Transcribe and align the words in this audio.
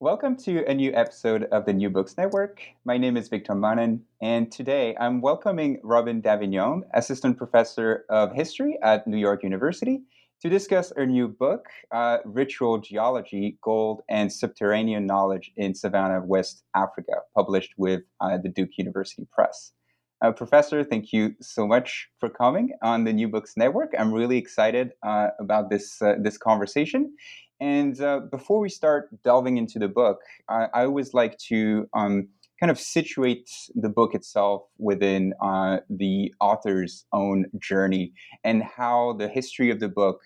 Welcome 0.00 0.36
to 0.44 0.64
a 0.70 0.74
new 0.74 0.92
episode 0.94 1.48
of 1.50 1.66
the 1.66 1.72
New 1.72 1.90
Books 1.90 2.16
Network. 2.16 2.62
My 2.84 2.96
name 2.98 3.16
is 3.16 3.26
Victor 3.26 3.56
Mannen, 3.56 4.04
and 4.22 4.52
today 4.52 4.96
I'm 5.00 5.20
welcoming 5.20 5.80
Robyn 5.82 6.20
d'Avignon, 6.20 6.84
Assistant 6.94 7.36
Professor 7.36 8.04
of 8.08 8.32
History 8.32 8.78
at 8.80 9.08
New 9.08 9.16
York 9.16 9.42
University, 9.42 10.02
to 10.40 10.48
discuss 10.48 10.92
her 10.94 11.04
new 11.04 11.26
book, 11.26 11.66
uh, 11.90 12.18
Ritual 12.24 12.78
Geology 12.78 13.58
Gold 13.60 14.02
and 14.08 14.32
Subterranean 14.32 15.04
Knowledge 15.04 15.50
in 15.56 15.74
Savanna, 15.74 16.22
West 16.24 16.62
Africa, 16.76 17.14
published 17.34 17.74
with 17.76 18.02
uh, 18.20 18.38
the 18.38 18.50
Duke 18.50 18.78
University 18.78 19.26
Press. 19.32 19.72
Uh, 20.20 20.30
professor, 20.30 20.84
thank 20.84 21.12
you 21.12 21.34
so 21.40 21.66
much 21.66 22.08
for 22.18 22.28
coming 22.28 22.70
on 22.82 23.02
the 23.02 23.12
New 23.12 23.28
Books 23.28 23.54
Network. 23.56 23.94
I'm 23.98 24.12
really 24.12 24.38
excited 24.38 24.92
uh, 25.04 25.30
about 25.40 25.70
this 25.70 26.00
uh, 26.02 26.14
this 26.20 26.38
conversation, 26.38 27.14
and 27.60 28.00
uh, 28.00 28.20
before 28.30 28.60
we 28.60 28.68
start 28.68 29.08
delving 29.24 29.56
into 29.56 29.78
the 29.78 29.88
book, 29.88 30.20
I, 30.48 30.68
I 30.74 30.84
always 30.84 31.14
like 31.14 31.38
to 31.48 31.88
um, 31.94 32.28
kind 32.60 32.70
of 32.70 32.78
situate 32.78 33.50
the 33.74 33.88
book 33.88 34.14
itself 34.14 34.62
within 34.78 35.34
uh, 35.42 35.78
the 35.88 36.32
author's 36.40 37.04
own 37.12 37.46
journey 37.58 38.12
and 38.44 38.62
how 38.62 39.14
the 39.14 39.28
history 39.28 39.70
of 39.70 39.80
the 39.80 39.88
book 39.88 40.20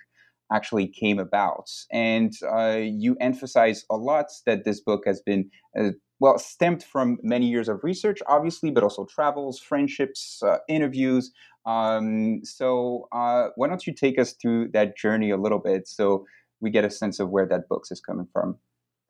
actually 0.53 0.87
came 0.87 1.19
about. 1.19 1.71
And 1.91 2.33
uh, 2.47 2.79
you 2.83 3.17
emphasize 3.21 3.85
a 3.91 3.97
lot 3.97 4.27
that 4.47 4.65
this 4.65 4.81
book 4.81 5.03
has 5.07 5.21
been, 5.21 5.51
uh, 5.79 5.91
well, 6.21 6.39
stemmed 6.39 6.83
from 6.83 7.19
many 7.23 7.47
years 7.47 7.69
of 7.69 7.83
research, 7.83 8.21
obviously, 8.27 8.71
but 8.71 8.83
also 8.83 9.07
travels, 9.07 9.59
friendships, 9.59 10.43
uh, 10.43 10.59
interviews. 10.69 11.33
Um, 11.65 12.45
so 12.45 13.09
uh, 13.13 13.49
why 13.57 13.69
don't 13.69 13.87
you 13.87 13.95
take 13.95 14.19
us 14.19 14.33
through 14.33 14.69
that 14.69 14.97
journey 14.97 15.31
a 15.31 15.37
little 15.37 15.59
bit? 15.59 15.89
So 15.89 16.27
we 16.63 16.71
get 16.71 16.87
a 16.87 16.91
sense 16.91 17.21
of 17.21 17.31
where 17.31 17.47
that 17.47 17.69
books 17.69 17.91
is 17.93 18.01
coming 18.01 18.29
from. 18.33 18.59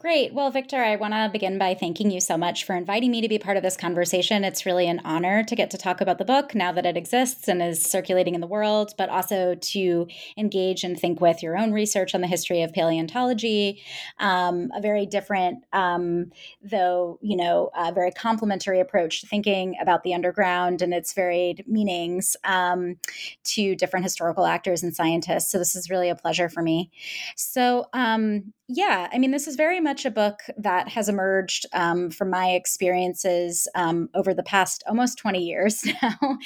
Great. 0.02 0.34
Well, 0.34 0.50
Victor, 0.50 0.78
I 0.78 0.96
want 0.96 1.14
to 1.14 1.30
begin 1.32 1.58
by 1.58 1.74
thanking 1.74 2.10
you 2.10 2.20
so 2.20 2.36
much 2.36 2.64
for 2.64 2.74
inviting 2.74 3.12
me 3.12 3.20
to 3.20 3.28
be 3.28 3.38
part 3.38 3.56
of 3.56 3.62
this 3.62 3.76
conversation. 3.76 4.42
It's 4.42 4.66
really 4.66 4.88
an 4.88 5.00
honor 5.04 5.44
to 5.44 5.54
get 5.54 5.70
to 5.70 5.78
talk 5.78 6.00
about 6.00 6.18
the 6.18 6.24
book 6.24 6.56
now 6.56 6.72
that 6.72 6.84
it 6.84 6.96
exists 6.96 7.46
and 7.46 7.62
is 7.62 7.80
circulating 7.80 8.34
in 8.34 8.40
the 8.40 8.48
world, 8.48 8.94
but 8.98 9.08
also 9.08 9.54
to 9.54 10.08
engage 10.36 10.82
and 10.82 10.98
think 10.98 11.20
with 11.20 11.40
your 11.40 11.56
own 11.56 11.70
research 11.70 12.16
on 12.16 12.20
the 12.20 12.26
history 12.26 12.62
of 12.62 12.72
paleontology. 12.72 13.80
Um, 14.18 14.72
a 14.74 14.80
very 14.80 15.06
different, 15.06 15.62
um, 15.72 16.32
though, 16.64 17.20
you 17.22 17.36
know, 17.36 17.70
a 17.76 17.92
very 17.92 18.10
complementary 18.10 18.80
approach 18.80 19.20
to 19.20 19.28
thinking 19.28 19.76
about 19.80 20.02
the 20.02 20.14
underground 20.14 20.82
and 20.82 20.92
its 20.92 21.12
varied 21.12 21.62
meanings 21.68 22.36
um, 22.42 22.96
to 23.44 23.76
different 23.76 24.04
historical 24.04 24.46
actors 24.46 24.82
and 24.82 24.96
scientists. 24.96 25.52
So, 25.52 25.58
this 25.58 25.76
is 25.76 25.90
really 25.90 26.08
a 26.08 26.16
pleasure 26.16 26.48
for 26.48 26.60
me. 26.60 26.90
So, 27.36 27.86
um, 27.92 28.52
yeah, 28.74 29.08
I 29.12 29.18
mean, 29.18 29.32
this 29.32 29.46
is 29.46 29.56
very 29.56 29.80
much 29.80 29.91
a 30.04 30.10
book 30.10 30.40
that 30.56 30.88
has 30.88 31.08
emerged 31.08 31.66
um, 31.72 32.10
from 32.10 32.30
my 32.30 32.50
experiences 32.50 33.68
um, 33.74 34.08
over 34.14 34.34
the 34.34 34.42
past 34.42 34.82
almost 34.86 35.18
20 35.18 35.42
years 35.42 35.84
now. 36.02 36.38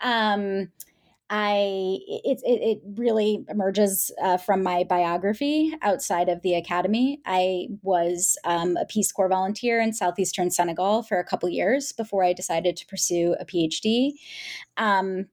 um, 0.00 0.68
I 1.32 1.98
it, 2.08 2.40
it, 2.44 2.60
it 2.60 2.80
really 2.96 3.44
emerges 3.48 4.10
uh, 4.20 4.36
from 4.36 4.64
my 4.64 4.82
biography 4.82 5.72
outside 5.80 6.28
of 6.28 6.42
the 6.42 6.54
academy. 6.54 7.20
I 7.24 7.68
was 7.82 8.36
um, 8.44 8.76
a 8.76 8.84
Peace 8.84 9.12
Corps 9.12 9.28
volunteer 9.28 9.80
in 9.80 9.92
southeastern 9.92 10.50
Senegal 10.50 11.04
for 11.04 11.20
a 11.20 11.24
couple 11.24 11.48
years 11.48 11.92
before 11.92 12.24
I 12.24 12.32
decided 12.32 12.76
to 12.78 12.86
pursue 12.86 13.36
a 13.38 13.44
PhD. 13.44 14.14
Um, 14.76 15.26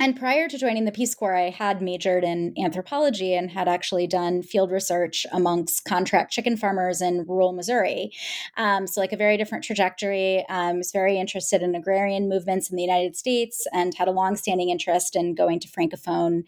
and 0.00 0.18
prior 0.18 0.48
to 0.48 0.56
joining 0.56 0.86
the 0.86 0.92
Peace 0.92 1.14
Corps, 1.14 1.36
I 1.36 1.50
had 1.50 1.82
majored 1.82 2.24
in 2.24 2.54
anthropology 2.58 3.34
and 3.34 3.50
had 3.50 3.68
actually 3.68 4.06
done 4.06 4.42
field 4.42 4.70
research 4.70 5.26
amongst 5.30 5.84
contract 5.84 6.32
chicken 6.32 6.56
farmers 6.56 7.02
in 7.02 7.26
rural 7.28 7.52
Missouri. 7.52 8.10
Um, 8.56 8.86
so, 8.86 9.00
like 9.00 9.12
a 9.12 9.16
very 9.18 9.36
different 9.36 9.62
trajectory. 9.62 10.44
I 10.48 10.70
um, 10.70 10.78
was 10.78 10.90
very 10.90 11.18
interested 11.18 11.60
in 11.62 11.74
agrarian 11.74 12.30
movements 12.30 12.70
in 12.70 12.76
the 12.76 12.82
United 12.82 13.14
States 13.14 13.66
and 13.74 13.94
had 13.94 14.08
a 14.08 14.12
longstanding 14.12 14.70
interest 14.70 15.14
in 15.14 15.34
going 15.34 15.60
to 15.60 15.68
Francophone 15.68 16.44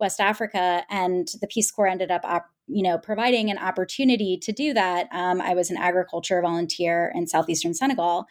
West 0.00 0.20
Africa. 0.20 0.84
And 0.90 1.28
the 1.40 1.46
Peace 1.46 1.70
Corps 1.70 1.86
ended 1.86 2.10
up 2.10 2.22
op- 2.24 2.50
you 2.68 2.82
know, 2.82 2.98
providing 2.98 3.50
an 3.50 3.58
opportunity 3.58 4.36
to 4.38 4.52
do 4.52 4.74
that. 4.74 5.08
Um, 5.12 5.40
I 5.40 5.54
was 5.54 5.70
an 5.70 5.76
agriculture 5.76 6.40
volunteer 6.40 7.12
in 7.14 7.26
southeastern 7.26 7.74
Senegal, 7.74 8.26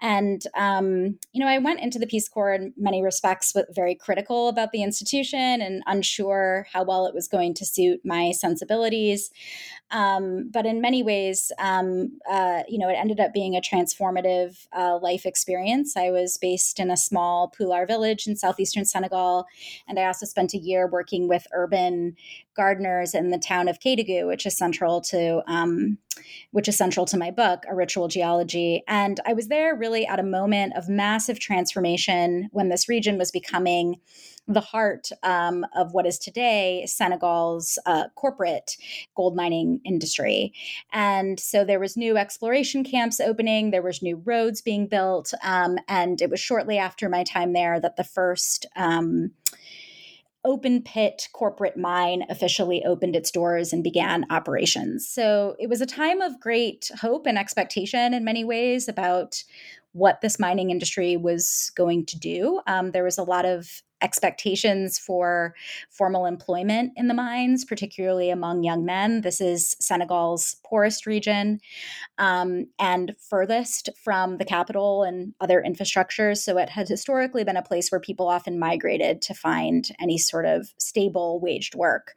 and 0.00 0.42
um, 0.54 1.18
you 1.32 1.40
know, 1.40 1.48
I 1.48 1.58
went 1.58 1.80
into 1.80 1.98
the 1.98 2.06
Peace 2.06 2.28
Corps 2.28 2.54
in 2.54 2.72
many 2.76 3.02
respects, 3.02 3.52
very 3.74 3.94
critical 3.94 4.48
about 4.48 4.72
the 4.72 4.82
institution 4.82 5.60
and 5.60 5.82
unsure 5.86 6.66
how 6.72 6.84
well 6.84 7.06
it 7.06 7.14
was 7.14 7.28
going 7.28 7.54
to 7.54 7.66
suit 7.66 8.00
my 8.04 8.32
sensibilities. 8.32 9.30
Um, 9.92 10.48
but 10.50 10.66
in 10.66 10.80
many 10.80 11.02
ways, 11.02 11.52
um, 11.58 12.18
uh, 12.28 12.62
you 12.68 12.78
know, 12.78 12.88
it 12.88 12.94
ended 12.94 13.20
up 13.20 13.32
being 13.32 13.54
a 13.54 13.60
transformative 13.60 14.66
uh, 14.76 14.98
life 14.98 15.26
experience. 15.26 15.96
I 15.96 16.10
was 16.10 16.38
based 16.38 16.80
in 16.80 16.90
a 16.90 16.96
small 16.96 17.52
Pular 17.56 17.86
village 17.86 18.26
in 18.26 18.34
southeastern 18.34 18.84
Senegal, 18.84 19.46
and 19.86 19.98
I 19.98 20.04
also 20.06 20.26
spent 20.26 20.54
a 20.54 20.58
year 20.58 20.86
working 20.86 21.28
with 21.28 21.46
urban 21.52 22.16
gardeners 22.56 23.14
in 23.14 23.30
the 23.30 23.38
town 23.38 23.68
of 23.68 23.78
Kédougou, 23.78 24.26
which 24.26 24.46
is 24.46 24.56
central 24.56 25.00
to 25.02 25.42
um, 25.46 25.98
which 26.50 26.68
is 26.68 26.76
central 26.76 27.06
to 27.06 27.16
my 27.16 27.30
book, 27.30 27.64
A 27.68 27.74
Ritual 27.74 28.08
Geology. 28.08 28.82
And 28.86 29.20
I 29.26 29.32
was 29.32 29.48
there 29.48 29.74
really 29.74 30.06
at 30.06 30.20
a 30.20 30.24
moment 30.24 30.74
of 30.76 30.88
massive 30.88 31.38
transformation 31.38 32.48
when 32.52 32.68
this 32.68 32.88
region 32.88 33.18
was 33.18 33.30
becoming 33.30 34.00
the 34.48 34.60
heart 34.60 35.08
um, 35.22 35.64
of 35.74 35.92
what 35.92 36.06
is 36.06 36.18
today 36.18 36.84
Senegal's 36.86 37.78
uh, 37.86 38.04
corporate 38.16 38.76
gold 39.16 39.36
mining 39.36 39.80
industry. 39.84 40.52
And 40.92 41.38
so 41.38 41.64
there 41.64 41.80
was 41.80 41.96
new 41.96 42.16
exploration 42.16 42.84
camps 42.84 43.20
opening, 43.20 43.70
there 43.70 43.82
was 43.82 44.02
new 44.02 44.20
roads 44.24 44.60
being 44.60 44.86
built, 44.88 45.32
um, 45.42 45.78
and 45.88 46.20
it 46.20 46.30
was 46.30 46.40
shortly 46.40 46.78
after 46.78 47.08
my 47.08 47.22
time 47.24 47.52
there 47.52 47.78
that 47.80 47.96
the 47.96 48.04
first 48.04 48.66
um, 48.76 49.30
open 50.44 50.82
pit 50.82 51.28
corporate 51.32 51.76
mine 51.76 52.24
officially 52.28 52.84
opened 52.84 53.14
its 53.14 53.30
doors 53.30 53.72
and 53.72 53.84
began 53.84 54.26
operations. 54.30 55.08
So 55.08 55.54
it 55.58 55.68
was 55.68 55.80
a 55.80 55.86
time 55.86 56.20
of 56.20 56.40
great 56.40 56.90
hope 57.00 57.26
and 57.26 57.38
expectation 57.38 58.12
in 58.12 58.24
many 58.24 58.42
ways 58.42 58.88
about 58.88 59.42
what 59.92 60.20
this 60.20 60.40
mining 60.40 60.70
industry 60.70 61.16
was 61.16 61.70
going 61.76 62.06
to 62.06 62.18
do. 62.18 62.60
Um, 62.66 62.90
there 62.90 63.04
was 63.04 63.18
a 63.18 63.22
lot 63.22 63.44
of 63.44 63.82
expectations 64.02 64.98
for 64.98 65.54
formal 65.90 66.26
employment 66.26 66.92
in 66.96 67.08
the 67.08 67.14
mines, 67.14 67.64
particularly 67.64 68.30
among 68.30 68.64
young 68.64 68.84
men. 68.84 69.20
This 69.20 69.40
is 69.40 69.76
Senegal's 69.80 70.56
poorest 70.64 71.06
region 71.06 71.60
um, 72.18 72.66
and 72.78 73.14
furthest 73.18 73.88
from 73.96 74.38
the 74.38 74.44
capital 74.44 75.02
and 75.02 75.34
other 75.40 75.62
infrastructures. 75.66 76.38
So 76.38 76.58
it 76.58 76.68
had 76.68 76.88
historically 76.88 77.44
been 77.44 77.56
a 77.56 77.62
place 77.62 77.90
where 77.90 78.00
people 78.00 78.28
often 78.28 78.58
migrated 78.58 79.22
to 79.22 79.34
find 79.34 79.88
any 80.00 80.18
sort 80.18 80.46
of 80.46 80.72
stable 80.78 81.40
waged 81.40 81.74
work. 81.74 82.14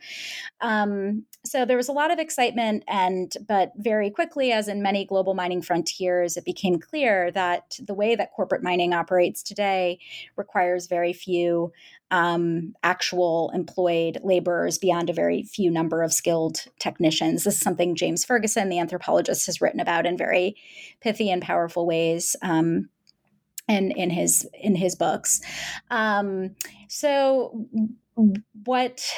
Um, 0.62 1.26
so 1.46 1.66
there 1.66 1.78
was 1.78 1.90
a 1.90 1.94
lot 1.94 2.12
of 2.12 2.18
excitement, 2.20 2.84
and 2.88 3.32
but 3.48 3.72
very 3.78 4.10
quickly, 4.10 4.52
as 4.52 4.68
in 4.68 4.82
many 4.82 5.06
global 5.06 5.36
mining 5.36 5.62
frontiers, 5.62 6.38
it 6.38 6.46
became 6.46 6.80
clear 6.80 7.32
that 7.32 7.78
the 7.80 7.94
way 7.94 8.16
that 8.16 8.32
corporate 8.32 8.64
mining 8.64 8.94
operates 8.94 9.44
today 9.44 10.00
requires 10.36 10.88
very 10.88 11.14
few 11.14 11.72
um, 12.12 12.76
actual 12.84 13.52
employed 13.54 14.20
laborers 14.24 14.78
beyond 14.78 15.10
a 15.10 15.14
very 15.14 15.44
few 15.44 15.72
number 15.72 16.04
of 16.04 16.14
skilled 16.14 16.66
technicians. 16.80 17.44
This 17.44 17.56
is 17.56 17.62
something 17.62 17.96
James 17.96 18.24
Ferguson, 18.24 18.70
the 18.70 18.80
anthropologist, 18.80 19.46
has 19.48 19.62
written 19.62 19.80
about 19.80 20.06
in 20.06 20.18
very 20.18 20.56
pithy 21.02 21.30
and 21.30 21.42
powerful 21.42 21.86
ways. 21.86 22.36
Um, 22.42 22.90
in, 23.68 23.90
in 23.92 24.12
his 24.12 24.48
in 24.54 24.76
his 24.76 24.94
books, 24.94 25.42
um, 25.90 26.56
so 26.88 27.66
what 28.64 29.12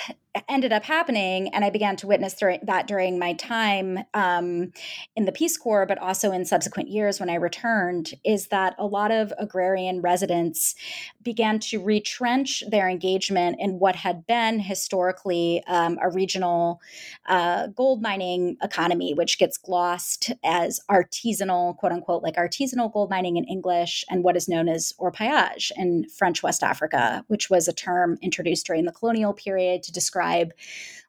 ended 0.48 0.74
up 0.74 0.84
happening, 0.84 1.50
and 1.54 1.63
I 1.66 1.69
began 1.69 1.95
to 1.98 2.07
witness 2.07 2.36
that 2.36 2.88
during 2.88 3.18
my 3.18 3.34
time 3.34 4.00
um, 4.13 4.72
in 5.16 5.25
the 5.25 5.31
Peace 5.31 5.57
Corps, 5.57 5.86
but 5.86 5.98
also 5.98 6.31
in 6.31 6.45
subsequent 6.45 6.89
years 6.89 7.19
when 7.19 7.30
I 7.30 7.36
returned, 7.36 8.13
is 8.24 8.48
that 8.48 8.75
a 8.78 8.86
lot 8.86 9.12
of 9.12 9.34
agrarian 9.39 10.01
residents 10.01 10.75
began 11.24 11.60
to 11.60 11.84
retrench 11.84 12.63
their 12.69 12.88
engagement 12.88 13.57
in 13.60 13.80
what 13.80 13.95
had 13.95 14.28
been 14.28 14.60
historically 14.60 15.63
um, 15.68 15.98
a 16.01 16.10
regional 16.10 16.80
uh, 17.28 17.68
gold 17.68 18.01
mining 18.01 18.57
economy, 18.62 19.13
which 19.13 19.39
gets 19.39 19.57
glossed 19.57 20.31
as 20.44 20.80
artisanal, 20.89 21.75
quote 21.78 21.92
unquote, 21.92 22.24
like 22.24 22.36
artisanal 22.36 22.92
gold 22.92 23.10
mining 23.10 23.38
in 23.38 23.45
English, 23.45 24.06
and 24.10 24.24
what 24.24 24.38
is 24.38 24.48
known 24.48 24.69
as 24.69 24.94
orpaillage 25.00 25.72
in 25.75 26.06
French 26.10 26.44
West 26.44 26.63
Africa, 26.63 27.24
which 27.28 27.50
was 27.50 27.68
a 27.68 27.74
term 27.74 28.18
introduced 28.22 28.66
during 28.68 28.86
the 28.86 28.92
colonial 28.92 29.34
period 29.34 29.81
to 29.84 29.92
describe 29.92 30.26
tribe 30.27 30.53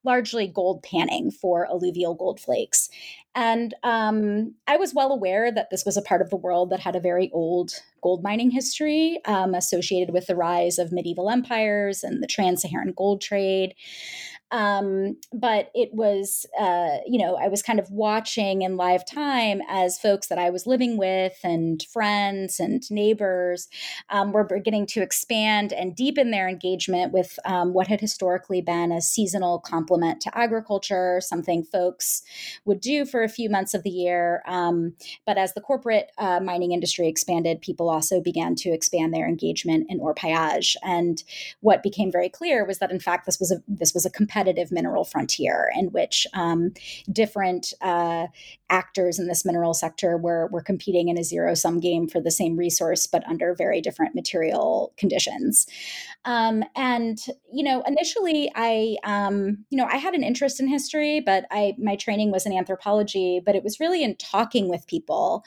largely 0.09 0.49
gold 0.49 0.83
panning 0.83 1.31
for 1.31 1.67
alluvial 1.69 2.15
gold 2.15 2.41
flakes. 2.41 2.89
And 3.35 3.75
um, 3.85 4.55
I 4.67 4.79
was 4.79 4.95
well 4.95 5.13
aware 5.13 5.53
that 5.53 5.69
this 5.71 5.85
was 5.85 5.97
a 5.97 6.03
part 6.03 6.23
of 6.23 6.31
the 6.31 6.37
world 6.37 6.71
that 6.71 6.81
had 6.81 6.97
a 6.97 7.01
very 7.01 7.31
old 7.33 7.73
gold 8.03 8.23
mining 8.23 8.51
history 8.51 9.21
um, 9.27 9.55
associated 9.55 10.13
with 10.13 10.27
the 10.27 10.35
rise 10.35 10.79
of 10.79 10.93
medieval 10.93 11.29
empires 11.31 12.03
and 12.03 12.23
the 12.23 12.27
trans 12.27 12.63
Saharan 12.63 12.95
gold 12.97 13.21
trade. 13.21 13.75
Um, 14.51 15.17
but 15.33 15.71
it 15.75 15.91
was, 15.93 16.47
uh, 16.59 16.99
you 17.07 17.19
know, 17.19 17.37
I 17.37 17.49
was 17.49 17.63
kind 17.63 17.79
of 17.79 17.91
watching 17.91 18.63
in 18.63 18.77
live 18.77 19.05
time 19.05 19.61
as 19.69 19.99
folks 19.99 20.29
that 20.29 20.39
I 20.39 20.49
was 20.49 20.67
living 20.67 20.97
with 20.97 21.35
and 21.45 21.83
friends 21.93 22.59
and 22.59 22.83
neighbors 22.91 23.69
um, 24.09 24.33
were 24.33 24.45
beginning 24.45 24.87
to 24.87 25.03
expand 25.03 25.73
and 25.73 25.95
deepen 25.95 26.31
their 26.31 26.49
engagement 26.49 27.13
with 27.13 27.39
um, 27.45 27.75
what 27.75 27.89
had 27.89 28.01
historically 28.01 28.63
been 28.63 28.91
a 28.91 29.03
seasonal 29.03 29.59
complement 29.59 29.98
to 30.01 30.39
agriculture, 30.39 31.21
something 31.21 31.63
folks 31.63 32.23
would 32.65 32.81
do 32.81 33.05
for 33.05 33.23
a 33.23 33.29
few 33.29 33.51
months 33.51 33.75
of 33.75 33.83
the 33.83 33.91
year. 33.91 34.43
Um, 34.47 34.95
but 35.27 35.39
as 35.39 35.55
the 35.55 35.61
corporate 35.61 36.11
uh, 36.19 36.41
mining 36.41 36.73
industry 36.73 37.09
expanded, 37.09 37.61
people 37.61 37.89
also 37.89 38.21
began 38.21 38.55
to 38.57 38.71
expand 38.71 39.13
their 39.13 39.29
engagement 39.29 39.87
in 39.89 40.01
orpaillage. 40.01 40.77
And 40.83 41.23
what 41.61 41.83
became 41.83 42.13
very 42.13 42.29
clear 42.29 42.65
was 42.65 42.79
that, 42.79 42.91
in 42.91 43.01
fact, 43.01 43.27
this 43.27 43.39
was 43.39 43.53
a 43.53 43.63
this 43.67 43.95
was 43.95 44.07
a 44.07 44.11
competitive 44.11 44.71
mineral 44.71 45.05
frontier 45.05 45.71
in 45.75 45.87
which 45.93 46.27
um, 46.35 46.73
different 47.13 47.73
uh, 47.81 48.27
actors 48.71 49.19
in 49.19 49.27
this 49.27 49.45
mineral 49.45 49.75
sector 49.75 50.17
were, 50.17 50.49
were 50.53 50.63
competing 50.63 51.09
in 51.09 51.19
a 51.19 51.25
zero 51.25 51.55
sum 51.55 51.81
game 51.81 52.09
for 52.09 52.21
the 52.21 52.31
same 52.31 52.57
resource, 52.57 53.07
but 53.07 53.27
under 53.27 53.55
very 53.55 53.81
different 53.81 54.15
material 54.15 54.93
conditions. 54.97 55.67
Um, 56.25 56.65
and, 56.77 57.19
you 57.53 57.65
know, 57.65 57.83
initially 57.87 58.51
I, 58.55 58.97
um, 59.05 59.65
you 59.71 59.78
I 59.85 59.97
had 59.97 60.15
an 60.15 60.25
interest 60.25 60.61
in 60.61 60.69
history, 60.69 61.21
but 61.21 61.45
I, 61.51 61.75
my 61.79 61.97
training 61.97 62.31
was 62.31 62.47
in 62.47 62.53
anthropology, 62.53 63.41
but 63.45 63.55
it 63.55 63.63
was 63.63 63.81
really 63.81 64.03
in 64.03 64.17
talking 64.17 64.69
with 64.69 64.87
people, 64.87 65.45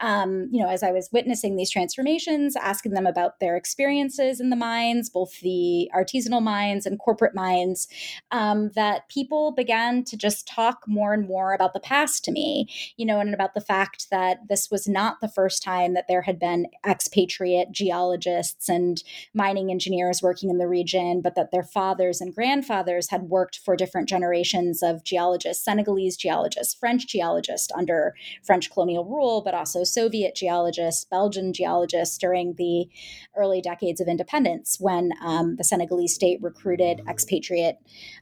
um, 0.00 0.48
you 0.50 0.62
know, 0.62 0.68
as 0.68 0.82
I 0.82 0.92
was 0.92 1.10
witnessing 1.12 1.56
these 1.56 1.70
transformations, 1.70 2.56
asking 2.56 2.92
them 2.92 3.06
about 3.06 3.40
their 3.40 3.56
experiences 3.56 4.40
in 4.40 4.50
the 4.50 4.56
mines, 4.56 5.10
both 5.10 5.40
the 5.40 5.90
artisanal 5.94 6.42
mines 6.42 6.86
and 6.86 6.98
corporate 6.98 7.34
mines, 7.34 7.88
um, 8.30 8.70
that 8.74 9.08
people 9.08 9.52
began 9.52 10.04
to 10.04 10.16
just 10.16 10.46
talk 10.46 10.84
more 10.86 11.12
and 11.12 11.26
more 11.26 11.52
about 11.52 11.74
the 11.74 11.80
past 11.80 12.24
to 12.24 12.32
me, 12.32 12.68
you 12.96 13.04
know, 13.04 13.20
and 13.20 13.34
about 13.34 13.54
the 13.54 13.60
fact 13.60 14.10
that 14.10 14.48
this 14.48 14.70
was 14.70 14.88
not 14.88 15.20
the 15.20 15.28
first 15.28 15.62
time 15.62 15.94
that 15.94 16.06
there 16.08 16.22
had 16.22 16.38
been 16.38 16.66
expatriate 16.86 17.72
geologists 17.72 18.68
and 18.68 19.02
mining 19.34 19.70
engineers 19.70 20.22
working 20.22 20.50
in 20.50 20.58
the 20.58 20.68
region, 20.68 21.20
but 21.20 21.34
that 21.34 21.50
their 21.50 21.62
fathers 21.62 22.20
and 22.20 22.34
grandfathers 22.34 23.10
had 23.10 23.22
worked 23.24 23.58
for 23.68 23.76
different 23.76 24.08
generations 24.08 24.82
of 24.82 25.04
geologists, 25.04 25.62
Senegalese 25.62 26.16
geologists, 26.16 26.72
French 26.72 27.06
geologists 27.06 27.70
under 27.76 28.14
French 28.42 28.70
colonial 28.70 29.04
rule, 29.04 29.42
but 29.42 29.52
also 29.52 29.84
Soviet 29.84 30.34
geologists, 30.34 31.04
Belgian 31.04 31.52
geologists 31.52 32.16
during 32.16 32.54
the 32.54 32.88
early 33.36 33.60
decades 33.60 34.00
of 34.00 34.08
independence 34.08 34.78
when 34.80 35.10
um, 35.22 35.56
the 35.56 35.64
Senegalese 35.64 36.14
state 36.14 36.38
recruited 36.40 37.02
expatriate 37.06 37.76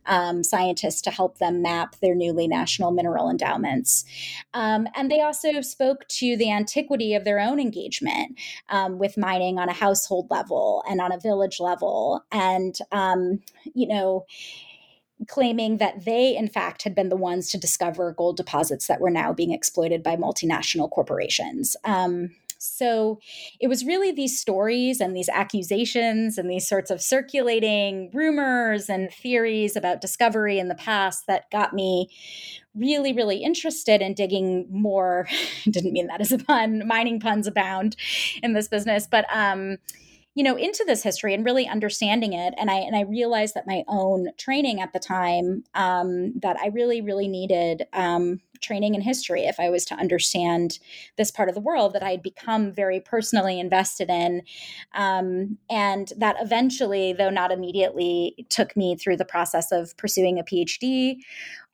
um, 0.07 0.43
scientists 0.43 1.01
to 1.03 1.13
help 1.13 1.39
them 1.39 1.63
map 1.63 1.95
their 2.01 2.17
newly 2.17 2.49
national 2.49 2.91
mineral 2.91 3.31
endowments. 3.31 4.05
Um, 4.53 4.89
and 4.97 5.13
they 5.13 5.21
also 5.21 5.61
spoke 5.61 6.09
to 6.09 6.37
the 6.37 6.51
antiquity 6.51 7.15
of 7.15 7.23
their 7.23 7.39
own 7.39 7.61
engagement 7.61 8.37
um, 8.69 8.99
with 8.99 9.17
mining 9.17 9.61
on 9.61 9.69
a 9.69 9.73
household 9.73 10.27
level 10.29 10.83
and 10.91 11.01
on 11.01 11.13
a 11.13 11.21
village 11.21 11.61
level. 11.61 12.25
And, 12.33 12.77
um, 12.91 13.43
you 13.75 13.87
know, 13.87 14.27
claiming 15.29 15.79
that 15.79 16.05
they, 16.05 16.37
in 16.37 16.49
fact, 16.49 16.83
had 16.83 16.95
been 16.95 17.09
the 17.09 17.17
ones 17.17 17.51
to 17.51 17.59
discover 17.59 18.13
gold 18.13 18.37
deposits 18.37 18.87
that 18.87 19.01
were 19.01 19.11
now 19.11 19.33
being 19.33 19.53
exploited 19.53 20.03
by 20.03 20.17
multinational 20.17 20.91
corporations. 20.91 21.77
Um, 21.85 22.31
so 22.59 23.21
it 23.61 23.69
was 23.69 23.85
really 23.85 24.13
these 24.13 24.39
stories 24.39 25.01
and 25.01 25.15
these 25.15 25.29
accusations 25.29 26.39
and 26.39 26.51
these 26.51 26.67
sorts 26.67 26.91
of 26.91 27.03
circulating 27.03 28.11
rumors 28.13 28.89
and 28.89 29.11
theories 29.13 29.77
about 29.77 30.01
discovery 30.01 30.59
in 30.59 30.69
the 30.69 30.75
past 30.75 31.27
that 31.27 31.51
got 31.51 31.75
me 31.75 32.11
really, 32.75 33.13
really 33.13 33.43
interested 33.43 34.03
in 34.03 34.15
digging 34.15 34.67
more. 34.71 35.29
didn't 35.65 35.93
mean 35.93 36.07
that 36.07 36.21
as 36.21 36.33
a 36.33 36.39
pun, 36.39 36.87
mining 36.87 37.21
puns 37.21 37.47
abound 37.47 37.97
in 38.43 38.53
this 38.53 38.69
business, 38.69 39.07
but 39.07 39.27
um, 39.35 39.77
you 40.37 40.45
know 40.45 40.57
into 40.57 40.85
this 40.87 41.03
history 41.03 41.35
and 41.35 41.45
really 41.45 41.67
understanding 41.67 42.33
it 42.33 42.55
and 42.57 42.71
i 42.71 42.77
and 42.77 42.95
i 42.95 43.01
realized 43.01 43.55
that 43.55 43.67
my 43.67 43.83
own 43.89 44.29
training 44.37 44.81
at 44.81 44.93
the 44.93 45.01
time 45.01 45.65
um, 45.75 46.33
that 46.41 46.57
i 46.59 46.69
really 46.69 47.01
really 47.01 47.27
needed 47.27 47.87
um, 47.93 48.41
training 48.61 48.95
in 48.95 49.01
history 49.01 49.43
if 49.43 49.59
I 49.59 49.69
was 49.69 49.85
to 49.87 49.95
understand 49.95 50.79
this 51.17 51.31
part 51.31 51.49
of 51.49 51.55
the 51.55 51.61
world 51.61 51.93
that 51.93 52.03
I 52.03 52.11
had 52.13 52.23
become 52.23 52.73
very 52.73 53.01
personally 53.01 53.61
invested 53.61 54.11
in. 54.11 54.43
Um, 54.95 55.59
and 55.71 56.13
that 56.17 56.37
eventually, 56.41 57.13
though 57.13 57.31
not 57.31 57.53
immediately, 57.53 58.47
took 58.49 58.77
me 58.77 58.97
through 58.97 59.17
the 59.17 59.25
process 59.25 59.73
of 59.73 59.97
pursuing 59.97 60.39
a 60.39 60.45
PhD 60.45 61.19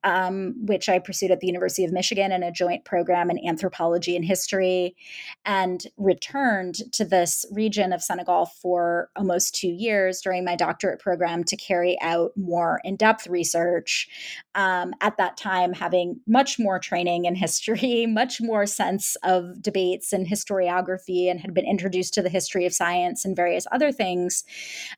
um, 0.04 0.54
which 0.66 0.88
I 0.88 0.98
pursued 0.98 1.30
at 1.30 1.40
the 1.40 1.46
University 1.46 1.84
of 1.84 1.92
Michigan 1.92 2.32
in 2.32 2.42
a 2.42 2.52
joint 2.52 2.84
program 2.84 3.30
in 3.30 3.46
anthropology 3.46 4.16
and 4.16 4.24
history, 4.24 4.96
and 5.44 5.84
returned 5.96 6.76
to 6.92 7.04
this 7.04 7.44
region 7.52 7.92
of 7.92 8.02
Senegal 8.02 8.46
for 8.46 9.10
almost 9.16 9.54
two 9.54 9.68
years 9.68 10.20
during 10.20 10.44
my 10.44 10.56
doctorate 10.56 11.00
program 11.00 11.44
to 11.44 11.56
carry 11.56 11.98
out 12.00 12.32
more 12.36 12.80
in 12.84 12.96
depth 12.96 13.26
research. 13.26 14.08
Um, 14.54 14.92
at 15.00 15.16
that 15.16 15.36
time, 15.36 15.72
having 15.72 16.20
much 16.26 16.58
more 16.58 16.78
training 16.78 17.24
in 17.24 17.34
history, 17.34 18.06
much 18.08 18.40
more 18.40 18.66
sense 18.66 19.16
of 19.22 19.62
debates 19.62 20.12
and 20.12 20.26
historiography, 20.26 21.30
and 21.30 21.40
had 21.40 21.54
been 21.54 21.66
introduced 21.66 22.14
to 22.14 22.22
the 22.22 22.28
history 22.28 22.66
of 22.66 22.74
science 22.74 23.24
and 23.24 23.36
various 23.36 23.66
other 23.72 23.92
things. 23.92 24.44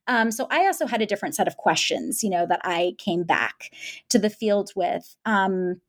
Um, 0.06 0.30
so 0.30 0.46
I 0.50 0.66
also 0.66 0.86
had 0.86 1.02
a 1.02 1.06
different 1.06 1.34
set 1.34 1.48
of 1.48 1.56
questions, 1.56 2.22
you 2.22 2.30
know, 2.30 2.46
that 2.46 2.60
I 2.64 2.94
came 2.98 3.24
back 3.24 3.70
to 4.10 4.18
the 4.18 4.30
field 4.30 4.72
with 4.74 4.93
with. 4.94 5.16
Um, 5.24 5.80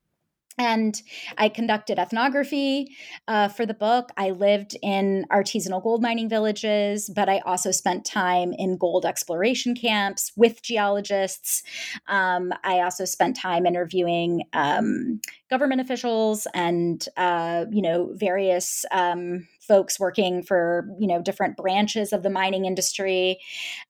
and 0.57 1.01
I 1.37 1.49
conducted 1.49 1.99
ethnography 1.99 2.95
uh, 3.27 3.49
for 3.49 3.65
the 3.65 3.73
book. 3.73 4.09
I 4.15 4.29
lived 4.29 4.77
in 4.81 5.25
artisanal 5.29 5.83
gold 5.83 6.01
mining 6.01 6.29
villages, 6.29 7.11
but 7.13 7.27
I 7.27 7.39
also 7.39 7.71
spent 7.71 8.05
time 8.05 8.53
in 8.57 8.77
gold 8.77 9.05
exploration 9.05 9.75
camps 9.75 10.31
with 10.37 10.61
geologists. 10.63 11.61
Um, 12.07 12.53
I 12.63 12.79
also 12.79 13.03
spent 13.03 13.35
time 13.35 13.65
interviewing 13.65 14.43
um, 14.53 15.19
government 15.49 15.81
officials 15.81 16.47
and, 16.53 17.07
uh, 17.17 17.65
you 17.71 17.81
know, 17.81 18.11
various 18.13 18.85
um, 18.91 19.47
folks 19.67 19.99
working 19.99 20.43
for 20.43 20.87
you 20.99 21.07
know 21.07 21.21
different 21.21 21.57
branches 21.57 22.13
of 22.13 22.23
the 22.23 22.29
mining 22.29 22.65
industry 22.65 23.39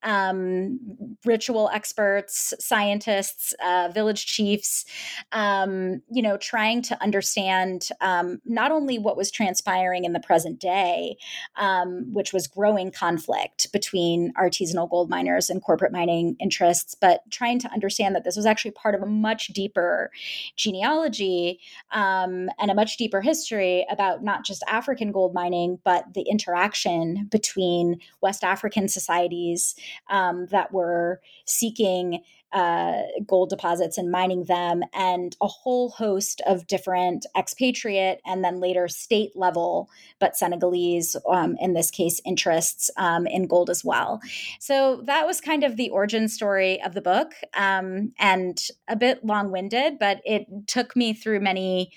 um, 0.03 0.79
ritual 1.25 1.69
experts 1.73 2.53
scientists 2.59 3.53
uh, 3.65 3.89
village 3.93 4.25
chiefs 4.25 4.85
um, 5.31 6.01
you 6.09 6.21
know 6.21 6.37
trying 6.37 6.81
to 6.81 7.01
understand 7.01 7.89
um, 8.01 8.41
not 8.45 8.71
only 8.71 8.97
what 8.97 9.17
was 9.17 9.31
transpiring 9.31 10.05
in 10.05 10.13
the 10.13 10.19
present 10.19 10.59
day 10.59 11.17
um, 11.57 12.05
which 12.13 12.33
was 12.33 12.47
growing 12.47 12.91
conflict 12.91 13.71
between 13.71 14.33
artisanal 14.33 14.89
gold 14.89 15.09
miners 15.09 15.49
and 15.49 15.61
corporate 15.61 15.91
mining 15.91 16.35
interests 16.39 16.95
but 16.95 17.21
trying 17.31 17.59
to 17.59 17.71
understand 17.71 18.15
that 18.15 18.23
this 18.23 18.35
was 18.35 18.45
actually 18.45 18.71
part 18.71 18.95
of 18.95 19.01
a 19.01 19.05
much 19.05 19.47
deeper 19.47 20.11
genealogy 20.55 21.44
um, 21.91 22.49
and 22.59 22.71
a 22.71 22.75
much 22.75 22.97
deeper 22.97 23.21
history 23.21 23.85
about 23.89 24.23
not 24.23 24.45
just 24.45 24.63
african 24.67 25.11
gold 25.11 25.33
mining 25.33 25.79
but 25.83 26.05
the 26.13 26.23
interaction 26.23 27.27
between 27.31 27.99
West 28.21 28.43
African 28.43 28.87
societies 28.87 29.75
um, 30.09 30.47
that 30.47 30.71
were 30.71 31.21
seeking 31.45 32.21
uh, 32.55 33.01
gold 33.27 33.49
deposits 33.49 33.97
and 33.97 34.09
mining 34.09 34.45
them, 34.45 34.81
and 34.93 35.35
a 35.41 35.47
whole 35.47 35.89
host 35.89 36.41
of 36.47 36.65
different 36.65 37.25
expatriate 37.37 38.21
and 38.25 38.43
then 38.43 38.59
later 38.59 38.87
state 38.87 39.35
level, 39.35 39.89
but 40.19 40.35
Senegalese, 40.35 41.15
um, 41.29 41.57
in 41.59 41.73
this 41.73 41.91
case, 41.91 42.21
interests 42.25 42.89
um, 42.97 43.27
in 43.27 43.45
gold 43.45 43.69
as 43.69 43.83
well. 43.83 44.21
So 44.59 45.01
that 45.03 45.27
was 45.27 45.41
kind 45.41 45.63
of 45.63 45.75
the 45.75 45.89
origin 45.89 46.29
story 46.29 46.81
of 46.81 46.93
the 46.93 47.01
book, 47.01 47.33
um, 47.53 48.13
and 48.17 48.57
a 48.87 48.95
bit 48.95 49.25
long 49.25 49.51
winded, 49.51 49.99
but 49.99 50.21
it 50.23 50.47
took 50.67 50.95
me 50.95 51.13
through 51.13 51.41
many 51.41 51.91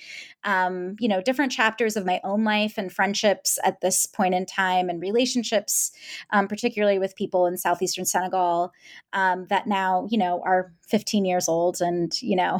um, 0.45 0.97
you 0.99 1.09
know, 1.09 1.21
different 1.21 1.53
chapters 1.53 1.97
of 1.97 2.07
my 2.07 2.21
own 2.23 2.45
life 2.45 2.79
and 2.79 2.93
friendships 2.93 3.59
at 3.65 3.81
this 3.81 4.07
point 4.07 4.35
in 4.35 4.47
time 4.47 4.89
and 4.89 5.01
relationships, 5.01 5.91
um, 6.31 6.47
particularly 6.47 6.99
with 6.99 7.17
people 7.17 7.47
in 7.47 7.57
southeastern 7.57 8.05
Senegal 8.05 8.73
um, 9.13 9.47
that 9.49 9.67
now, 9.67 10.07
you 10.11 10.19
know, 10.19 10.41
are 10.45 10.73
15 10.87 11.25
years 11.25 11.49
old. 11.49 11.81
And, 11.81 12.13
you 12.23 12.37
know, 12.37 12.59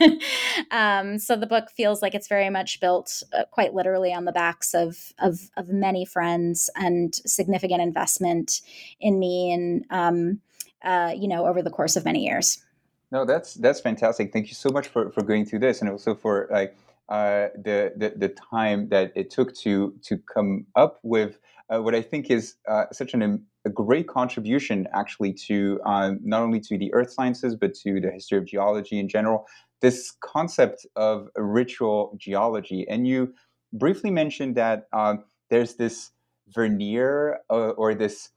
um, 0.70 1.18
so 1.18 1.36
the 1.36 1.46
book 1.46 1.70
feels 1.70 2.00
like 2.00 2.14
it's 2.14 2.28
very 2.28 2.48
much 2.48 2.80
built 2.80 3.22
uh, 3.32 3.44
quite 3.50 3.74
literally 3.74 4.12
on 4.12 4.24
the 4.24 4.32
backs 4.32 4.72
of, 4.72 5.12
of, 5.18 5.50
of, 5.56 5.68
many 5.68 6.04
friends 6.04 6.70
and 6.76 7.14
significant 7.26 7.82
investment 7.82 8.62
in 9.00 9.18
me 9.18 9.52
and, 9.52 9.84
um, 9.90 10.40
uh, 10.82 11.12
you 11.14 11.28
know, 11.28 11.46
over 11.46 11.60
the 11.60 11.70
course 11.70 11.96
of 11.96 12.04
many 12.04 12.24
years. 12.24 12.62
No, 13.10 13.24
that's 13.24 13.54
that's 13.54 13.80
fantastic. 13.80 14.32
Thank 14.32 14.48
you 14.48 14.54
so 14.54 14.68
much 14.70 14.88
for, 14.88 15.10
for 15.10 15.22
going 15.22 15.46
through 15.46 15.60
this, 15.60 15.80
and 15.80 15.88
also 15.88 16.14
for 16.14 16.48
like 16.50 16.76
uh, 17.08 17.48
the, 17.54 17.92
the, 17.96 18.14
the 18.16 18.28
time 18.28 18.88
that 18.88 19.12
it 19.14 19.30
took 19.30 19.54
to 19.54 19.94
to 20.02 20.18
come 20.32 20.66
up 20.74 20.98
with 21.02 21.38
uh, 21.68 21.80
what 21.80 21.94
I 21.94 22.02
think 22.02 22.30
is 22.30 22.54
uh, 22.68 22.84
such 22.92 23.14
an, 23.14 23.44
a 23.64 23.70
great 23.70 24.08
contribution, 24.08 24.86
actually, 24.92 25.32
to 25.48 25.80
um, 25.84 26.20
not 26.22 26.42
only 26.42 26.60
to 26.60 26.78
the 26.78 26.92
earth 26.94 27.12
sciences 27.12 27.56
but 27.56 27.74
to 27.74 28.00
the 28.00 28.10
history 28.10 28.38
of 28.38 28.46
geology 28.46 28.98
in 28.98 29.08
general. 29.08 29.46
This 29.82 30.12
concept 30.20 30.86
of 30.96 31.28
ritual 31.36 32.16
geology, 32.18 32.86
and 32.88 33.06
you 33.06 33.34
briefly 33.72 34.10
mentioned 34.10 34.54
that 34.56 34.86
um, 34.92 35.24
there's 35.50 35.74
this 35.74 36.10
veneer 36.48 37.40
uh, 37.50 37.70
or 37.70 37.94
this 37.94 38.30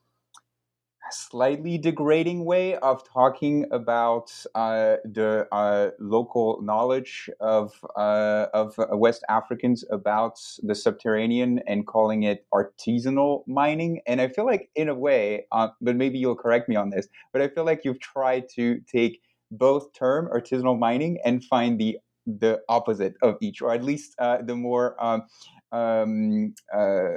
slightly 1.11 1.77
degrading 1.77 2.45
way 2.45 2.75
of 2.77 3.03
talking 3.07 3.65
about 3.71 4.31
uh, 4.55 4.97
the 5.03 5.47
uh, 5.51 5.89
local 5.99 6.61
knowledge 6.61 7.29
of 7.39 7.73
uh, 7.95 8.47
of 8.53 8.77
uh, 8.79 8.95
West 8.97 9.23
Africans 9.29 9.83
about 9.91 10.39
the 10.63 10.75
subterranean 10.75 11.59
and 11.67 11.85
calling 11.85 12.23
it 12.23 12.45
artisanal 12.53 13.43
mining. 13.47 14.01
And 14.07 14.21
I 14.21 14.29
feel 14.29 14.45
like, 14.45 14.69
in 14.75 14.89
a 14.89 14.95
way, 14.95 15.45
uh, 15.51 15.69
but 15.81 15.95
maybe 15.95 16.17
you'll 16.19 16.35
correct 16.35 16.69
me 16.69 16.75
on 16.75 16.89
this, 16.89 17.07
but 17.33 17.41
I 17.41 17.49
feel 17.49 17.65
like 17.65 17.83
you've 17.83 17.99
tried 17.99 18.47
to 18.55 18.79
take 18.91 19.21
both 19.51 19.91
term 19.93 20.29
artisanal 20.33 20.79
mining 20.79 21.19
and 21.25 21.43
find 21.43 21.79
the 21.79 21.97
the 22.25 22.61
opposite 22.69 23.15
of 23.23 23.35
each, 23.41 23.61
or 23.61 23.73
at 23.73 23.83
least 23.83 24.15
uh, 24.19 24.37
the 24.43 24.55
more 24.55 24.95
um, 25.03 25.23
um, 25.71 26.53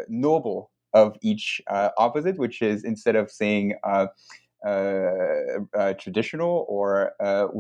noble 0.08 0.71
of 0.94 1.16
each 1.22 1.60
uh, 1.68 1.90
opposite, 1.98 2.38
which 2.38 2.62
is 2.62 2.84
instead 2.84 3.16
of 3.16 3.30
saying 3.30 3.74
uh, 3.84 4.06
uh, 4.66 5.58
uh 5.76 5.92
traditional 5.94 6.66
or 6.68 7.12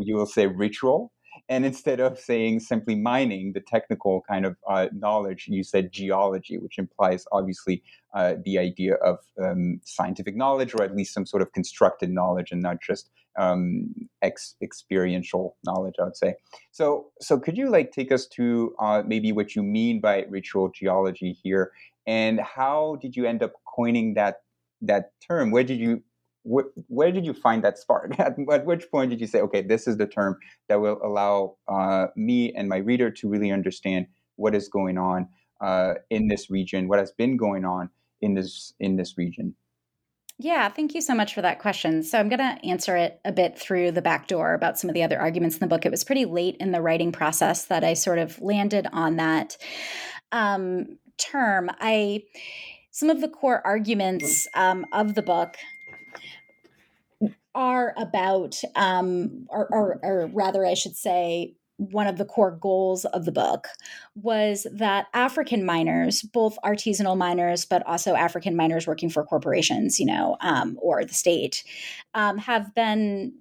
you 0.02 0.16
will 0.16 0.26
say 0.26 0.46
ritual. 0.46 1.12
And 1.48 1.66
instead 1.66 2.00
of 2.00 2.18
saying 2.18 2.60
simply 2.60 2.94
mining, 2.94 3.52
the 3.52 3.60
technical 3.60 4.22
kind 4.28 4.46
of 4.46 4.56
uh, 4.68 4.88
knowledge, 4.92 5.46
you 5.48 5.64
said 5.64 5.92
geology, 5.92 6.56
which 6.58 6.78
implies 6.78 7.26
obviously 7.32 7.82
the 8.44 8.58
idea 8.58 8.94
of 8.96 9.18
um, 9.42 9.80
scientific 9.84 10.36
knowledge 10.36 10.74
or 10.74 10.82
at 10.82 10.94
least 10.94 11.12
some 11.12 11.26
sort 11.26 11.42
of 11.42 11.52
constructed 11.52 12.10
knowledge 12.10 12.52
and 12.52 12.62
not 12.62 12.80
just 12.80 13.10
um, 13.38 13.92
ex- 14.22 14.54
experiential 14.62 15.56
knowledge, 15.64 15.94
I 16.00 16.04
would 16.04 16.16
say. 16.16 16.34
So, 16.70 17.08
so 17.20 17.38
could 17.38 17.58
you 17.58 17.70
like 17.70 17.92
take 17.92 18.12
us 18.12 18.26
to 18.28 18.74
maybe 19.06 19.32
what 19.32 19.54
you 19.56 19.62
mean 19.62 20.00
by 20.00 20.24
ritual 20.30 20.70
geology 20.70 21.36
here 21.42 21.72
and 22.06 22.40
how 22.40 22.96
did 23.00 23.16
you 23.16 23.26
end 23.26 23.42
up 23.42 23.52
coining 23.64 24.14
that 24.14 24.42
that 24.80 25.12
term? 25.26 25.50
Where 25.50 25.64
did 25.64 25.78
you 25.78 26.02
wh- 26.44 26.68
where 26.88 27.12
did 27.12 27.26
you 27.26 27.34
find 27.34 27.62
that 27.64 27.78
spark? 27.78 28.12
At, 28.18 28.36
at, 28.50 28.66
which 28.66 28.90
point 28.90 29.10
did 29.10 29.20
you 29.20 29.26
say, 29.26 29.40
okay, 29.40 29.62
this 29.62 29.86
is 29.86 29.96
the 29.96 30.06
term 30.06 30.38
that 30.68 30.80
will 30.80 31.00
allow 31.02 31.56
uh, 31.68 32.06
me 32.16 32.52
and 32.54 32.68
my 32.68 32.78
reader 32.78 33.10
to 33.10 33.28
really 33.28 33.50
understand 33.50 34.06
what 34.36 34.54
is 34.54 34.68
going 34.68 34.98
on 34.98 35.28
uh, 35.60 35.94
in 36.10 36.28
this 36.28 36.50
region, 36.50 36.88
what 36.88 36.98
has 36.98 37.12
been 37.12 37.36
going 37.36 37.64
on 37.64 37.88
in 38.20 38.34
this 38.34 38.74
in 38.80 38.96
this 38.96 39.16
region? 39.16 39.54
Yeah, 40.38 40.68
thank 40.68 40.94
you 40.94 41.00
so 41.00 41.14
much 41.14 41.34
for 41.34 41.42
that 41.42 41.60
question. 41.60 42.02
So 42.02 42.18
I'm 42.18 42.28
going 42.28 42.40
to 42.40 42.66
answer 42.66 42.96
it 42.96 43.20
a 43.24 43.30
bit 43.30 43.56
through 43.56 43.92
the 43.92 44.02
back 44.02 44.26
door 44.26 44.54
about 44.54 44.76
some 44.76 44.90
of 44.90 44.94
the 44.94 45.04
other 45.04 45.20
arguments 45.20 45.56
in 45.56 45.60
the 45.60 45.68
book. 45.68 45.86
It 45.86 45.90
was 45.90 46.02
pretty 46.02 46.24
late 46.24 46.56
in 46.58 46.72
the 46.72 46.80
writing 46.80 47.12
process 47.12 47.66
that 47.66 47.84
I 47.84 47.94
sort 47.94 48.18
of 48.18 48.40
landed 48.40 48.88
on 48.92 49.16
that. 49.16 49.56
Um, 50.32 50.98
term, 51.18 51.70
I 51.78 52.24
some 52.90 53.08
of 53.08 53.20
the 53.20 53.28
core 53.28 53.62
arguments 53.64 54.48
um, 54.54 54.84
of 54.92 55.14
the 55.14 55.22
book 55.22 55.56
are 57.54 57.94
about, 57.96 58.60
um, 58.76 59.46
or, 59.48 59.68
or, 59.72 60.00
or 60.02 60.30
rather, 60.32 60.64
I 60.64 60.74
should 60.74 60.96
say, 60.96 61.54
one 61.78 62.06
of 62.06 62.16
the 62.16 62.24
core 62.24 62.52
goals 62.52 63.04
of 63.06 63.24
the 63.24 63.32
book 63.32 63.66
was 64.14 64.66
that 64.72 65.06
African 65.14 65.64
miners, 65.64 66.22
both 66.22 66.56
artisanal 66.64 67.16
miners, 67.16 67.64
but 67.64 67.84
also 67.86 68.14
African 68.14 68.54
miners 68.54 68.86
working 68.86 69.10
for 69.10 69.24
corporations, 69.24 69.98
you 69.98 70.06
know, 70.06 70.36
um, 70.40 70.78
or 70.80 71.04
the 71.04 71.14
state, 71.14 71.64
um, 72.14 72.38
have 72.38 72.74
been 72.74 73.32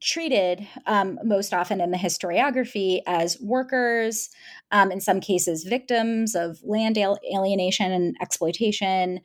treated 0.00 0.66
um, 0.86 1.18
most 1.24 1.54
often 1.54 1.80
in 1.80 1.90
the 1.90 1.96
historiography 1.96 3.00
as 3.06 3.40
workers, 3.40 4.28
um, 4.70 4.92
in 4.92 5.00
some 5.00 5.20
cases, 5.20 5.64
victims 5.64 6.34
of 6.34 6.62
land 6.62 6.98
alienation 6.98 7.92
and 7.92 8.14
exploitation, 8.20 9.20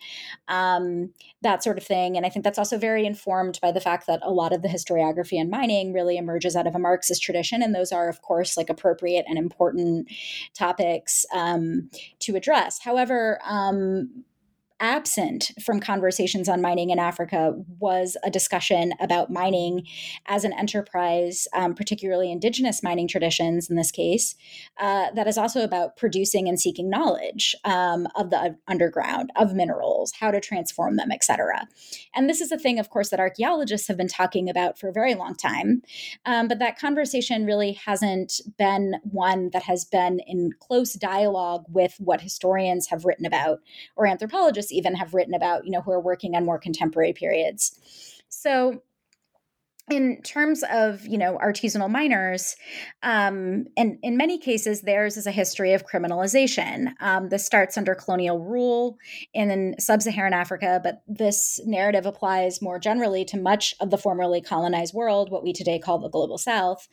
um, 0.47 1.11
that 1.41 1.63
sort 1.63 1.77
of 1.77 1.83
thing. 1.83 2.15
And 2.15 2.25
I 2.25 2.29
think 2.29 2.45
that's 2.45 2.57
also 2.57 2.77
very 2.77 3.05
informed 3.05 3.59
by 3.61 3.71
the 3.71 3.81
fact 3.81 4.07
that 4.07 4.21
a 4.23 4.31
lot 4.31 4.53
of 4.53 4.61
the 4.61 4.69
historiography 4.69 5.39
and 5.39 5.49
mining 5.49 5.93
really 5.93 6.17
emerges 6.17 6.55
out 6.55 6.67
of 6.67 6.75
a 6.75 6.79
Marxist 6.79 7.21
tradition. 7.21 7.61
And 7.61 7.75
those 7.75 7.91
are, 7.91 8.07
of 8.07 8.21
course, 8.21 8.55
like 8.55 8.69
appropriate 8.69 9.25
and 9.27 9.37
important 9.37 10.09
topics 10.53 11.25
um, 11.33 11.89
to 12.19 12.35
address. 12.35 12.79
However, 12.79 13.39
um, 13.43 14.23
absent 14.81 15.51
from 15.63 15.79
conversations 15.79 16.49
on 16.49 16.61
mining 16.61 16.89
in 16.89 16.99
Africa 16.99 17.53
was 17.79 18.17
a 18.23 18.31
discussion 18.31 18.93
about 18.99 19.29
mining 19.29 19.85
as 20.25 20.43
an 20.43 20.51
enterprise, 20.53 21.47
um, 21.53 21.75
particularly 21.75 22.31
indigenous 22.31 22.81
mining 22.81 23.07
traditions 23.07 23.69
in 23.69 23.75
this 23.75 23.91
case, 23.91 24.35
uh, 24.79 25.11
that 25.11 25.27
is 25.27 25.37
also 25.37 25.63
about 25.63 25.95
producing 25.95 26.49
and 26.49 26.59
seeking 26.59 26.89
knowledge 26.89 27.55
um, 27.63 28.07
of 28.15 28.31
the 28.31 28.57
underground, 28.67 29.31
of 29.35 29.53
minerals, 29.53 30.11
how 30.19 30.31
to 30.31 30.41
transform 30.41 30.95
them, 30.95 31.11
etc. 31.11 31.67
And 32.15 32.27
this 32.27 32.41
is 32.41 32.51
a 32.51 32.57
thing, 32.57 32.79
of 32.79 32.89
course, 32.89 33.09
that 33.09 33.19
archaeologists 33.19 33.87
have 33.87 33.97
been 33.97 34.07
talking 34.07 34.49
about 34.49 34.79
for 34.79 34.89
a 34.89 34.93
very 34.93 35.13
long 35.13 35.35
time. 35.35 35.83
Um, 36.25 36.47
but 36.47 36.59
that 36.59 36.79
conversation 36.79 37.45
really 37.45 37.73
hasn't 37.73 38.41
been 38.57 38.95
one 39.03 39.51
that 39.53 39.63
has 39.63 39.85
been 39.85 40.19
in 40.25 40.51
close 40.59 40.93
dialogue 40.93 41.65
with 41.69 41.95
what 41.99 42.21
historians 42.21 42.87
have 42.87 43.05
written 43.05 43.27
about 43.27 43.59
or 43.95 44.07
anthropologists 44.07 44.70
even 44.71 44.95
have 44.95 45.13
written 45.13 45.33
about, 45.33 45.65
you 45.65 45.71
know, 45.71 45.81
who 45.81 45.91
are 45.91 46.01
working 46.01 46.35
on 46.35 46.45
more 46.45 46.59
contemporary 46.59 47.13
periods. 47.13 47.79
So 48.29 48.81
in 49.91 50.21
terms 50.21 50.63
of 50.71 51.05
you 51.05 51.17
know 51.17 51.37
artisanal 51.43 51.89
miners 51.89 52.55
um, 53.03 53.65
and 53.75 53.97
in 54.03 54.15
many 54.15 54.37
cases 54.37 54.81
theirs 54.81 55.17
is 55.17 55.27
a 55.27 55.31
history 55.31 55.73
of 55.73 55.85
criminalization 55.85 56.93
um, 57.01 57.29
this 57.29 57.45
starts 57.45 57.77
under 57.77 57.95
colonial 57.95 58.39
rule 58.39 58.97
in 59.33 59.75
sub-saharan 59.79 60.33
africa 60.33 60.79
but 60.83 61.01
this 61.07 61.59
narrative 61.65 62.05
applies 62.05 62.61
more 62.61 62.79
generally 62.79 63.25
to 63.25 63.37
much 63.37 63.73
of 63.79 63.89
the 63.89 63.97
formerly 63.97 64.41
colonized 64.41 64.93
world 64.93 65.31
what 65.31 65.43
we 65.43 65.51
today 65.51 65.79
call 65.79 65.99
the 65.99 66.09
global 66.09 66.37
south 66.37 66.87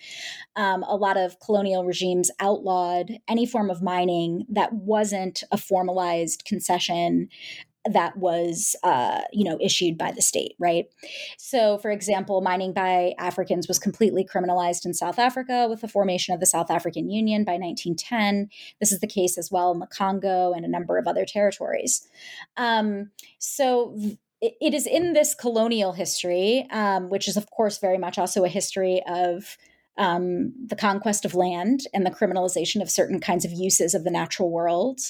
um, 0.57 0.83
a 0.85 0.97
lot 0.97 1.17
of 1.17 1.39
colonial 1.41 1.85
regimes 1.85 2.31
outlawed 2.41 3.13
any 3.29 3.47
form 3.47 3.71
of 3.71 3.83
mining 3.83 4.45
that 4.49 4.73
wasn't 4.73 5.43
a 5.53 5.57
formalized 5.57 6.45
concession 6.47 7.29
that 7.91 8.17
was 8.17 8.77
uh, 8.83 9.23
you 9.33 9.45
know 9.45 9.59
issued 9.61 9.97
by 9.97 10.13
the 10.13 10.23
state 10.23 10.55
right? 10.59 10.87
So 11.37 11.79
for 11.79 11.91
example 11.91 12.41
mining 12.41 12.73
by 12.73 13.15
africans 13.19 13.69
was 13.69 13.79
completely 13.79 14.25
criminalized 14.25 14.85
in 14.85 14.95
south 14.95 15.19
africa 15.19 15.67
with 15.69 15.81
the 15.81 15.89
formation 15.89 16.35
of 16.35 16.41
the 16.41 16.47
south 16.47 16.71
african 16.71 17.11
union 17.11 17.45
by 17.45 17.53
1910 17.53 18.49
this 18.81 18.93
is 18.93 19.01
the 19.01 19.07
case 19.07 19.39
as 19.39 19.51
well 19.51 19.73
in 19.73 19.79
the 19.79 19.87
congo 19.87 20.53
and 20.53 20.65
a 20.65 20.69
number 20.69 20.99
of 20.99 21.07
other 21.07 21.25
territories. 21.25 22.09
Um, 22.57 23.11
so 23.39 23.97
it 24.41 24.73
is 24.73 24.87
in 24.87 25.15
this 25.15 25.35
colonial 25.35 25.93
history 25.93 26.67
um, 26.71 27.09
which 27.09 27.27
is 27.27 27.37
of 27.37 27.51
course 27.51 27.79
very 27.79 27.99
much 27.99 28.19
also 28.19 28.45
a 28.45 28.49
history 28.49 29.03
of 29.07 29.57
um, 29.99 30.53
the 30.65 30.77
conquest 30.77 31.25
of 31.25 31.35
land 31.35 31.81
and 31.93 32.07
the 32.07 32.11
criminalization 32.11 32.81
of 32.81 32.89
certain 32.89 33.19
kinds 33.19 33.45
of 33.45 33.53
uses 33.53 33.95
of 33.95 34.05
the 34.05 34.11
natural 34.11 34.51
world. 34.51 35.01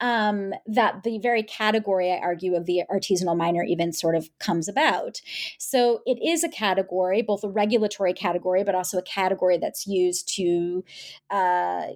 Um, 0.00 0.54
that 0.66 1.02
the 1.02 1.18
very 1.18 1.42
category, 1.42 2.12
I 2.12 2.18
argue, 2.18 2.54
of 2.54 2.66
the 2.66 2.82
artisanal 2.90 3.36
miner 3.36 3.64
even 3.64 3.92
sort 3.92 4.14
of 4.14 4.30
comes 4.38 4.68
about. 4.68 5.20
So 5.58 6.00
it 6.06 6.18
is 6.24 6.44
a 6.44 6.48
category, 6.48 7.22
both 7.22 7.42
a 7.42 7.48
regulatory 7.48 8.12
category, 8.12 8.62
but 8.62 8.76
also 8.76 8.98
a 8.98 9.02
category 9.02 9.58
that's 9.58 9.86
used 9.86 10.32
to, 10.36 10.84
uh, 11.30 11.86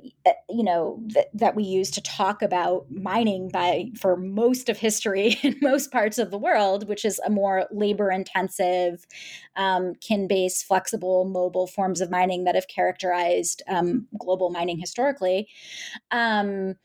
you 0.50 0.64
know, 0.64 1.00
th- 1.12 1.26
that 1.34 1.54
we 1.54 1.62
use 1.62 1.90
to 1.92 2.02
talk 2.02 2.42
about 2.42 2.90
mining 2.90 3.48
by 3.48 3.90
for 3.96 4.16
most 4.16 4.68
of 4.68 4.78
history 4.78 5.38
in 5.42 5.56
most 5.62 5.92
parts 5.92 6.18
of 6.18 6.32
the 6.32 6.38
world, 6.38 6.88
which 6.88 7.04
is 7.04 7.20
a 7.24 7.30
more 7.30 7.66
labor 7.70 8.10
intensive, 8.10 9.06
um, 9.54 9.94
kin 10.00 10.26
based, 10.26 10.64
flexible, 10.64 11.24
mobile 11.24 11.68
forms 11.68 12.00
of 12.00 12.10
mining 12.10 12.23
that 12.44 12.54
have 12.54 12.68
characterized 12.68 13.62
um, 13.68 14.06
global 14.18 14.50
mining 14.50 14.78
historically. 14.78 15.48
Um, 16.10 16.76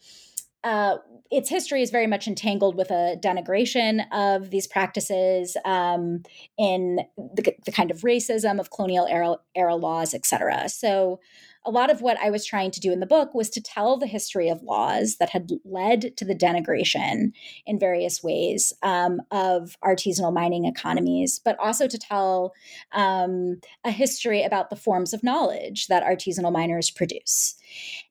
uh, 0.64 0.98
its 1.32 1.50
history 1.50 1.82
is 1.82 1.90
very 1.90 2.08
much 2.08 2.28
entangled 2.28 2.76
with 2.76 2.92
a 2.92 3.18
denigration 3.24 4.04
of 4.12 4.50
these 4.50 4.68
practices 4.68 5.56
um, 5.64 6.24
in 6.58 7.00
the, 7.18 7.56
the, 7.66 7.72
kind 7.72 7.92
of 7.92 8.02
racism 8.02 8.60
of 8.60 8.70
colonial 8.70 9.06
era, 9.08 9.36
era 9.56 9.76
laws, 9.76 10.14
et 10.14 10.26
cetera. 10.26 10.68
So, 10.68 11.22
a 11.66 11.72
lot 11.72 11.92
of 11.92 12.02
what 12.02 12.18
I 12.20 12.30
was 12.30 12.46
trying 12.46 12.72
to 12.72 12.80
do 12.80 12.92
in 12.92 13.00
the 13.00 13.06
book 13.06 13.34
was 13.34 13.50
to 13.52 13.62
tell 13.62 13.98
the 13.98 14.08
history 14.08 14.50
of 14.50 14.64
laws 14.64 15.18
that 15.20 15.30
had 15.30 15.50
led 15.66 16.16
to 16.18 16.26
the 16.26 16.36
denigration 16.36 17.32
in 17.66 17.80
various 17.80 18.24
ways 18.24 18.74
um, 18.82 19.22
of 19.32 19.78
artisanal 19.84 20.34
mining 20.34 20.66
economies, 20.66 21.40
but 21.44 21.60
also 21.60 21.88
to 21.88 21.98
tell 21.98 22.54
um, 22.94 23.60
a 23.84 23.92
history 23.92 24.44
about 24.44 24.70
the 24.70 24.76
forms 24.76 25.14
of 25.14 25.24
knowledge 25.24 25.88
that 25.88 26.04
artisanal 26.04 26.52
miners 26.52 26.90
produce. 26.90 27.56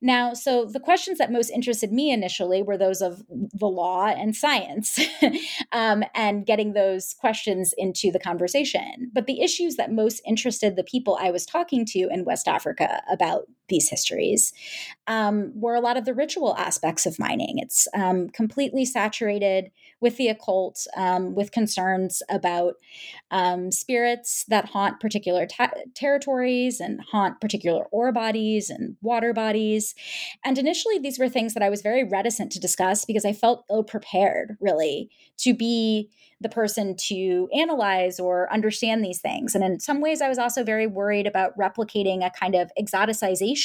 Now, 0.01 0.33
so 0.33 0.65
the 0.65 0.79
questions 0.79 1.17
that 1.17 1.31
most 1.31 1.49
interested 1.49 1.91
me 1.91 2.11
initially 2.11 2.61
were 2.61 2.77
those 2.77 3.01
of 3.01 3.23
the 3.29 3.67
law 3.67 4.07
and 4.07 4.35
science, 4.35 4.99
um, 5.71 6.03
and 6.15 6.45
getting 6.45 6.73
those 6.73 7.15
questions 7.19 7.73
into 7.77 8.11
the 8.11 8.19
conversation. 8.19 9.11
But 9.13 9.27
the 9.27 9.41
issues 9.41 9.75
that 9.75 9.91
most 9.91 10.21
interested 10.25 10.75
the 10.75 10.83
people 10.83 11.17
I 11.19 11.31
was 11.31 11.45
talking 11.45 11.85
to 11.87 12.07
in 12.09 12.25
West 12.25 12.47
Africa 12.47 13.01
about 13.11 13.38
out 13.39 13.58
these 13.69 13.89
histories 13.89 14.53
um, 15.07 15.51
were 15.55 15.75
a 15.75 15.81
lot 15.81 15.97
of 15.97 16.05
the 16.05 16.13
ritual 16.13 16.55
aspects 16.57 17.05
of 17.05 17.17
mining. 17.19 17.57
It's 17.57 17.87
um, 17.93 18.29
completely 18.29 18.85
saturated 18.85 19.71
with 20.01 20.17
the 20.17 20.27
occult, 20.27 20.85
um, 20.95 21.35
with 21.35 21.51
concerns 21.51 22.21
about 22.29 22.75
um, 23.31 23.71
spirits 23.71 24.45
that 24.47 24.65
haunt 24.65 24.99
particular 24.99 25.45
ta- 25.45 25.71
territories 25.95 26.79
and 26.79 27.01
haunt 27.11 27.41
particular 27.41 27.85
ore 27.91 28.11
bodies 28.11 28.69
and 28.69 28.95
water 29.01 29.33
bodies. 29.33 29.95
And 30.45 30.57
initially, 30.57 30.99
these 30.99 31.19
were 31.19 31.29
things 31.29 31.53
that 31.53 31.63
I 31.63 31.69
was 31.69 31.81
very 31.81 32.03
reticent 32.03 32.51
to 32.53 32.59
discuss 32.59 33.05
because 33.05 33.25
I 33.25 33.33
felt 33.33 33.65
ill 33.69 33.83
prepared, 33.83 34.57
really, 34.59 35.09
to 35.37 35.53
be 35.53 36.09
the 36.41 36.49
person 36.49 36.95
to 36.95 37.49
analyze 37.53 38.19
or 38.19 38.51
understand 38.51 39.03
these 39.03 39.19
things. 39.19 39.55
And 39.55 39.63
in 39.63 39.79
some 39.79 39.99
ways, 39.99 40.21
I 40.21 40.29
was 40.29 40.37
also 40.37 40.63
very 40.63 40.87
worried 40.87 41.27
about 41.27 41.57
replicating 41.57 42.25
a 42.25 42.29
kind 42.29 42.55
of 42.55 42.71
exoticization 42.79 43.58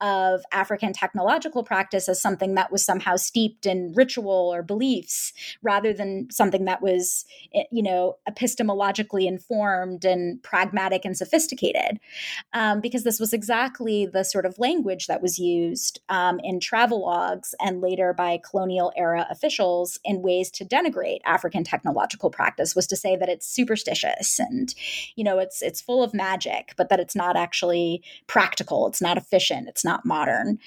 of 0.00 0.42
African 0.52 0.92
technological 0.92 1.62
practice 1.64 2.08
as 2.08 2.20
something 2.20 2.54
that 2.54 2.72
was 2.72 2.84
somehow 2.84 3.16
steeped 3.16 3.66
in 3.66 3.92
ritual 3.94 4.52
or 4.52 4.62
beliefs 4.62 5.32
rather 5.62 5.92
than 5.92 6.28
something 6.30 6.64
that 6.64 6.82
was, 6.82 7.24
eh, 7.54 7.64
you 7.70 7.82
know, 7.82 8.16
epistemologically 8.28 9.26
informed 9.26 10.04
and 10.04 10.42
pragmatic 10.42 11.04
and 11.04 11.16
sophisticated. 11.16 11.98
Um, 12.52 12.80
because 12.80 13.04
this 13.04 13.20
was 13.20 13.32
exactly 13.32 14.06
the 14.06 14.24
sort 14.24 14.46
of 14.46 14.58
language 14.58 15.06
that 15.06 15.22
was 15.22 15.38
used 15.38 16.00
um, 16.08 16.40
in 16.42 16.60
travel 16.60 17.02
logs 17.02 17.54
and 17.60 17.80
later 17.80 18.12
by 18.12 18.40
colonial 18.48 18.92
era 18.96 19.26
officials 19.30 19.98
in 20.04 20.22
ways 20.22 20.50
to 20.52 20.64
denigrate 20.64 21.20
African 21.24 21.64
technological 21.64 22.30
practice 22.30 22.74
was 22.74 22.86
to 22.86 22.96
say 22.96 23.16
that 23.16 23.28
it's 23.28 23.46
superstitious 23.46 24.38
and 24.38 24.74
you 25.16 25.24
know 25.24 25.38
it's 25.38 25.62
it's 25.62 25.80
full 25.80 26.02
of 26.02 26.14
magic 26.14 26.74
but 26.76 26.88
that 26.88 27.00
it's 27.00 27.16
not 27.16 27.36
actually 27.36 28.02
practical 28.26 28.86
it's 28.86 29.01
not 29.02 29.18
efficient 29.18 29.68
it's 29.68 29.84
not 29.84 30.06
modern 30.06 30.58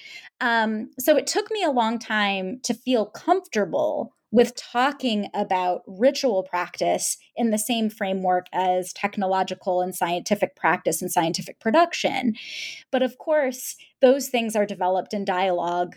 um, 0.42 0.89
so 1.00 1.15
it 1.15 1.27
took 1.27 1.50
me 1.50 1.63
a 1.63 1.72
long 1.72 1.98
time 1.98 2.60
to 2.63 2.74
feel 2.74 3.06
comfortable 3.06 4.13
with 4.36 4.54
talking 4.56 5.30
about 5.34 5.82
ritual 5.88 6.44
practice 6.44 7.18
in 7.38 7.51
the 7.51 7.58
same 7.58 7.89
framework 7.89 8.48
as 8.51 8.92
technological 8.92 9.82
and 9.82 9.96
scientific 9.96 10.58
practice 10.58 11.01
and 11.01 11.10
scientific 11.10 11.58
production. 11.62 12.34
But 12.92 13.01
of 13.01 13.18
course, 13.18 13.77
those 14.01 14.27
things 14.27 14.54
are 14.54 14.65
developed 14.65 15.13
in 15.13 15.24
dialogue 15.24 15.96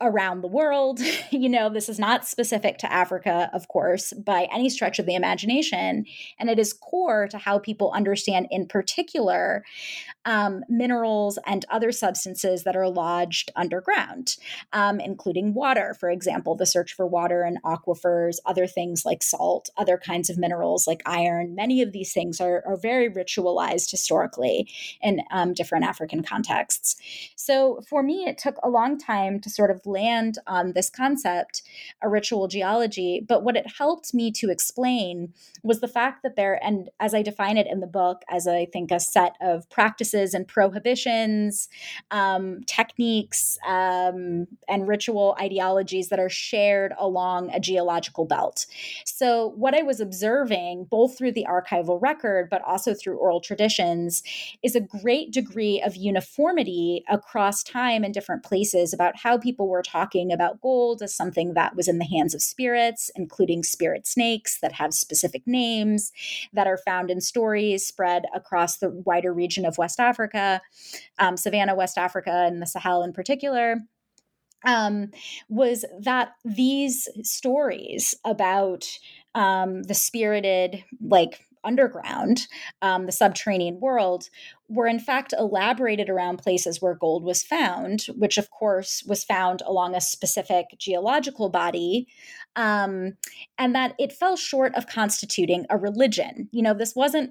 around 0.00 0.40
the 0.40 0.48
world. 0.48 1.00
you 1.30 1.48
know, 1.48 1.68
this 1.68 1.88
is 1.88 1.98
not 1.98 2.26
specific 2.26 2.78
to 2.78 2.92
Africa, 2.92 3.50
of 3.52 3.68
course, 3.68 4.12
by 4.12 4.48
any 4.52 4.68
stretch 4.68 4.98
of 4.98 5.06
the 5.06 5.14
imagination. 5.14 6.04
And 6.38 6.50
it 6.50 6.58
is 6.58 6.72
core 6.72 7.28
to 7.28 7.38
how 7.38 7.58
people 7.58 7.92
understand, 7.92 8.46
in 8.50 8.66
particular, 8.66 9.64
um, 10.24 10.62
minerals 10.68 11.38
and 11.46 11.64
other 11.70 11.90
substances 11.90 12.64
that 12.64 12.76
are 12.76 12.88
lodged 12.88 13.50
underground, 13.56 14.36
um, 14.72 15.00
including 15.00 15.54
water, 15.54 15.96
for 15.98 16.10
example, 16.10 16.54
the 16.54 16.66
search 16.66 16.92
for 16.92 17.06
water 17.06 17.44
in 17.44 17.56
aquifers, 17.64 18.36
other 18.44 18.66
things 18.66 19.04
like 19.04 19.22
salt, 19.22 19.70
other 19.76 19.96
kinds 19.96 20.28
of 20.28 20.38
minerals 20.38 20.86
like 20.86 21.02
iron. 21.06 21.54
Many 21.54 21.82
of 21.82 21.92
these 21.92 22.12
things 22.12 22.40
are, 22.40 22.62
are 22.66 22.76
very 22.76 23.10
ritualized 23.10 23.90
historically 23.90 24.68
in 25.02 25.22
um, 25.30 25.54
different 25.54 25.84
African 25.84 26.22
contexts. 26.22 26.96
So 27.36 27.80
for 27.88 28.02
me, 28.02 28.24
it 28.26 28.38
took 28.38 28.56
a 28.62 28.68
long 28.68 28.98
time 28.98 29.40
to 29.40 29.50
sort 29.50 29.70
of 29.70 29.82
land 29.88 30.38
on 30.46 30.72
this 30.72 30.90
concept, 30.90 31.62
a 32.02 32.08
ritual 32.08 32.48
geology. 32.48 33.24
But 33.26 33.42
what 33.42 33.56
it 33.56 33.66
helped 33.78 34.14
me 34.14 34.30
to 34.32 34.50
explain 34.50 35.32
was 35.62 35.80
the 35.80 35.88
fact 35.88 36.22
that 36.22 36.36
there, 36.36 36.62
and 36.62 36.88
as 37.00 37.14
I 37.14 37.22
define 37.22 37.56
it 37.56 37.66
in 37.66 37.80
the 37.80 37.86
book, 37.86 38.22
as 38.30 38.46
I 38.46 38.66
think 38.66 38.90
a 38.90 39.00
set 39.00 39.36
of 39.40 39.68
practices 39.70 40.34
and 40.34 40.46
prohibitions, 40.46 41.68
um, 42.10 42.60
techniques, 42.66 43.58
um, 43.66 44.46
and 44.68 44.88
ritual 44.88 45.36
ideologies 45.40 46.08
that 46.08 46.18
are 46.18 46.28
shared 46.28 46.92
along 46.98 47.50
a 47.50 47.60
geological 47.60 48.24
belt. 48.24 48.66
So, 49.04 49.52
what 49.56 49.74
I 49.74 49.82
was 49.82 50.00
observing, 50.00 50.86
both 50.90 51.16
through 51.16 51.32
the 51.32 51.46
archival 51.48 52.00
record, 52.00 52.48
but 52.50 52.62
also 52.62 52.94
through 52.94 53.18
oral 53.18 53.40
traditions, 53.40 54.22
is 54.62 54.74
a 54.74 54.80
great 54.80 55.32
degree 55.32 55.80
of 55.84 55.96
uniformity 55.96 57.04
across 57.08 57.62
time 57.62 58.04
and 58.04 58.14
different 58.14 58.44
places 58.44 58.92
about 58.92 59.16
how 59.16 59.38
people 59.38 59.68
were 59.68 59.77
were 59.78 59.82
talking 59.82 60.32
about 60.32 60.60
gold 60.60 61.02
as 61.02 61.14
something 61.14 61.54
that 61.54 61.76
was 61.76 61.86
in 61.86 61.98
the 61.98 62.04
hands 62.04 62.34
of 62.34 62.42
spirits, 62.42 63.12
including 63.14 63.62
spirit 63.62 64.08
snakes 64.08 64.58
that 64.58 64.72
have 64.72 64.92
specific 64.92 65.42
names 65.46 66.10
that 66.52 66.66
are 66.66 66.78
found 66.78 67.12
in 67.12 67.20
stories 67.20 67.86
spread 67.86 68.24
across 68.34 68.78
the 68.78 68.90
wider 68.90 69.32
region 69.32 69.64
of 69.64 69.78
West 69.78 70.00
Africa, 70.00 70.60
um, 71.20 71.36
Savanna, 71.36 71.76
West 71.76 71.96
Africa, 71.96 72.44
and 72.48 72.60
the 72.60 72.66
Sahel 72.66 73.04
in 73.04 73.12
particular. 73.12 73.76
Um, 74.64 75.12
was 75.48 75.84
that 76.00 76.32
these 76.44 77.06
stories 77.22 78.16
about 78.24 78.84
um, 79.36 79.84
the 79.84 79.94
spirited, 79.94 80.82
like 81.00 81.46
underground, 81.68 82.46
um, 82.82 83.06
the 83.06 83.12
subterranean 83.12 83.78
world, 83.80 84.22
were 84.68 84.86
in 84.86 84.98
fact 84.98 85.34
elaborated 85.38 86.08
around 86.08 86.38
places 86.38 86.80
where 86.80 86.94
gold 86.94 87.22
was 87.24 87.42
found, 87.42 88.02
which 88.16 88.38
of 88.38 88.50
course 88.50 89.02
was 89.06 89.24
found 89.24 89.62
along 89.62 89.94
a 89.94 90.00
specific 90.00 90.66
geological 90.78 91.48
body, 91.48 92.06
um, 92.56 93.16
and 93.58 93.74
that 93.74 93.94
it 93.98 94.12
fell 94.12 94.36
short 94.36 94.74
of 94.74 94.86
constituting 94.86 95.66
a 95.70 95.76
religion. 95.76 96.48
You 96.52 96.62
know, 96.62 96.74
this 96.74 96.94
wasn't 96.94 97.30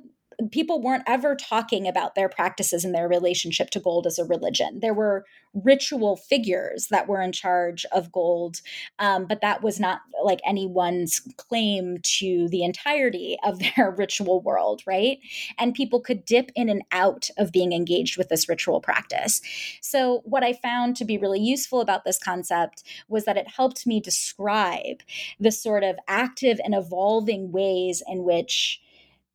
people 0.52 0.82
weren't 0.82 1.04
ever 1.08 1.36
talking 1.36 1.88
about 1.88 2.16
their 2.16 2.30
practices 2.30 2.86
and 2.86 2.94
their 2.94 3.08
relationship 3.08 3.70
to 3.72 3.80
gold 3.80 4.06
as 4.06 4.20
a 4.20 4.26
religion. 4.26 4.80
There 4.82 4.94
were 4.94 5.26
ritual 5.54 6.16
figures 6.16 6.88
that 6.92 7.08
were 7.08 7.22
in 7.22 7.32
charge 7.32 7.86
of 7.92 8.12
gold, 8.12 8.62
um, 9.00 9.26
but 9.26 9.42
that 9.42 9.64
was 9.64 9.80
not 9.80 10.02
like 10.24 10.40
anyone's 10.46 11.22
claim 11.38 11.98
to 12.04 12.48
the 12.50 12.64
entirety 12.64 13.38
of 13.44 13.60
their 13.76 13.92
ritual 13.92 14.42
world, 14.42 14.84
right? 14.86 15.18
And 15.58 15.74
people 15.74 16.00
could 16.00 16.26
dip 16.26 16.52
in 16.56 16.70
and 16.70 16.84
out 16.92 17.30
of 17.38 17.52
being 17.52 17.74
engaged 17.74 18.18
with 18.18 18.30
this 18.30 18.48
ritual 18.48 18.80
practice. 18.80 19.42
So, 19.82 20.22
what 20.24 20.44
I 20.44 20.54
found 20.54 20.96
to 20.98 21.06
be 21.06 21.18
really 21.18 21.40
useful 21.40 21.82
about 21.82 22.06
this 22.06 22.20
concept 22.20 22.84
was 23.08 23.26
that 23.26 23.38
it 23.38 23.48
helped 23.48 23.88
me 23.88 24.00
describe 24.00 25.02
the 25.40 25.52
sort 25.52 25.84
of 25.84 25.98
active 26.08 26.60
and 26.64 26.76
evolving 26.76 27.52
ways 27.52 28.04
in 28.08 28.24
which 28.24 28.82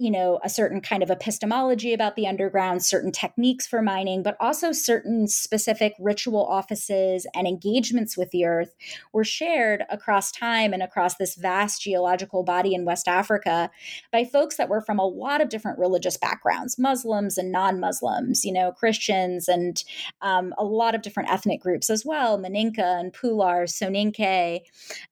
you 0.02 0.10
know, 0.10 0.40
a 0.42 0.48
certain 0.48 0.80
kind 0.80 1.00
of 1.00 1.10
epistemology 1.10 1.94
about 1.94 2.16
the 2.16 2.26
underground, 2.26 2.84
certain 2.84 3.12
techniques 3.12 3.68
for 3.68 3.80
mining, 3.80 4.20
but 4.20 4.36
also 4.40 4.72
certain 4.72 5.28
specific 5.28 5.94
ritual 6.00 6.44
offices 6.44 7.24
and 7.36 7.46
engagements 7.46 8.16
with 8.16 8.28
the 8.32 8.44
earth 8.44 8.74
were 9.12 9.22
shared 9.22 9.84
across 9.90 10.32
time 10.32 10.72
and 10.72 10.82
across 10.82 11.14
this 11.18 11.36
vast 11.36 11.82
geological 11.82 12.42
body 12.42 12.74
in 12.74 12.84
West 12.84 13.06
Africa 13.06 13.70
by 14.10 14.24
folks 14.24 14.56
that 14.56 14.68
were 14.68 14.80
from 14.80 14.98
a 14.98 15.06
lot 15.06 15.40
of 15.40 15.48
different 15.48 15.78
religious 15.78 16.16
backgrounds, 16.16 16.80
Muslims 16.80 17.38
and 17.38 17.52
non-Muslims, 17.52 18.44
you 18.44 18.52
know, 18.52 18.72
Christians 18.72 19.46
and 19.46 19.84
um, 20.20 20.52
a 20.58 20.64
lot 20.64 20.96
of 20.96 21.02
different 21.02 21.30
ethnic 21.30 21.60
groups 21.60 21.88
as 21.88 22.04
well, 22.04 22.40
Maninka 22.40 22.98
and 22.98 23.12
Pular, 23.12 23.68
Soninke, 23.68 24.62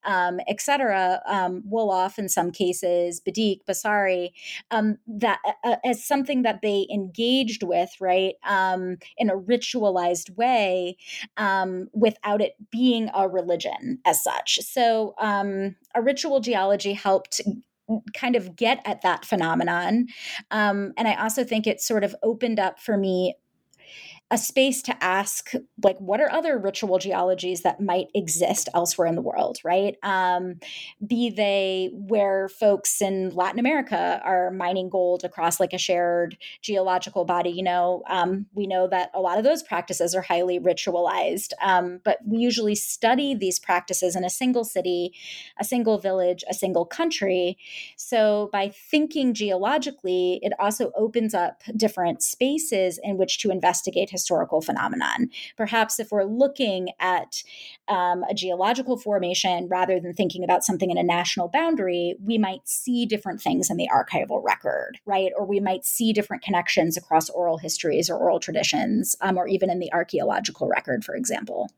um, 0.03 0.41
etc., 0.49 1.23
um, 1.27 1.63
Wolof 1.71 2.19
in 2.19 2.29
some 2.29 2.51
cases, 2.51 3.21
Bedik, 3.21 3.61
Basari, 3.69 4.31
um, 4.73 4.80
that 5.07 5.39
uh, 5.47 5.53
uh, 5.65 5.77
as 5.85 6.05
something 6.05 6.43
that 6.43 6.61
they 6.63 6.87
engaged 6.93 7.63
with, 7.63 7.91
right, 8.01 8.35
um, 8.47 8.99
in 9.17 9.31
a 9.31 9.37
ritualized 9.37 10.37
way 10.37 10.97
um, 11.37 11.89
without 11.93 12.41
it 12.41 12.55
being 12.71 13.11
a 13.15 13.29
religion 13.29 13.99
as 14.05 14.23
such. 14.23 14.59
So 14.63 15.15
um, 15.19 15.77
a 15.95 16.03
ritual 16.03 16.41
geology 16.41 16.93
helped 16.93 17.41
kind 18.15 18.37
of 18.37 18.55
get 18.57 18.81
at 18.85 19.03
that 19.03 19.25
phenomenon. 19.25 20.07
Um, 20.51 20.93
and 20.97 21.09
I 21.09 21.15
also 21.15 21.45
think 21.45 21.67
it 21.67 21.81
sort 21.81 22.05
of 22.05 22.15
opened 22.23 22.61
up 22.61 22.79
for 22.79 22.97
me 22.97 23.35
a 24.31 24.39
space 24.39 24.81
to 24.83 25.05
ask 25.05 25.51
like 25.83 25.99
what 25.99 26.21
are 26.21 26.31
other 26.31 26.57
ritual 26.57 26.99
geologies 26.99 27.63
that 27.63 27.81
might 27.81 28.07
exist 28.15 28.69
elsewhere 28.75 29.09
in 29.09 29.17
the 29.17 29.23
world 29.23 29.59
right? 29.65 29.97
Um, 30.03 30.61
be 31.05 31.31
they 31.31 31.91
where 31.93 32.49
folks 32.49 33.03
in 33.03 33.31
latin 33.31 33.59
america 33.59 34.21
are 34.25 34.51
mining 34.51 34.89
gold 34.89 35.25
across 35.25 35.59
like 35.59 35.73
a 35.73 35.79
shared 35.79 36.37
geological 36.63 37.25
body 37.25 37.51
you 37.51 37.63
know? 37.63 38.03
Um, 38.09 38.47
we 38.55 38.67
know 38.67 38.87
that 38.89 39.11
a 39.15 39.21
lot 39.21 39.39
of 39.39 39.45
those 39.45 39.63
practices 39.63 40.15
are 40.15 40.23
highly 40.23 40.61
ritualized 40.61 41.53
um, 41.63 42.01
but 42.05 42.19
we 42.25 42.39
usually 42.39 42.75
study 42.75 43.35
these 43.35 43.59
practices 43.59 44.15
in 44.15 44.25
a 44.25 44.31
single 44.31 44.65
city 44.65 45.13
a 45.59 45.65
single 45.65 45.99
village 45.99 46.45
a 46.49 46.55
single 46.55 46.85
country. 46.85 47.59
So 47.97 48.49
by 48.53 48.69
thinking 48.69 49.35
geologically 49.35 50.39
it 50.43 50.53
also 50.59 50.93
opens 50.97 51.35
up 51.35 51.63
different 51.77 52.23
spaces 52.23 53.01
in 53.03 53.17
which 53.17 53.39
to 53.39 53.51
investigate 53.51 54.11
historical 54.21 54.61
phenomenon. 54.61 55.31
Perhaps 55.57 55.99
if 55.99 56.13
we're 56.13 56.25
looking 56.25 56.91
at 57.01 57.43
um, 57.89 58.23
a 58.29 58.35
geological 58.35 58.99
formation 58.99 59.67
rather 59.69 59.99
than 59.99 60.13
thinking 60.13 60.45
about 60.45 60.63
something 60.63 60.91
in 60.91 60.99
a 60.99 61.03
national 61.03 61.49
boundary, 61.49 62.17
we 62.23 62.37
might 62.37 62.69
see 62.69 63.07
different 63.07 63.41
things 63.41 63.71
in 63.71 63.79
the 63.79 63.89
archival 63.93 64.43
record, 64.45 64.99
right? 65.07 65.33
Or 65.37 65.47
we 65.47 65.59
might 65.59 65.87
see 65.87 66.13
different 66.13 66.43
connections 66.43 66.97
across 66.97 67.31
oral 67.31 67.57
histories 67.57 68.11
or 68.11 68.17
oral 68.19 68.41
traditions, 68.41 69.17
um, 69.23 69.39
or 69.39 69.49
even 69.49 69.71
in 69.71 69.79
the 69.79 69.93
archaeological 69.93 70.69
record, 70.69 71.03
for 71.05 71.15
example. 71.15 71.71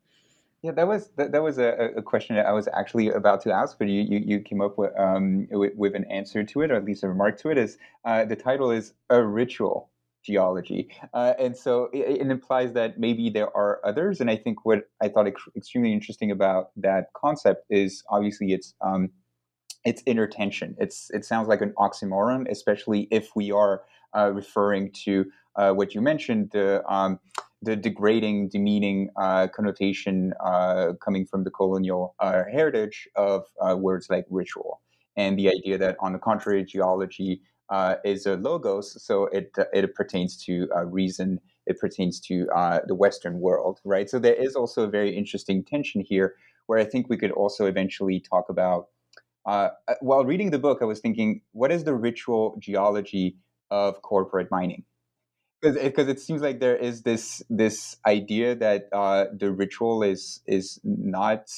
Yeah, 0.62 0.70
that 0.72 0.87
was 0.87 1.11
that, 1.16 1.33
that 1.33 1.42
was 1.42 1.59
a, 1.59 1.90
a, 1.96 2.02
question 2.02 2.37
that 2.37 2.46
I 2.46 2.52
was 2.52 2.68
actually 2.72 3.09
about 3.09 3.40
to 3.42 3.52
ask, 3.52 3.76
but 3.78 3.88
you 3.88 4.02
you, 4.02 4.18
you 4.24 4.40
came 4.40 4.61
up 4.61 4.78
with, 4.78 4.92
um, 4.96 5.48
with, 5.50 5.74
with 5.74 5.96
an 5.96 6.05
answer 6.05 6.44
to 6.44 6.61
it, 6.62 6.70
or 6.70 6.76
at 6.76 6.85
least 6.85 7.02
a 7.02 7.09
remark 7.09 7.37
to 7.40 7.50
it. 7.50 7.59
Is 7.59 7.78
uh, 8.05 8.24
the 8.24 8.37
title 8.37 8.70
is 8.70 8.92
a 9.11 9.20
ritual, 9.24 9.90
geology. 10.24 10.90
Uh, 11.12 11.35
and 11.38 11.56
so 11.56 11.88
it, 11.92 12.20
it, 12.20 12.30
implies 12.30 12.72
that 12.72 12.98
maybe 12.98 13.30
there 13.30 13.54
are 13.56 13.80
others. 13.85 14.20
And 14.20 14.30
I 14.30 14.37
think 14.37 14.64
what 14.64 14.85
I 15.02 15.08
thought 15.08 15.26
ex- 15.26 15.42
extremely 15.56 15.92
interesting 15.92 16.30
about 16.30 16.70
that 16.76 17.06
concept 17.14 17.64
is 17.70 18.02
obviously 18.08 18.52
it's 18.52 18.74
um, 18.80 19.11
it's 19.85 20.02
inner 20.06 20.26
tension. 20.26 20.76
It's 20.78 21.11
it 21.11 21.24
sounds 21.24 21.48
like 21.48 21.61
an 21.61 21.74
oxymoron, 21.78 22.48
especially 22.50 23.08
if 23.11 23.30
we 23.35 23.50
are 23.50 23.82
uh, 24.16 24.30
referring 24.32 24.92
to 25.04 25.24
uh, 25.56 25.72
what 25.72 25.94
you 25.94 26.00
mentioned 26.00 26.50
the 26.52 26.82
um, 26.92 27.18
the 27.62 27.76
degrading, 27.76 28.48
demeaning 28.48 29.08
uh, 29.16 29.46
connotation 29.54 30.32
uh, 30.44 30.92
coming 31.04 31.24
from 31.26 31.44
the 31.44 31.50
colonial 31.50 32.14
uh, 32.18 32.42
heritage 32.50 33.08
of 33.16 33.44
words 33.76 34.08
like 34.11 34.24
ritual, 34.30 34.80
and 35.16 35.38
the 35.38 35.48
idea 35.48 35.78
that 35.78 35.96
on 36.00 36.12
the 36.12 36.18
contrary, 36.18 36.64
geology 36.64 37.42
uh, 37.70 37.96
is 38.05 38.27
a 38.27 38.37
logos, 38.37 39.03
so 39.03 39.27
it 39.27 39.57
it 39.72 39.94
pertains 39.94 40.37
to 40.44 40.68
uh, 40.75 40.85
reason. 40.85 41.40
It 41.66 41.79
pertains 41.79 42.20
to 42.22 42.48
uh, 42.55 42.81
the 42.87 42.94
Western 42.94 43.40
world, 43.40 43.81
right? 43.85 44.11
So 44.11 44.18
there 44.18 44.35
is 44.35 44.57
also 44.57 44.83
a 44.83 44.88
very 44.88 45.16
interesting 45.16 45.64
tension 45.64 46.03
here, 46.03 46.35
where 46.66 46.79
I 46.79 46.85
think 46.85 47.09
we 47.09 47.16
could 47.16 47.31
also 47.31 47.66
eventually 47.66 48.20
talk 48.20 48.48
about. 48.48 48.88
Uh, 49.44 49.70
uh, 49.88 49.94
while 50.01 50.25
reading 50.25 50.51
the 50.51 50.59
book, 50.59 50.79
I 50.83 50.85
was 50.85 51.01
thinking, 51.01 51.40
what 51.53 51.72
is 51.72 51.85
the 51.85 51.94
ritual 51.94 52.57
geology 52.61 53.37
of 53.70 54.03
corporate 54.03 54.51
mining? 54.51 54.85
Because 55.61 55.77
it, 55.77 55.96
it, 55.96 56.20
seems 56.20 56.42
like 56.42 56.59
there 56.59 56.77
is 56.77 57.03
this 57.03 57.42
this 57.48 57.96
idea 58.07 58.57
that 58.57 58.88
uh, 58.92 59.27
the 59.33 59.53
ritual 59.53 60.03
is 60.03 60.40
is 60.46 60.81
not 60.85 61.48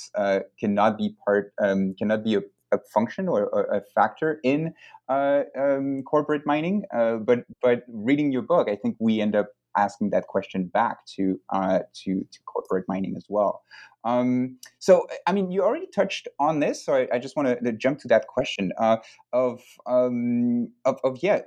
cannot 0.61 0.99
be 0.99 1.17
part 1.25 1.55
um, 1.63 1.95
cannot 1.99 2.23
be 2.23 2.35
a 2.37 2.43
a 2.75 2.79
function 2.93 3.29
or, 3.29 3.45
a 3.73 3.81
factor 3.95 4.41
in 4.43 4.75
uh, 5.09 5.43
um, 5.59 6.03
corporate 6.03 6.43
mining. 6.47 6.85
Uh, 6.95 7.17
but 7.17 7.45
but 7.63 7.83
reading 7.89 8.33
your 8.33 8.43
book, 8.43 8.69
I 8.69 8.77
think 8.77 8.97
we 8.99 9.21
end 9.21 9.35
up 9.35 9.49
asking 9.77 10.11
that 10.11 10.27
question 10.27 10.67
back 10.67 11.05
to 11.17 11.41
uh, 11.51 11.81
to, 12.05 12.21
to 12.21 12.39
corporate 12.47 12.85
mining 12.89 13.15
as 13.17 13.27
well. 13.29 13.63
Um, 14.05 14.59
so, 14.79 15.07
I 15.27 15.33
mean, 15.33 15.51
you 15.51 15.63
already 15.63 15.87
touched 15.87 16.29
on 16.39 16.61
this, 16.61 16.85
so 16.85 16.95
I, 16.95 17.09
I 17.15 17.19
just 17.19 17.37
want 17.37 17.59
to 17.65 17.73
jump 17.73 17.99
to 18.01 18.09
that 18.09 18.27
question 18.27 18.73
uh, 18.79 18.99
of, 19.33 19.63
um, 19.87 20.71
of 20.85 20.99
of 21.05 21.19
yeah 21.23 21.41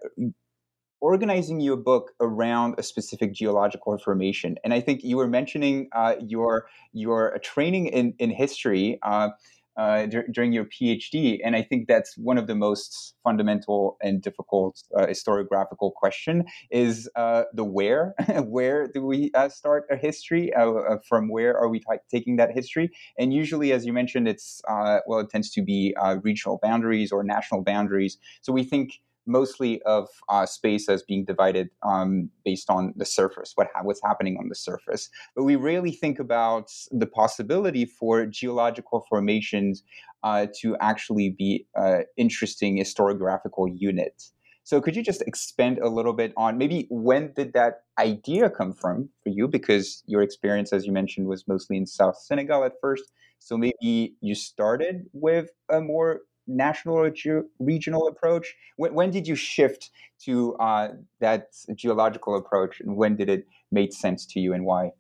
organizing 1.00 1.60
your 1.60 1.78
book 1.78 2.12
around 2.20 2.76
a 2.78 2.84
specific 2.84 3.34
geological 3.34 3.98
formation. 4.00 4.58
And 4.64 4.74
I 4.74 4.82
think 4.82 5.04
you 5.04 5.18
were 5.18 5.28
mentioning 5.28 5.90
uh, 5.92 6.16
your 6.20 6.68
your 6.94 7.38
training 7.44 7.88
in 7.88 8.14
in 8.20 8.32
history. 8.32 9.00
Uh, 9.04 9.30
uh, 9.78 10.08
during 10.32 10.52
your 10.54 10.66
PhD, 10.66 11.40
and 11.44 11.56
I 11.56 11.62
think 11.62 11.88
that's 11.88 12.18
one 12.18 12.38
of 12.38 12.48
the 12.48 12.56
most 12.56 13.16
fundamental 13.24 13.98
and 14.02 14.22
difficult 14.22 14.82
uh, 14.98 15.06
historiographical 15.06 15.94
question 15.94 16.46
is 16.72 17.10
uh, 17.16 17.44
the 17.54 17.64
where. 17.64 18.16
where 18.46 18.88
do 18.88 19.06
we 19.06 19.32
uh, 19.34 19.50
start 19.50 19.86
a 19.92 19.96
history? 19.96 20.54
Uh, 20.54 20.98
from 21.08 21.30
where 21.30 21.58
are 21.58 21.70
we 21.70 21.80
t- 21.80 21.86
taking 22.10 22.38
that 22.38 22.52
history? 22.52 22.90
And 23.20 23.34
usually, 23.34 23.72
as 23.72 23.86
you 23.86 23.94
mentioned, 23.94 24.28
it's 24.28 24.62
well, 24.68 25.20
it 25.20 25.30
tends 25.30 25.52
to 25.52 25.62
be 25.62 25.96
regional 26.24 26.60
boundaries 26.62 27.12
or 27.12 27.24
national 27.24 27.64
boundaries. 27.64 28.18
So 28.42 28.52
we 28.52 28.64
think 28.64 29.00
mostly 29.28 29.82
of 29.84 30.08
uh, 30.30 30.46
space 30.46 30.90
as 30.90 31.04
being 31.04 31.26
divided 31.26 31.70
um, 31.84 32.30
based 32.46 32.70
on 32.70 32.94
the 32.96 33.06
surface, 33.06 33.52
what 33.56 33.68
ha- 33.74 33.84
what's 33.84 34.02
happening 34.04 34.38
on 34.40 34.50
the 34.50 34.56
surface. 34.56 35.10
But 35.36 35.44
we 35.44 35.56
rarely 35.56 35.92
think 35.92 36.20
about 36.20 36.72
the 36.92 37.06
possibility 37.06 37.86
for 37.86 38.26
geological 38.26 39.06
formations 39.10 39.84
uh, 40.24 40.48
to 40.62 40.76
actually 40.78 41.30
be 41.30 41.68
uh, 41.76 42.00
interesting 42.18 42.78
historiographical 42.78 43.68
units. 43.76 44.34
So 44.64 44.82
could 44.82 44.98
you 44.98 45.04
just 45.04 45.22
expand 45.22 45.78
a 45.78 45.88
little 45.88 46.12
bit 46.12 46.34
on 46.36 46.58
maybe 46.58 46.88
when 46.90 47.32
did 47.34 47.54
that 47.54 47.84
idea 47.98 48.50
come 48.50 48.74
from 48.74 49.08
for 49.24 49.30
you? 49.30 49.48
Because 49.48 50.04
your 50.08 50.22
experience, 50.22 50.74
as 50.74 50.86
you 50.86 50.92
mentioned, 50.92 51.28
was 51.28 51.48
mostly 51.48 51.78
in 51.78 51.86
South 51.86 52.18
Senegal 52.18 52.66
at 52.66 52.74
first. 52.82 53.14
So 53.40 53.58
maybe 53.58 54.16
you 54.20 54.36
started 54.36 55.06
with 55.14 55.52
a 55.70 55.80
more 55.80 56.24
national 56.48 56.96
or 56.96 57.10
ge- 57.10 57.46
regional 57.60 58.08
approach? 58.08 58.56
When, 58.78 58.94
when, 58.94 59.12
did 59.12 59.28
you 59.28 59.36
shift 59.36 59.92
to 60.26 60.56
uh, 60.56 60.90
that 61.20 61.48
geological 61.76 62.36
approach, 62.36 62.80
and 62.82 62.96
when 62.96 63.16
did 63.16 63.30
it 63.30 63.48
make 63.72 63.94
sense 63.94 64.26
to 64.28 64.40
you, 64.40 64.54
and 64.54 64.66
why? 64.66 64.92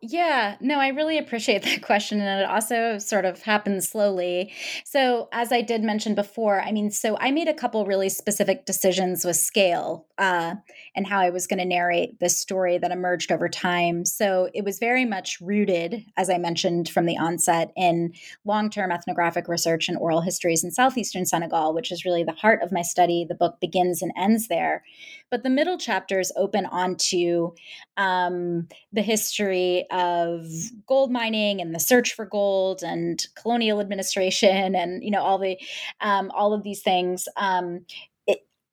Yeah, 0.00 0.54
no, 0.60 0.78
I 0.78 0.88
really 0.88 1.18
appreciate 1.18 1.62
that 1.64 1.82
question. 1.82 2.20
And 2.20 2.42
it 2.42 2.48
also 2.48 2.98
sort 2.98 3.24
of 3.24 3.42
happens 3.42 3.88
slowly. 3.88 4.52
So, 4.84 5.28
as 5.32 5.50
I 5.50 5.60
did 5.60 5.82
mention 5.82 6.14
before, 6.14 6.60
I 6.60 6.70
mean, 6.70 6.92
so 6.92 7.16
I 7.18 7.32
made 7.32 7.48
a 7.48 7.54
couple 7.54 7.84
really 7.84 8.08
specific 8.08 8.64
decisions 8.64 9.24
with 9.24 9.34
scale 9.34 10.06
uh, 10.16 10.54
and 10.94 11.04
how 11.04 11.18
I 11.18 11.30
was 11.30 11.48
going 11.48 11.58
to 11.58 11.64
narrate 11.64 12.20
this 12.20 12.38
story 12.38 12.78
that 12.78 12.92
emerged 12.92 13.32
over 13.32 13.48
time. 13.48 14.04
So, 14.04 14.48
it 14.54 14.62
was 14.64 14.78
very 14.78 15.04
much 15.04 15.40
rooted, 15.40 16.04
as 16.16 16.30
I 16.30 16.38
mentioned 16.38 16.88
from 16.88 17.06
the 17.06 17.18
onset, 17.18 17.72
in 17.76 18.12
long 18.44 18.70
term 18.70 18.92
ethnographic 18.92 19.48
research 19.48 19.88
and 19.88 19.98
oral 19.98 20.20
histories 20.20 20.62
in 20.62 20.70
southeastern 20.70 21.26
Senegal, 21.26 21.74
which 21.74 21.90
is 21.90 22.04
really 22.04 22.22
the 22.22 22.30
heart 22.32 22.62
of 22.62 22.70
my 22.70 22.82
study. 22.82 23.26
The 23.28 23.34
book 23.34 23.56
begins 23.60 24.00
and 24.00 24.12
ends 24.16 24.46
there. 24.46 24.84
But 25.28 25.42
the 25.42 25.50
middle 25.50 25.76
chapters 25.76 26.32
open 26.36 26.66
onto 26.66 27.50
um, 27.96 28.68
the 28.92 29.02
history 29.02 29.86
of 29.90 30.46
gold 30.86 31.10
mining 31.10 31.60
and 31.60 31.74
the 31.74 31.80
search 31.80 32.14
for 32.14 32.26
gold 32.26 32.82
and 32.82 33.26
colonial 33.34 33.80
administration 33.80 34.74
and 34.74 35.02
you 35.02 35.10
know 35.10 35.22
all 35.22 35.38
the 35.38 35.58
um, 36.00 36.30
all 36.34 36.52
of 36.52 36.62
these 36.62 36.82
things 36.82 37.28
um, 37.36 37.84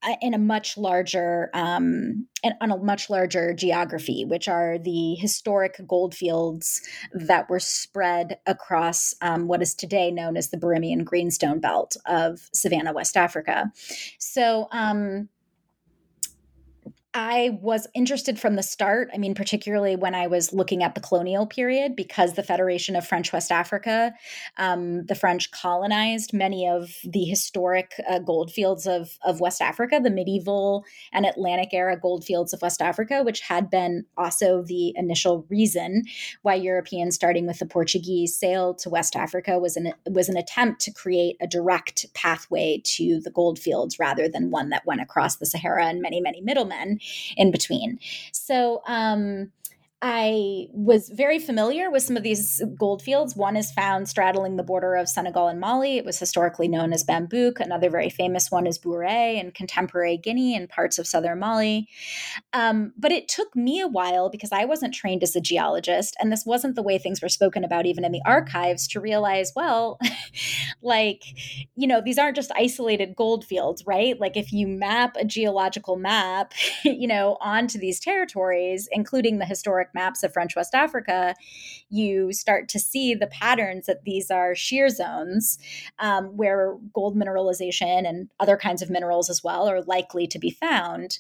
uh, 0.06 0.16
in 0.22 0.34
a 0.34 0.38
much 0.38 0.78
larger 0.78 1.50
um, 1.54 2.28
on 2.62 2.70
a 2.72 2.78
much 2.78 3.10
larger 3.10 3.54
geography, 3.54 4.24
which 4.24 4.48
are 4.48 4.78
the 4.78 5.16
historic 5.16 5.82
gold 5.88 6.14
fields 6.14 6.82
that 7.14 7.50
were 7.50 7.60
spread 7.60 8.38
across 8.46 9.16
um, 9.22 9.48
what 9.48 9.64
is 9.64 9.74
today 9.74 10.12
known 10.12 10.38
as 10.38 10.50
the 10.50 10.58
Birimian 10.58 11.04
Greenstone 11.04 11.60
Belt 11.60 11.98
of 12.06 12.50
Savanna, 12.54 12.94
West 12.94 13.18
Africa. 13.18 13.72
So, 14.20 14.68
um, 14.72 15.30
I 17.18 17.58
was 17.62 17.88
interested 17.94 18.38
from 18.38 18.58
the 18.58 18.62
start. 18.62 19.10
I 19.14 19.18
mean, 19.18 19.36
particularly 19.36 19.96
when 19.96 20.14
I 20.14 20.28
was 20.28 20.52
looking 20.52 20.84
at 20.84 20.96
the 20.96 21.02
colonial 21.02 21.48
period, 21.48 21.96
because 21.96 22.34
the 22.34 22.44
Federation 22.44 22.94
of 22.98 23.08
French 23.08 23.32
West 23.32 23.54
Africa, 23.54 24.14
um, 24.58 25.06
the 25.06 25.16
French 25.16 25.50
colonized 25.52 26.34
many 26.34 26.68
of 26.68 26.94
the 27.06 27.24
historic 27.24 27.94
uh, 28.10 28.20
goldfields 28.20 28.86
of, 28.86 29.18
of 29.24 29.40
West 29.40 29.62
Africa, 29.62 30.02
the 30.04 30.10
medieval 30.10 30.84
and 31.14 31.26
Atlantic 31.26 31.70
era 31.72 31.98
goldfields 31.98 32.54
of 32.54 32.62
West 32.62 32.82
Africa, 32.82 33.24
which 33.24 33.40
had 33.40 33.70
been 33.70 34.04
also 34.18 34.62
the 34.62 34.92
initial 34.98 35.46
reason 35.50 36.04
why 36.42 36.56
Europeans, 36.56 37.16
starting 37.16 37.48
with 37.48 37.60
the 37.60 37.66
Portuguese, 37.66 38.36
sailed 38.36 38.78
to 38.80 38.90
West 38.90 39.16
Africa 39.16 39.58
was 39.58 39.78
an 39.78 39.94
was 40.10 40.28
an 40.28 40.36
attempt 40.36 40.82
to 40.82 40.92
create 40.92 41.38
a 41.40 41.48
direct 41.48 42.08
pathway 42.14 42.82
to 42.84 43.22
the 43.22 43.32
goldfields 43.32 44.00
rather 44.00 44.28
than 44.28 44.52
one 44.52 44.68
that 44.68 44.86
went 44.86 45.00
across 45.00 45.38
the 45.38 45.46
Sahara 45.46 45.86
and 45.86 46.02
many 46.02 46.20
many 46.20 46.42
middlemen 46.42 47.00
in 47.38 47.52
between. 47.52 48.00
So, 48.32 48.82
um, 48.88 49.52
I 50.08 50.68
was 50.72 51.10
very 51.10 51.40
familiar 51.40 51.90
with 51.90 52.04
some 52.04 52.16
of 52.16 52.22
these 52.22 52.62
gold 52.78 53.02
fields. 53.02 53.36
One 53.36 53.58
is 53.58 53.72
found 53.72 54.08
straddling 54.08 54.56
the 54.56 54.62
border 54.62 54.94
of 54.94 55.10
Senegal 55.10 55.48
and 55.48 55.60
Mali. 55.60 55.98
It 55.98 56.06
was 56.06 56.20
historically 56.20 56.68
known 56.68 56.94
as 56.94 57.04
Bambouk. 57.04 57.60
Another 57.60 57.90
very 57.90 58.12
famous 58.12 58.52
one 58.52 58.68
is 58.68 58.78
Bouré 58.78 59.40
in 59.42 59.50
contemporary 59.50 60.18
Guinea 60.18 60.56
and 60.56 60.70
parts 60.70 61.00
of 61.00 61.08
southern 61.08 61.40
Mali. 61.40 61.90
Um, 62.54 62.94
but 62.96 63.12
it 63.12 63.28
took 63.28 63.56
me 63.56 63.80
a 63.80 63.88
while 63.88 64.30
because 64.30 64.52
I 64.52 64.66
wasn't 64.66 64.94
trained 64.94 65.24
as 65.24 65.36
a 65.36 65.42
geologist, 65.42 66.16
and 66.20 66.32
this 66.32 66.46
wasn't 66.46 66.76
the 66.76 66.84
way 66.84 67.00
things 67.00 67.20
were 67.20 67.28
spoken 67.28 67.64
about 67.64 67.88
even 67.88 68.06
in 68.06 68.12
the 68.12 68.22
archives 68.28 68.88
to 68.90 69.00
realize, 69.00 69.54
well, 69.56 69.98
like, 70.84 71.24
you 71.76 71.88
know, 71.88 72.00
these 72.00 72.20
aren't 72.20 72.36
just 72.36 72.52
isolated 72.56 73.16
gold 73.16 73.44
fields, 73.44 73.84
right? 73.88 74.20
Like, 74.20 74.38
if 74.38 74.54
you 74.54 74.68
map 74.68 75.16
a 75.20 75.26
geological 75.26 75.96
map, 75.96 76.54
you 76.84 77.08
know, 77.08 77.38
onto 77.42 77.80
these 77.80 78.00
territories, 78.00 78.88
including 78.92 79.40
the 79.40 79.46
historic 79.46 79.90
maps 79.96 80.22
of 80.22 80.32
French 80.32 80.56
West 80.56 80.76
Africa, 80.76 81.34
you 81.90 82.32
start 82.32 82.70
to 82.70 82.80
see 82.80 83.16
the 83.16 83.28
patterns 83.28 83.88
that 83.88 84.04
these 84.04 84.30
are 84.30 84.54
shear 84.54 84.90
zones 84.90 85.58
um, 85.98 86.26
where 86.38 86.76
gold 86.94 87.16
mineralization 87.16 88.08
and 88.08 88.30
other 88.40 88.58
kinds 88.58 88.84
of 88.84 88.92
minerals 88.92 89.30
as 89.30 89.44
well 89.44 89.68
are 89.68 89.82
likely 89.82 90.28
to 90.28 90.38
be 90.38 90.52
found. 90.52 91.18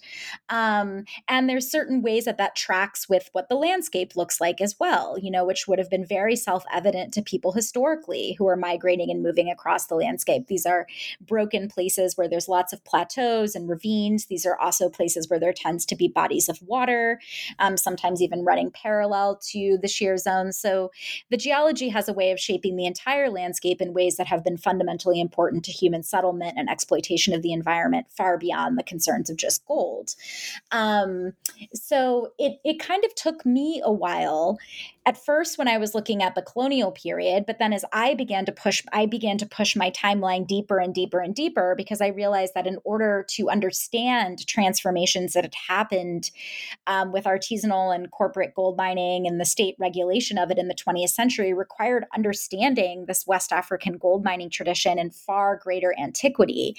Um, 0.49 1.05
and 1.27 1.49
there's 1.49 1.71
certain 1.71 2.01
ways 2.01 2.25
that 2.25 2.37
that 2.37 2.55
tracks 2.55 3.09
with 3.09 3.29
what 3.31 3.49
the 3.49 3.55
landscape 3.55 4.15
looks 4.15 4.39
like 4.39 4.61
as 4.61 4.75
well, 4.79 5.17
you 5.17 5.31
know, 5.31 5.45
which 5.45 5.67
would 5.67 5.79
have 5.79 5.89
been 5.89 6.05
very 6.05 6.35
self 6.35 6.63
evident 6.71 7.13
to 7.13 7.21
people 7.21 7.53
historically 7.53 8.35
who 8.37 8.47
are 8.47 8.57
migrating 8.57 9.09
and 9.09 9.23
moving 9.23 9.49
across 9.49 9.87
the 9.87 9.95
landscape. 9.95 10.47
These 10.47 10.65
are 10.65 10.85
broken 11.21 11.67
places 11.67 12.17
where 12.17 12.27
there's 12.27 12.49
lots 12.49 12.73
of 12.73 12.83
plateaus 12.83 13.55
and 13.55 13.69
ravines. 13.69 14.25
These 14.25 14.45
are 14.45 14.57
also 14.57 14.89
places 14.89 15.29
where 15.29 15.39
there 15.39 15.53
tends 15.53 15.85
to 15.85 15.95
be 15.95 16.07
bodies 16.07 16.49
of 16.49 16.61
water, 16.61 17.19
um, 17.59 17.77
sometimes 17.77 18.21
even 18.21 18.43
running 18.55 18.71
parallel 18.71 19.37
to 19.51 19.77
the 19.81 19.87
shear 19.87 20.17
zone. 20.17 20.53
So 20.53 20.91
the 21.29 21.35
geology 21.35 21.89
has 21.89 22.07
a 22.07 22.13
way 22.13 22.31
of 22.31 22.39
shaping 22.39 22.77
the 22.77 22.85
entire 22.85 23.29
landscape 23.29 23.81
in 23.81 23.93
ways 23.93 24.15
that 24.15 24.27
have 24.27 24.45
been 24.45 24.57
fundamentally 24.57 25.19
important 25.19 25.65
to 25.65 25.71
human 25.71 26.03
settlement 26.03 26.53
and 26.57 26.69
exploitation 26.69 27.33
of 27.33 27.41
the 27.41 27.51
environment 27.51 28.07
far 28.15 28.37
beyond 28.37 28.77
the 28.77 28.83
concerns 28.83 29.29
of 29.29 29.35
just 29.35 29.65
gold. 29.65 30.15
Um, 30.71 31.33
so 31.73 32.31
it, 32.39 32.59
it 32.63 32.79
kind 32.79 33.03
of 33.03 33.13
took 33.15 33.45
me 33.45 33.81
a 33.83 33.91
while 33.91 34.57
at 35.05 35.23
first 35.23 35.57
when 35.57 35.67
I 35.67 35.77
was 35.77 35.93
looking 35.93 36.23
at 36.23 36.33
the 36.33 36.41
colonial 36.41 36.91
period, 36.91 37.45
but 37.45 37.59
then 37.59 37.73
as 37.73 37.85
I 37.93 38.15
began 38.15 38.45
to 38.45 38.51
push, 38.51 38.81
I 38.91 39.05
began 39.05 39.37
to 39.37 39.45
push 39.45 39.75
my 39.75 39.91
timeline 39.91 40.47
deeper 40.47 40.79
and 40.79 40.93
deeper 40.95 41.19
and 41.19 41.35
deeper 41.35 41.75
because 41.77 42.01
I 42.01 42.07
realized 42.07 42.53
that 42.55 42.65
in 42.65 42.79
order 42.83 43.25
to 43.31 43.49
understand 43.49 44.47
transformations 44.47 45.33
that 45.33 45.43
had 45.43 45.53
happened 45.67 46.31
um, 46.87 47.11
with 47.11 47.25
artisanal 47.25 47.93
and 47.93 48.09
corporate 48.09 48.44
gold 48.53 48.77
mining 48.77 49.25
and 49.25 49.39
the 49.39 49.45
state 49.45 49.75
regulation 49.79 50.37
of 50.37 50.51
it 50.51 50.57
in 50.57 50.67
the 50.67 50.75
20th 50.75 51.09
century 51.09 51.53
required 51.53 52.05
understanding 52.13 53.05
this 53.07 53.25
West 53.25 53.51
African 53.51 53.97
gold 53.97 54.23
mining 54.23 54.49
tradition 54.49 54.99
in 54.99 55.09
far 55.09 55.57
greater 55.57 55.95
antiquity. 55.99 56.77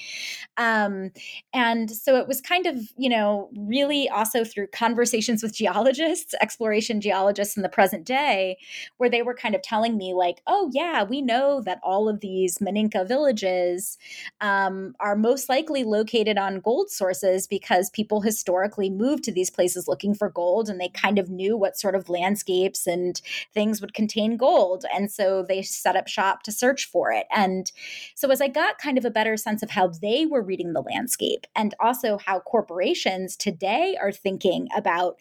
Um, 0.56 1.10
and 1.52 1.90
so 1.90 2.16
it 2.16 2.28
was 2.28 2.40
kind 2.40 2.66
of, 2.66 2.76
you 2.96 3.08
know, 3.08 3.50
really 3.56 4.08
also 4.08 4.44
through 4.44 4.68
conversations 4.68 5.42
with 5.42 5.54
geologists, 5.54 6.34
exploration 6.40 7.00
geologists 7.00 7.56
in 7.56 7.62
the 7.62 7.68
present 7.68 8.04
day 8.04 8.58
where 8.98 9.10
they 9.10 9.22
were 9.22 9.34
kind 9.34 9.54
of 9.54 9.62
telling 9.62 9.96
me 9.96 10.14
like 10.14 10.40
oh 10.46 10.70
yeah 10.72 11.02
we 11.02 11.22
know 11.22 11.60
that 11.60 11.80
all 11.82 12.08
of 12.08 12.20
these 12.20 12.58
maninka 12.58 13.06
villages 13.06 13.98
um, 14.40 14.94
are 15.00 15.16
most 15.16 15.48
likely 15.48 15.84
located 15.84 16.38
on 16.38 16.60
gold 16.60 16.90
sources 16.90 17.46
because 17.46 17.90
people 17.90 18.20
historically 18.20 18.90
moved 18.90 19.24
to 19.24 19.32
these 19.32 19.50
places 19.50 19.88
looking 19.88 20.14
for 20.14 20.30
gold 20.30 20.68
and 20.68 20.80
they 20.80 20.88
kind 20.88 21.18
of 21.18 21.30
knew 21.30 21.55
what 21.56 21.78
sort 21.78 21.94
of 21.94 22.08
landscapes 22.08 22.86
and 22.86 23.20
things 23.52 23.80
would 23.80 23.94
contain 23.94 24.36
gold. 24.36 24.84
And 24.94 25.10
so 25.10 25.44
they 25.46 25.62
set 25.62 25.96
up 25.96 26.08
shop 26.08 26.42
to 26.44 26.52
search 26.52 26.86
for 26.86 27.12
it. 27.12 27.26
And 27.34 27.70
so 28.14 28.30
as 28.30 28.40
i 28.40 28.48
got 28.48 28.78
kind 28.78 28.98
of 28.98 29.04
a 29.04 29.10
better 29.10 29.36
sense 29.36 29.62
of 29.62 29.70
how 29.70 29.88
they 29.88 30.26
were 30.26 30.42
reading 30.42 30.72
the 30.72 30.82
landscape 30.82 31.46
and 31.54 31.74
also 31.80 32.18
how 32.18 32.40
corporations 32.40 33.36
today 33.36 33.96
are 34.00 34.12
thinking 34.12 34.68
about 34.76 35.16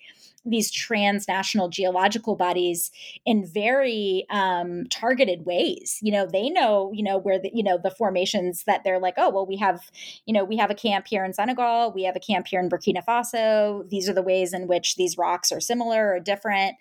these 0.45 0.71
transnational 0.71 1.69
geological 1.69 2.35
bodies 2.35 2.91
in 3.25 3.45
very 3.45 4.25
um, 4.29 4.85
targeted 4.89 5.45
ways. 5.45 5.99
You 6.01 6.11
know, 6.11 6.27
they 6.31 6.49
know, 6.49 6.91
you 6.93 7.03
know, 7.03 7.17
where 7.17 7.39
the, 7.39 7.49
you 7.53 7.63
know, 7.63 7.79
the 7.81 7.91
formations 7.91 8.63
that 8.65 8.83
they're 8.83 8.99
like, 8.99 9.15
oh, 9.17 9.29
well, 9.29 9.45
we 9.45 9.57
have, 9.57 9.89
you 10.25 10.33
know, 10.33 10.43
we 10.43 10.57
have 10.57 10.69
a 10.69 10.75
camp 10.75 11.07
here 11.07 11.25
in 11.25 11.33
Senegal, 11.33 11.91
we 11.93 12.03
have 12.03 12.15
a 12.15 12.19
camp 12.19 12.47
here 12.47 12.59
in 12.59 12.69
Burkina 12.69 13.03
Faso. 13.03 13.87
These 13.89 14.07
are 14.07 14.13
the 14.13 14.21
ways 14.21 14.53
in 14.53 14.67
which 14.67 14.95
these 14.95 15.17
rocks 15.17 15.51
are 15.51 15.59
similar 15.59 16.13
or 16.13 16.19
different. 16.19 16.75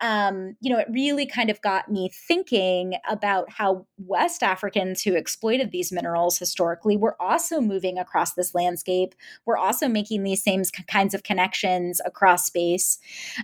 Um, 0.00 0.56
you 0.60 0.72
know, 0.72 0.78
it 0.78 0.86
really 0.90 1.26
kind 1.26 1.50
of 1.50 1.60
got 1.62 1.90
me 1.90 2.10
thinking 2.28 2.94
about 3.08 3.50
how 3.50 3.86
West 3.98 4.42
Africans 4.42 5.02
who 5.02 5.14
exploited 5.14 5.72
these 5.72 5.90
minerals 5.90 6.38
historically 6.38 6.96
were 6.96 7.20
also 7.20 7.60
moving 7.60 7.98
across 7.98 8.34
this 8.34 8.54
landscape, 8.54 9.14
were 9.46 9.58
also 9.58 9.88
making 9.88 10.22
these 10.22 10.42
same 10.42 10.62
kinds 10.86 11.14
of 11.14 11.22
connections 11.22 12.00
across 12.04 12.46
space 12.46 12.99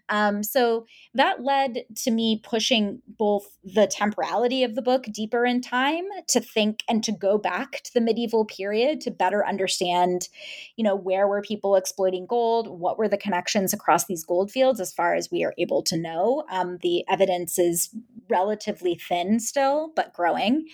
um, 0.09 0.42
so 0.42 0.87
that 1.14 1.42
led 1.42 1.85
to 1.97 2.11
me 2.11 2.40
pushing 2.42 3.01
both 3.07 3.57
the 3.64 3.87
temporality 3.87 4.62
of 4.62 4.75
the 4.75 4.83
book 4.83 5.05
deeper 5.05 5.45
in 5.45 5.61
time 5.61 6.05
to 6.29 6.40
think 6.40 6.83
and 6.88 7.03
to 7.05 7.12
go 7.12 7.38
back 7.38 7.81
to 7.85 7.95
the 7.95 8.01
medieval 8.01 8.45
period 8.45 9.01
to 9.03 9.11
better 9.11 9.47
understand, 9.47 10.29
you 10.77 10.85
know, 10.85 10.95
where 10.95 11.27
were 11.27 11.42
people 11.42 11.77
exploiting 11.77 12.27
gold? 12.27 12.69
What 12.69 12.99
were 12.99 13.09
the 13.09 13.16
connections 13.16 13.73
across 13.73 14.07
these 14.07 14.25
gold 14.25 14.51
fields 14.51 14.81
as 14.81 14.92
far 14.92 15.14
as 15.14 15.31
we 15.31 15.45
are 15.45 15.55
able 15.59 15.83
to 15.85 15.97
know? 15.97 16.45
Um, 16.51 16.79
the 16.83 17.05
evidence 17.09 17.59
is 17.59 17.90
relatively 18.29 18.97
thin 18.97 19.40
still, 19.40 19.92
but 19.95 20.12
growing. 20.12 20.66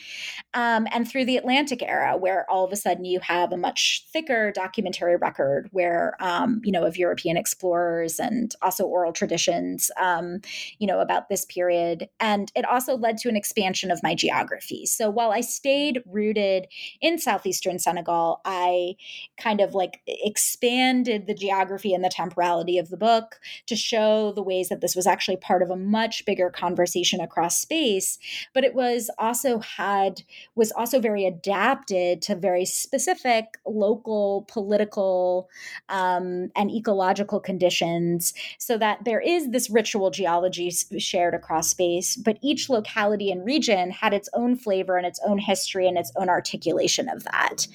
Um, 0.54 0.86
and 0.92 1.08
through 1.08 1.26
the 1.26 1.36
Atlantic 1.36 1.82
era, 1.82 2.16
where 2.16 2.50
all 2.50 2.64
of 2.64 2.72
a 2.72 2.76
sudden 2.76 3.04
you 3.04 3.20
have 3.20 3.52
a 3.52 3.56
much 3.56 4.06
thicker 4.12 4.52
documentary 4.52 5.16
record 5.16 5.68
where, 5.72 6.16
um, 6.20 6.60
you 6.64 6.72
know, 6.72 6.84
of 6.84 6.96
European 6.96 7.36
explorers 7.36 8.18
and 8.18 8.54
also 8.72 8.84
oral 8.86 9.12
traditions, 9.12 9.90
um, 10.00 10.40
you 10.78 10.86
know, 10.86 11.00
about 11.00 11.28
this 11.28 11.44
period. 11.44 12.08
And 12.18 12.50
it 12.56 12.64
also 12.64 12.96
led 12.96 13.18
to 13.18 13.28
an 13.28 13.36
expansion 13.36 13.90
of 13.90 14.02
my 14.02 14.14
geography. 14.14 14.86
So 14.86 15.10
while 15.10 15.30
I 15.30 15.42
stayed 15.42 16.02
rooted 16.06 16.68
in 17.02 17.18
southeastern 17.18 17.78
Senegal, 17.78 18.40
I 18.46 18.94
kind 19.38 19.60
of 19.60 19.74
like 19.74 20.00
expanded 20.06 21.26
the 21.26 21.34
geography 21.34 21.92
and 21.92 22.02
the 22.02 22.08
temporality 22.08 22.78
of 22.78 22.88
the 22.88 22.96
book 22.96 23.40
to 23.66 23.76
show 23.76 24.32
the 24.32 24.42
ways 24.42 24.70
that 24.70 24.80
this 24.80 24.96
was 24.96 25.06
actually 25.06 25.36
part 25.36 25.62
of 25.62 25.68
a 25.68 25.76
much 25.76 26.24
bigger 26.24 26.48
conversation 26.48 27.20
across 27.20 27.60
space, 27.60 28.18
but 28.54 28.64
it 28.64 28.74
was 28.74 29.10
also 29.18 29.58
had 29.58 30.22
was 30.54 30.72
also 30.72 30.98
very 30.98 31.26
adapted 31.26 32.22
to 32.22 32.34
very 32.34 32.64
specific 32.64 33.58
local 33.66 34.46
political 34.48 35.50
um, 35.90 36.50
and 36.56 36.70
ecological 36.70 37.38
conditions, 37.38 38.32
so 38.62 38.78
that 38.78 39.02
there 39.04 39.20
is 39.20 39.50
this 39.50 39.68
ritual 39.68 40.12
geology 40.12 40.70
shared 40.70 41.34
across 41.34 41.68
space, 41.68 42.14
but 42.14 42.38
each 42.42 42.70
locality 42.70 43.32
and 43.32 43.44
region 43.44 43.90
had 43.90 44.14
its 44.14 44.28
own 44.34 44.54
flavor 44.54 44.96
and 44.96 45.04
its 45.04 45.18
own 45.26 45.36
history 45.36 45.88
and 45.88 45.98
its 45.98 46.12
own 46.14 46.28
articulation 46.28 47.08
of 47.08 47.24
that. 47.24 47.66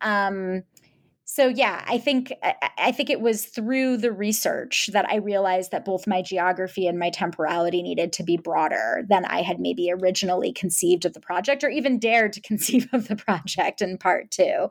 Um, 0.00 0.62
so 1.38 1.48
yeah 1.48 1.84
i 1.86 1.98
think 1.98 2.32
i 2.78 2.92
think 2.92 3.08
it 3.10 3.20
was 3.20 3.46
through 3.46 3.96
the 3.96 4.12
research 4.12 4.90
that 4.92 5.08
i 5.08 5.16
realized 5.16 5.70
that 5.70 5.84
both 5.84 6.06
my 6.06 6.20
geography 6.20 6.86
and 6.86 6.98
my 6.98 7.10
temporality 7.10 7.82
needed 7.82 8.12
to 8.12 8.22
be 8.22 8.36
broader 8.36 9.04
than 9.08 9.24
i 9.26 9.42
had 9.42 9.60
maybe 9.60 9.90
originally 9.90 10.52
conceived 10.52 11.04
of 11.04 11.14
the 11.14 11.20
project 11.20 11.64
or 11.64 11.68
even 11.68 11.98
dared 11.98 12.32
to 12.32 12.40
conceive 12.48 12.88
of 12.92 13.08
the 13.08 13.16
project 13.16 13.80
in 13.80 13.98
part 13.98 14.30
two. 14.30 14.68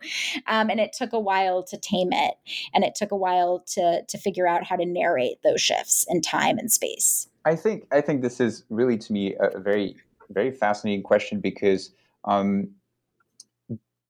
Um, 0.47 0.69
and 0.69 0.80
it 0.80 0.93
took 0.93 1.13
a 1.13 1.19
while 1.19 1.63
to 1.63 1.77
tame 1.77 2.10
it 2.12 2.36
and 2.73 2.84
it 2.84 2.95
took 2.95 3.12
a 3.12 3.15
while 3.15 3.63
to 3.73 4.03
to 4.08 4.17
figure 4.17 4.47
out 4.47 4.63
how 4.63 4.75
to 4.75 4.86
narrate 4.86 5.38
those 5.43 5.62
shifts 5.62 6.06
in 6.10 6.21
time 6.21 6.58
and 6.58 6.71
space. 6.71 7.27
I 7.45 7.56
think 7.56 7.86
i 7.91 8.01
think 8.01 8.21
this 8.21 8.39
is 8.39 8.63
really 8.69 8.97
to 8.97 9.13
me 9.13 9.36
a 9.39 9.60
very 9.60 9.95
very 10.30 10.51
fascinating 10.51 11.03
question 11.03 11.39
because 11.39 11.91
um, 12.25 12.69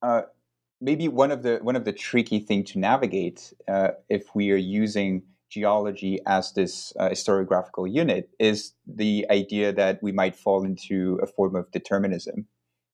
uh, 0.01 0.23
maybe 0.79 1.07
one 1.07 1.31
of 1.31 1.43
the 1.43 1.59
one 1.61 1.75
of 1.75 1.85
the 1.85 1.93
tricky 1.93 2.39
thing 2.39 2.63
to 2.65 2.79
navigate 2.79 3.53
uh, 3.67 3.89
if 4.09 4.35
we 4.35 4.51
are 4.51 4.55
using 4.55 5.23
geology 5.49 6.19
as 6.27 6.53
this 6.53 6.93
uh, 6.99 7.09
historiographical 7.09 7.91
unit 7.91 8.29
is 8.39 8.73
the 8.85 9.25
idea 9.29 9.71
that 9.71 10.01
we 10.03 10.11
might 10.11 10.35
fall 10.35 10.63
into 10.63 11.19
a 11.23 11.27
form 11.27 11.55
of 11.55 11.71
determinism. 11.71 12.47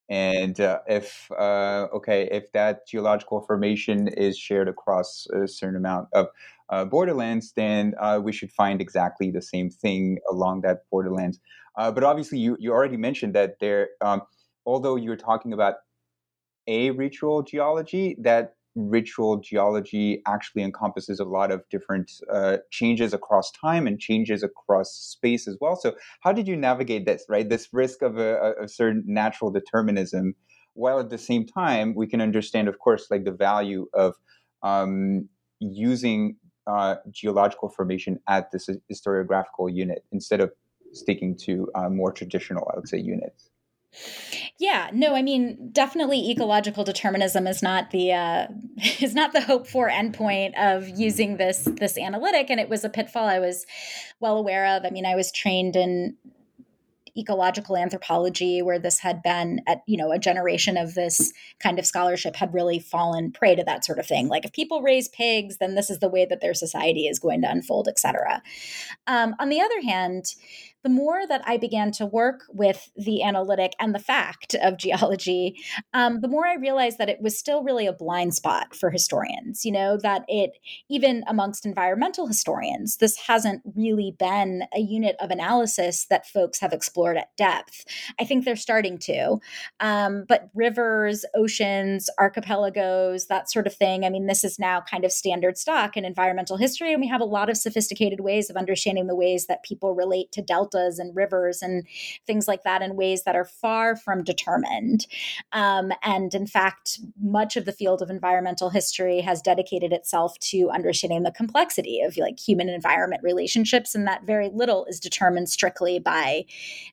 And 0.08 0.60
uh, 0.60 0.80
if 0.86 1.30
uh, 1.32 1.88
okay, 1.94 2.28
if 2.30 2.52
that 2.52 2.86
geological 2.86 3.40
formation 3.40 4.08
is 4.08 4.38
shared 4.38 4.68
across 4.68 5.26
a 5.32 5.48
certain 5.48 5.76
amount 5.76 6.08
of 6.12 6.28
uh, 6.68 6.84
borderlands, 6.84 7.52
then 7.52 7.94
uh, 7.98 8.20
we 8.22 8.32
should 8.32 8.50
find 8.50 8.80
exactly 8.80 9.30
the 9.30 9.42
same 9.42 9.70
thing 9.70 10.18
along 10.30 10.60
that 10.62 10.82
borderlands. 10.90 11.40
Uh, 11.76 11.90
but 11.90 12.04
obviously, 12.04 12.38
you 12.38 12.56
you 12.60 12.70
already 12.70 12.98
mentioned 12.98 13.34
that 13.34 13.58
there, 13.60 13.88
um, 14.02 14.20
although 14.66 14.96
you're 14.96 15.16
talking 15.16 15.54
about 15.54 15.76
a 16.66 16.90
ritual 16.90 17.42
geology, 17.42 18.16
that 18.20 18.54
ritual 18.74 19.36
geology 19.36 20.20
actually 20.26 20.62
encompasses 20.62 21.20
a 21.20 21.24
lot 21.24 21.52
of 21.52 21.62
different 21.70 22.10
uh, 22.32 22.58
changes 22.70 23.12
across 23.12 23.52
time 23.52 23.86
and 23.86 24.00
changes 24.00 24.42
across 24.42 24.92
space 24.92 25.46
as 25.46 25.56
well. 25.60 25.76
So, 25.76 25.94
how 26.20 26.32
did 26.32 26.48
you 26.48 26.56
navigate 26.56 27.06
this, 27.06 27.24
right? 27.28 27.48
This 27.48 27.68
risk 27.72 28.02
of 28.02 28.18
a, 28.18 28.54
a 28.62 28.68
certain 28.68 29.04
natural 29.06 29.50
determinism, 29.50 30.34
while 30.74 30.98
at 30.98 31.10
the 31.10 31.18
same 31.18 31.46
time, 31.46 31.94
we 31.94 32.06
can 32.06 32.20
understand, 32.20 32.68
of 32.68 32.78
course, 32.78 33.06
like 33.10 33.24
the 33.24 33.32
value 33.32 33.86
of 33.94 34.14
um, 34.62 35.28
using 35.60 36.36
uh, 36.66 36.96
geological 37.10 37.68
formation 37.68 38.18
at 38.28 38.50
this 38.50 38.68
historiographical 38.92 39.72
unit 39.72 40.04
instead 40.12 40.40
of 40.40 40.50
sticking 40.92 41.36
to 41.36 41.68
uh, 41.74 41.88
more 41.88 42.12
traditional, 42.12 42.68
I 42.72 42.76
would 42.76 42.88
say, 42.88 42.98
units. 42.98 43.50
Yeah, 44.58 44.90
no, 44.92 45.14
I 45.14 45.22
mean, 45.22 45.70
definitely 45.72 46.30
ecological 46.30 46.84
determinism 46.84 47.46
is 47.46 47.62
not 47.62 47.90
the 47.90 48.12
uh, 48.12 48.46
is 49.00 49.14
not 49.14 49.32
the 49.32 49.40
hope 49.40 49.66
for 49.66 49.88
endpoint 49.88 50.54
of 50.58 50.88
using 50.88 51.36
this 51.36 51.64
this 51.64 51.98
analytic, 51.98 52.50
and 52.50 52.60
it 52.60 52.68
was 52.68 52.84
a 52.84 52.88
pitfall 52.88 53.26
I 53.26 53.38
was 53.38 53.66
well 54.20 54.36
aware 54.36 54.76
of. 54.76 54.84
I 54.84 54.90
mean, 54.90 55.06
I 55.06 55.14
was 55.14 55.32
trained 55.32 55.76
in 55.76 56.16
ecological 57.16 57.76
anthropology 57.76 58.60
where 58.60 58.78
this 58.78 58.98
had 58.98 59.22
been 59.22 59.60
at 59.66 59.82
you 59.86 59.96
know 59.96 60.10
a 60.10 60.18
generation 60.18 60.76
of 60.76 60.94
this 60.94 61.32
kind 61.60 61.78
of 61.78 61.86
scholarship 61.86 62.34
had 62.34 62.52
really 62.52 62.80
fallen 62.80 63.30
prey 63.30 63.54
to 63.54 63.62
that 63.62 63.84
sort 63.84 64.00
of 64.00 64.06
thing 64.06 64.26
like 64.26 64.44
if 64.44 64.52
people 64.52 64.82
raise 64.82 65.08
pigs 65.08 65.58
then 65.58 65.76
this 65.76 65.90
is 65.90 66.00
the 66.00 66.08
way 66.08 66.26
that 66.26 66.40
their 66.40 66.54
society 66.54 67.06
is 67.06 67.20
going 67.20 67.40
to 67.40 67.48
unfold 67.48 67.86
etc 67.86 68.42
um, 69.06 69.34
on 69.38 69.48
the 69.48 69.60
other 69.60 69.80
hand 69.82 70.34
the 70.84 70.90
more 70.90 71.26
that 71.26 71.42
I 71.46 71.56
began 71.56 71.90
to 71.92 72.06
work 72.06 72.44
with 72.50 72.90
the 72.94 73.22
analytic 73.22 73.72
and 73.80 73.94
the 73.94 73.98
fact 73.98 74.54
of 74.62 74.76
geology, 74.76 75.56
um, 75.94 76.20
the 76.20 76.28
more 76.28 76.46
I 76.46 76.54
realized 76.54 76.98
that 76.98 77.08
it 77.08 77.22
was 77.22 77.38
still 77.38 77.64
really 77.64 77.86
a 77.86 77.92
blind 77.92 78.34
spot 78.34 78.76
for 78.76 78.90
historians. 78.90 79.64
You 79.64 79.72
know, 79.72 79.96
that 79.96 80.24
it, 80.28 80.58
even 80.90 81.24
amongst 81.26 81.64
environmental 81.64 82.26
historians, 82.26 82.98
this 82.98 83.16
hasn't 83.16 83.62
really 83.74 84.14
been 84.18 84.64
a 84.76 84.80
unit 84.80 85.16
of 85.20 85.30
analysis 85.30 86.06
that 86.10 86.26
folks 86.26 86.60
have 86.60 86.74
explored 86.74 87.16
at 87.16 87.34
depth. 87.38 87.84
I 88.20 88.24
think 88.24 88.44
they're 88.44 88.54
starting 88.54 88.98
to. 88.98 89.38
Um, 89.80 90.26
but 90.28 90.50
rivers, 90.54 91.24
oceans, 91.34 92.10
archipelagos, 92.18 93.26
that 93.28 93.50
sort 93.50 93.66
of 93.66 93.74
thing, 93.74 94.04
I 94.04 94.10
mean, 94.10 94.26
this 94.26 94.44
is 94.44 94.58
now 94.58 94.82
kind 94.82 95.06
of 95.06 95.12
standard 95.12 95.56
stock 95.56 95.96
in 95.96 96.04
environmental 96.04 96.58
history. 96.58 96.92
And 96.92 97.00
we 97.00 97.08
have 97.08 97.22
a 97.22 97.24
lot 97.24 97.48
of 97.48 97.56
sophisticated 97.56 98.20
ways 98.20 98.50
of 98.50 98.56
understanding 98.56 99.06
the 99.06 99.16
ways 99.16 99.46
that 99.46 99.62
people 99.62 99.94
relate 99.94 100.30
to 100.32 100.42
delta 100.42 100.73
deltas 100.74 100.98
and 100.98 101.14
rivers 101.14 101.62
and 101.62 101.86
things 102.26 102.48
like 102.48 102.62
that 102.64 102.82
in 102.82 102.96
ways 102.96 103.24
that 103.24 103.36
are 103.36 103.44
far 103.44 103.96
from 103.96 104.22
determined. 104.22 105.06
Um, 105.52 105.92
and 106.02 106.34
in 106.34 106.46
fact, 106.46 107.00
much 107.20 107.56
of 107.56 107.64
the 107.64 107.72
field 107.72 108.02
of 108.02 108.10
environmental 108.10 108.70
history 108.70 109.20
has 109.20 109.40
dedicated 109.40 109.92
itself 109.92 110.38
to 110.40 110.70
understanding 110.70 111.22
the 111.22 111.32
complexity 111.32 112.00
of 112.00 112.16
like 112.16 112.38
human 112.38 112.68
environment 112.68 113.22
relationships, 113.22 113.94
and 113.94 114.06
that 114.06 114.24
very 114.24 114.50
little 114.52 114.84
is 114.86 115.00
determined 115.00 115.48
strictly 115.48 115.98
by 115.98 116.44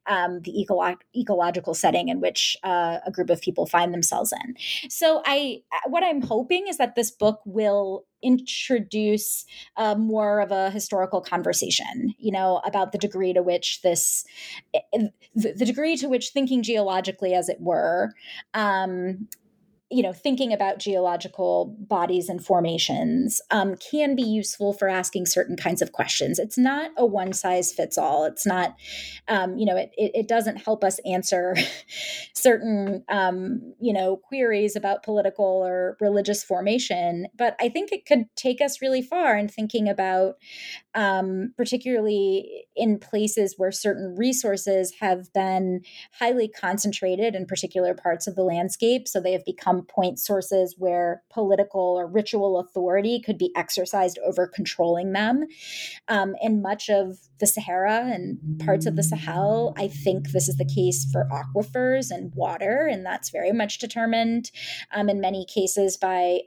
um, 0.06 0.42
the 0.42 0.52
eco- 0.52 0.96
ecological 1.16 1.74
setting 1.74 2.10
in 2.10 2.22
which 2.22 2.58
uh, 2.64 3.00
a 3.06 3.12
group 3.12 3.30
of 3.30 3.42
people 3.42 3.66
find 3.66 3.94
themselves 3.94 4.34
in. 4.46 4.56
So, 4.90 5.22
I 5.26 5.62
what 5.88 6.04
I'm 6.04 6.22
hoping 6.22 6.68
is 6.68 6.78
that 6.78 6.96
this 6.96 7.12
book 7.12 7.42
will 7.46 8.06
introduce 8.24 9.46
uh, 9.78 9.96
more 9.96 10.40
of 10.42 10.52
a 10.52 10.70
historical 10.70 11.22
conversation, 11.22 12.14
you 12.18 12.32
know, 12.32 12.62
about 12.66 12.92
the 12.92 12.98
degree 12.98 13.34
to 13.34 13.42
which 13.44 13.82
this, 13.82 14.26
eh, 14.74 14.80
eh, 14.94 15.08
the, 15.36 15.54
the 15.54 15.66
degree 15.66 15.96
to 15.98 16.08
which 16.08 16.30
thinking 16.30 16.64
geologically, 16.64 17.34
as 17.34 17.50
it 17.50 17.60
were, 17.60 18.14
um, 18.54 19.28
you 19.92 20.02
know, 20.02 20.14
thinking 20.14 20.54
about 20.54 20.80
geological 20.80 21.76
bodies 21.80 22.30
and 22.30 22.44
formations 22.44 23.42
um, 23.52 23.76
can 23.76 24.16
be 24.16 24.24
useful 24.24 24.72
for 24.72 24.88
asking 24.88 25.26
certain 25.26 25.58
kinds 25.58 25.82
of 25.82 25.92
questions. 25.92 26.40
It's 26.40 26.58
not 26.58 26.92
a 26.98 27.06
one 27.06 27.34
size 27.34 27.74
fits 27.74 27.98
all. 27.98 28.24
It's 28.24 28.46
not, 28.46 28.76
um, 29.28 29.58
you 29.58 29.66
know, 29.66 29.76
it, 29.76 29.92
it, 29.98 30.12
it, 30.14 30.28
doesn't 30.28 30.64
help 30.64 30.84
us 30.84 31.00
answer 31.06 31.56
certain, 32.34 33.04
um, 33.10 33.74
you 33.82 33.92
know, 33.92 34.16
queries 34.16 34.78
about 34.78 35.04
political 35.04 35.46
or 35.46 35.98
religious 36.00 36.42
formation. 36.42 37.28
But 37.36 37.58
I 37.60 37.68
think 37.68 37.92
it 37.92 38.06
could 38.06 38.26
take 38.38 38.62
us 38.62 38.82
really 38.82 39.02
far 39.02 39.38
in 39.38 39.50
thinking 39.50 39.90
about, 39.90 40.38
um, 40.94 41.54
particularly 41.58 42.66
in 42.76 43.00
places 43.00 43.56
where 43.58 43.72
certain 43.72 44.16
resources 44.16 44.94
have 45.00 45.32
been 45.34 45.82
highly 46.20 46.48
concentrated 46.48 47.36
in 47.36 47.46
particular 47.46 47.94
parts 47.94 48.28
of 48.28 48.36
the 48.36 48.44
landscape. 48.44 49.08
So 49.08 49.20
they 49.20 49.34
have 49.34 49.46
become 49.46 49.86
point 49.86 50.20
sources 50.20 50.76
where 50.78 51.24
political 51.30 51.82
or 51.82 52.08
ritual 52.08 52.60
authority 52.60 53.22
could 53.22 53.38
be 53.38 53.52
exercised 53.56 54.20
over 54.26 54.48
controlling 54.48 55.14
them. 55.14 55.46
Um, 56.08 56.36
in 56.42 56.62
much 56.62 56.90
of 56.90 57.18
the 57.40 57.48
Sahara 57.48 58.12
and 58.14 58.60
parts 58.60 58.86
of 58.86 58.96
the 58.96 59.04
Sahel, 59.04 59.74
I 59.78 59.88
think 59.88 60.32
this 60.32 60.50
is 60.50 60.58
the 60.58 60.66
case 60.66 61.08
for 61.12 61.28
aquifers 61.32 62.12
and 62.12 62.34
water, 62.36 62.88
and 62.90 63.06
that's 63.06 63.30
very 63.30 63.52
much 63.52 63.80
determined 63.80 64.52
um, 64.94 65.10
in 65.10 65.22
many 65.22 65.46
cases 65.46 65.98
by. 65.98 66.42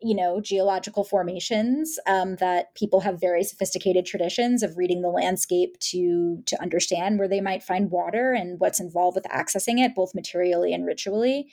You 0.00 0.14
know 0.14 0.40
geological 0.40 1.04
formations 1.04 1.98
um, 2.06 2.36
that 2.36 2.74
people 2.74 3.00
have 3.00 3.20
very 3.20 3.42
sophisticated 3.42 4.06
traditions 4.06 4.62
of 4.62 4.76
reading 4.76 5.02
the 5.02 5.08
landscape 5.08 5.78
to 5.80 6.42
to 6.46 6.60
understand 6.62 7.18
where 7.18 7.28
they 7.28 7.40
might 7.40 7.62
find 7.62 7.90
water 7.90 8.32
and 8.32 8.60
what's 8.60 8.80
involved 8.80 9.16
with 9.16 9.24
accessing 9.24 9.78
it 9.84 9.94
both 9.94 10.14
materially 10.14 10.72
and 10.72 10.86
ritually. 10.86 11.50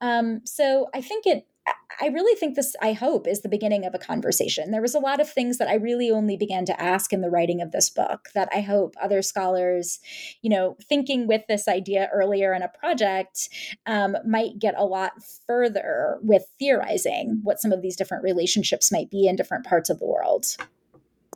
Um, 0.00 0.40
so 0.44 0.88
i 0.94 1.00
think 1.00 1.26
it 1.26 1.46
I 2.02 2.06
really 2.06 2.34
think 2.38 2.56
this, 2.56 2.74
I 2.80 2.94
hope, 2.94 3.26
is 3.26 3.42
the 3.42 3.48
beginning 3.48 3.84
of 3.84 3.94
a 3.94 3.98
conversation. 3.98 4.70
There 4.70 4.80
was 4.80 4.94
a 4.94 4.98
lot 4.98 5.20
of 5.20 5.30
things 5.30 5.58
that 5.58 5.68
I 5.68 5.74
really 5.74 6.10
only 6.10 6.36
began 6.36 6.64
to 6.66 6.80
ask 6.80 7.12
in 7.12 7.20
the 7.20 7.28
writing 7.28 7.60
of 7.60 7.72
this 7.72 7.90
book 7.90 8.28
that 8.34 8.48
I 8.54 8.62
hope 8.62 8.94
other 9.00 9.20
scholars, 9.20 10.00
you 10.40 10.48
know, 10.48 10.76
thinking 10.88 11.26
with 11.26 11.42
this 11.46 11.68
idea 11.68 12.08
earlier 12.12 12.54
in 12.54 12.62
a 12.62 12.68
project, 12.68 13.50
um, 13.84 14.16
might 14.26 14.58
get 14.58 14.74
a 14.78 14.84
lot 14.84 15.12
further 15.46 16.18
with 16.22 16.44
theorizing 16.58 17.40
what 17.42 17.60
some 17.60 17.72
of 17.72 17.82
these 17.82 17.96
different 17.96 18.24
relationships 18.24 18.90
might 18.90 19.10
be 19.10 19.26
in 19.26 19.36
different 19.36 19.66
parts 19.66 19.90
of 19.90 19.98
the 19.98 20.06
world. 20.06 20.56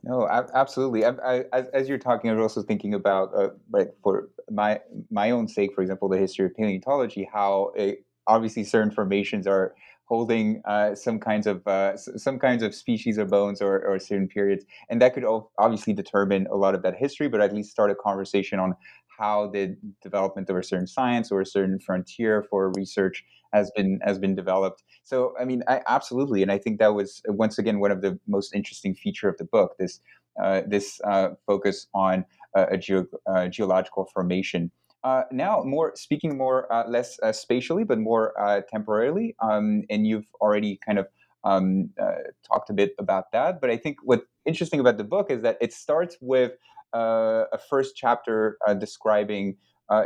No, 0.03 0.29
absolutely. 0.29 1.05
I, 1.05 1.45
I, 1.53 1.65
as 1.73 1.89
you're 1.89 1.99
talking, 1.99 2.31
I 2.31 2.35
was 2.35 2.43
also 2.43 2.63
thinking 2.63 2.93
about, 2.93 3.35
uh, 3.35 3.49
like 3.73 3.95
for 4.03 4.29
my 4.51 4.81
my 5.11 5.31
own 5.31 5.49
sake, 5.49 5.75
for 5.75 5.81
example, 5.81 6.11
the 6.11 6.19
history 6.19 6.45
of 6.45 6.55
paleontology, 6.55 7.29
how 7.33 7.73
it, 7.75 8.05
obviously 8.27 8.65
certain 8.65 8.91
formations 8.91 9.47
are 9.47 9.75
holding 10.07 10.61
uh, 10.67 10.95
some 10.95 11.19
kinds 11.19 11.47
of 11.47 11.67
uh, 11.67 11.97
some 11.97 12.39
kinds 12.39 12.63
of 12.63 12.75
species 12.75 13.19
of 13.19 13.29
bones 13.29 13.63
or, 13.63 13.85
or 13.87 13.99
certain 13.99 14.29
periods, 14.29 14.65
and 14.91 15.01
that 15.01 15.15
could 15.15 15.25
obviously 15.59 15.93
determine 15.93 16.47
a 16.51 16.57
lot 16.57 16.75
of 16.75 16.83
that 16.83 16.95
history, 16.97 17.29
but 17.29 17.41
at 17.41 17.55
least 17.55 17.71
start 17.71 17.91
a 17.91 17.95
conversation 17.95 18.59
on 18.59 18.75
how 19.19 19.47
the 19.49 19.77
development 20.03 20.51
of 20.51 20.57
a 20.57 20.63
certain 20.63 20.87
science 20.87 21.31
or 21.31 21.41
a 21.41 21.47
certain 21.47 21.79
frontier 21.79 22.45
for 22.51 22.73
research 22.77 23.25
has 23.53 23.71
been 23.77 24.01
has 24.03 24.19
been 24.19 24.35
developed. 24.35 24.83
So, 25.05 25.35
I 25.41 25.45
mean, 25.45 25.63
I, 25.69 25.81
absolutely, 25.87 26.43
and 26.43 26.51
I 26.51 26.59
think 26.59 26.79
that 26.79 26.95
was 26.95 27.23
once 27.29 27.59
again 27.59 27.79
one 27.81 27.91
of 27.91 28.03
the 28.03 28.19
most 28.27 28.55
interesting 28.55 28.95
feature 28.95 29.29
of 29.29 29.37
the 29.39 29.45
book. 29.45 29.77
This 29.79 30.01
uh, 30.43 30.63
this 30.67 31.01
uh, 31.05 31.29
focus 31.47 31.87
on 31.95 32.25
uh, 32.57 32.67
a 32.71 32.77
geo- 32.77 33.07
uh, 33.27 33.49
geological 33.49 34.09
formation. 34.13 34.71
Uh, 35.05 35.25
now, 35.31 35.63
more 35.63 35.93
speaking 35.95 36.37
more 36.39 36.73
uh, 36.73 36.89
less 36.89 37.19
uh, 37.23 37.31
spatially, 37.31 37.85
but 37.85 37.99
more 37.99 38.33
uh, 38.41 38.63
temporarily, 38.71 39.37
um, 39.43 39.83
and 39.91 40.07
you've 40.07 40.25
already 40.41 40.81
kind 40.85 40.99
of 40.99 41.07
um, 41.45 41.91
uh, 42.01 42.15
talked 42.51 42.71
a 42.71 42.73
bit 42.73 42.95
about 42.99 43.31
that. 43.31 43.61
But 43.61 43.69
I 43.69 43.77
think 43.77 43.99
what's 44.03 44.25
interesting 44.47 44.81
about 44.81 44.97
the 44.97 45.05
book 45.05 45.31
is 45.31 45.43
that 45.43 45.59
it 45.61 45.75
starts 45.75 46.17
with 46.23 46.53
uh, 46.95 47.45
a 47.53 47.59
first 47.59 47.97
chapter 47.97 48.57
describing 48.79 49.57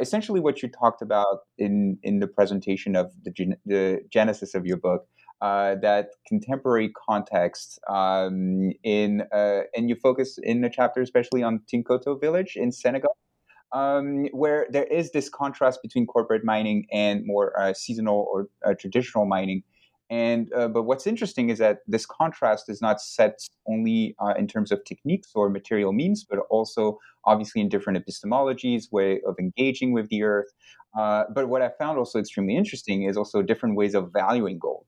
essentially 0.00 0.40
what 0.40 0.62
you 0.62 0.68
talked 0.68 1.00
about 1.00 1.38
in 1.56 1.96
in 2.02 2.18
the 2.18 2.26
presentation 2.26 2.96
of 2.96 3.12
the, 3.24 3.30
gen- 3.30 3.56
the 3.64 4.00
genesis 4.12 4.54
of 4.54 4.66
your 4.66 4.76
book. 4.76 5.06
that 5.40 6.08
contemporary 6.26 6.90
context 7.08 7.78
um, 7.88 8.72
in 8.82 9.22
and 9.32 9.88
you 9.88 9.94
focus 9.94 10.38
in 10.42 10.60
the 10.60 10.68
chapter 10.68 11.00
especially 11.00 11.44
on 11.44 11.60
Tinkoto 11.72 12.20
village 12.20 12.54
in 12.56 12.72
Senegal 12.72 13.16
um, 13.72 14.26
where 14.32 14.66
there 14.70 14.84
is 14.84 15.12
this 15.12 15.28
contrast 15.28 15.80
between 15.82 16.06
corporate 16.06 16.44
mining 16.44 16.86
and 16.92 17.26
more 17.26 17.58
uh, 17.60 17.72
seasonal 17.74 18.26
or 18.32 18.48
uh, 18.64 18.74
traditional 18.78 19.26
mining. 19.26 19.62
And 20.10 20.50
uh, 20.54 20.68
but 20.68 20.84
what's 20.84 21.06
interesting 21.06 21.50
is 21.50 21.58
that 21.58 21.80
this 21.86 22.06
contrast 22.06 22.70
is 22.70 22.80
not 22.80 23.00
set 23.00 23.38
only 23.66 24.16
uh, 24.18 24.32
in 24.38 24.46
terms 24.46 24.72
of 24.72 24.82
techniques 24.84 25.32
or 25.34 25.50
material 25.50 25.92
means, 25.92 26.24
but 26.24 26.38
also 26.48 26.98
obviously 27.26 27.60
in 27.60 27.68
different 27.68 28.02
epistemologies, 28.02 28.90
way 28.90 29.20
of 29.26 29.36
engaging 29.38 29.92
with 29.92 30.08
the 30.08 30.22
earth. 30.22 30.50
Uh, 30.98 31.24
but 31.34 31.48
what 31.48 31.60
I 31.60 31.70
found 31.78 31.98
also 31.98 32.18
extremely 32.18 32.56
interesting 32.56 33.02
is 33.02 33.18
also 33.18 33.42
different 33.42 33.76
ways 33.76 33.94
of 33.94 34.10
valuing 34.12 34.58
gold. 34.58 34.86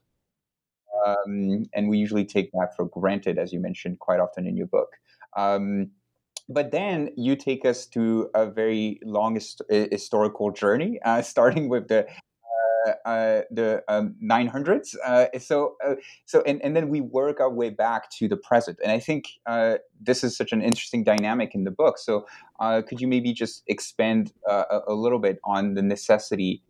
Um, 1.07 1.65
and 1.75 1.89
we 1.89 1.99
usually 1.99 2.25
take 2.25 2.51
that 2.53 2.75
for 2.77 2.87
granted, 2.87 3.39
as 3.39 3.53
you 3.53 3.61
mentioned 3.61 3.99
quite 3.99 4.21
often 4.21 4.47
in 4.47 4.57
your 4.57 4.67
book. 4.67 4.89
Um, 5.37 5.91
but 6.51 6.73
then 6.73 7.11
you 7.17 7.37
take 7.37 7.65
us 7.65 7.87
to 7.87 8.29
a 8.35 8.51
very 8.51 8.99
long 9.05 9.35
hist- 9.35 9.63
historical 9.69 10.51
journey, 10.51 10.99
uh, 11.05 11.23
starting 11.35 11.69
with 11.69 11.89
the 11.89 12.07
uh, 12.87 12.93
uh, 13.05 13.43
the 13.51 13.83
um, 13.89 14.15
900s. 14.23 14.97
Uh, 15.05 15.27
so, 15.39 15.77
uh, 15.87 15.97
so, 16.25 16.43
and, 16.47 16.63
and 16.65 16.75
then 16.75 16.89
we 16.89 17.03
work 17.03 17.39
our 17.39 17.51
way 17.51 17.69
back 17.69 18.11
to 18.11 18.27
the 18.27 18.39
present. 18.39 18.79
And 18.83 18.91
I 18.91 18.99
think 18.99 19.27
uh, 19.45 19.77
this 20.01 20.25
is 20.25 20.35
such 20.35 20.53
an 20.53 20.63
interesting 20.63 21.05
dynamic 21.05 21.55
in 21.55 21.65
the 21.65 21.71
book. 21.71 21.99
So, 21.99 22.27
could 22.59 23.01
you 23.01 23.07
maybe 23.07 23.33
just 23.33 23.63
expand 23.67 24.33
a, 24.49 24.81
a, 24.89 24.95
little 24.95 25.19
bit 25.19 25.39
on 25.45 25.75
the 25.75 25.83
necessity 25.83 26.63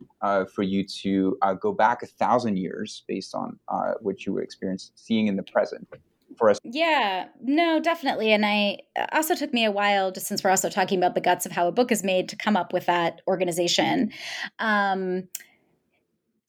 for 0.54 0.62
you 0.62 0.84
to 1.02 1.38
go 1.60 1.72
back 1.72 2.02
a 2.02 2.06
thousand 2.06 2.58
years 2.58 3.02
based 3.06 3.34
on 3.34 3.58
what 4.00 4.26
you 4.26 4.32
were 4.32 4.42
experiencing, 4.42 4.92
seeing 4.96 5.26
in 5.26 5.36
the 5.36 5.42
present? 5.42 5.88
For 6.36 6.50
us. 6.50 6.58
Yeah, 6.64 7.26
no, 7.42 7.80
definitely. 7.80 8.32
And 8.32 8.44
I 8.46 8.78
also 9.12 9.34
took 9.34 9.52
me 9.52 9.64
a 9.64 9.70
while, 9.70 10.12
just 10.12 10.26
since 10.26 10.42
we're 10.42 10.50
also 10.50 10.68
talking 10.68 10.98
about 10.98 11.14
the 11.14 11.20
guts 11.20 11.46
of 11.46 11.52
how 11.52 11.68
a 11.68 11.72
book 11.72 11.92
is 11.92 12.02
made, 12.02 12.28
to 12.30 12.36
come 12.36 12.56
up 12.56 12.72
with 12.72 12.86
that 12.86 13.20
organization. 13.28 14.12
Um, 14.58 15.28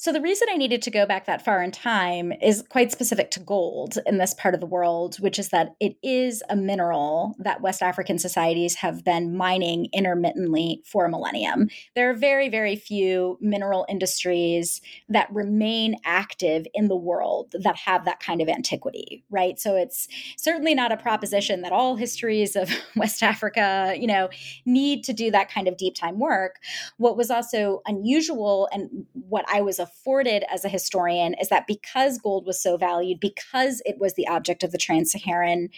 so, 0.01 0.11
the 0.11 0.19
reason 0.19 0.47
I 0.49 0.57
needed 0.57 0.81
to 0.81 0.89
go 0.89 1.05
back 1.05 1.27
that 1.27 1.45
far 1.45 1.61
in 1.61 1.69
time 1.69 2.33
is 2.41 2.63
quite 2.69 2.91
specific 2.91 3.29
to 3.31 3.39
gold 3.39 3.99
in 4.07 4.17
this 4.17 4.33
part 4.33 4.55
of 4.55 4.59
the 4.59 4.65
world, 4.65 5.17
which 5.17 5.37
is 5.37 5.49
that 5.49 5.75
it 5.79 5.95
is 6.01 6.41
a 6.49 6.55
mineral 6.55 7.35
that 7.37 7.61
West 7.61 7.83
African 7.83 8.17
societies 8.17 8.73
have 8.77 9.03
been 9.03 9.37
mining 9.37 9.89
intermittently 9.93 10.81
for 10.87 11.05
a 11.05 11.09
millennium. 11.09 11.69
There 11.93 12.09
are 12.09 12.15
very, 12.15 12.49
very 12.49 12.75
few 12.75 13.37
mineral 13.41 13.85
industries 13.87 14.81
that 15.07 15.31
remain 15.31 15.97
active 16.03 16.65
in 16.73 16.87
the 16.87 16.95
world 16.95 17.53
that 17.59 17.75
have 17.75 18.05
that 18.05 18.19
kind 18.19 18.41
of 18.41 18.49
antiquity, 18.49 19.23
right? 19.29 19.59
So, 19.59 19.75
it's 19.75 20.07
certainly 20.35 20.73
not 20.73 20.91
a 20.91 20.97
proposition 20.97 21.61
that 21.61 21.73
all 21.73 21.95
histories 21.95 22.55
of 22.55 22.71
West 22.95 23.21
Africa, 23.21 23.93
you 23.95 24.07
know, 24.07 24.29
need 24.65 25.03
to 25.03 25.13
do 25.13 25.29
that 25.29 25.51
kind 25.51 25.67
of 25.67 25.77
deep 25.77 25.93
time 25.93 26.17
work. 26.17 26.55
What 26.97 27.17
was 27.17 27.29
also 27.29 27.83
unusual 27.85 28.67
and 28.73 29.05
what 29.13 29.45
I 29.47 29.61
was 29.61 29.77
a 29.77 29.90
afforded 29.91 30.43
as 30.51 30.65
a 30.65 30.69
historian 30.69 31.35
is 31.41 31.49
that 31.49 31.67
because 31.67 32.17
gold 32.17 32.45
was 32.45 32.61
so 32.61 32.77
valued, 32.77 33.19
because 33.19 33.81
it 33.85 33.97
was 33.99 34.13
the 34.15 34.27
object 34.27 34.63
of 34.63 34.71
the 34.71 34.77
trans 34.77 35.11
Saharan 35.11 35.69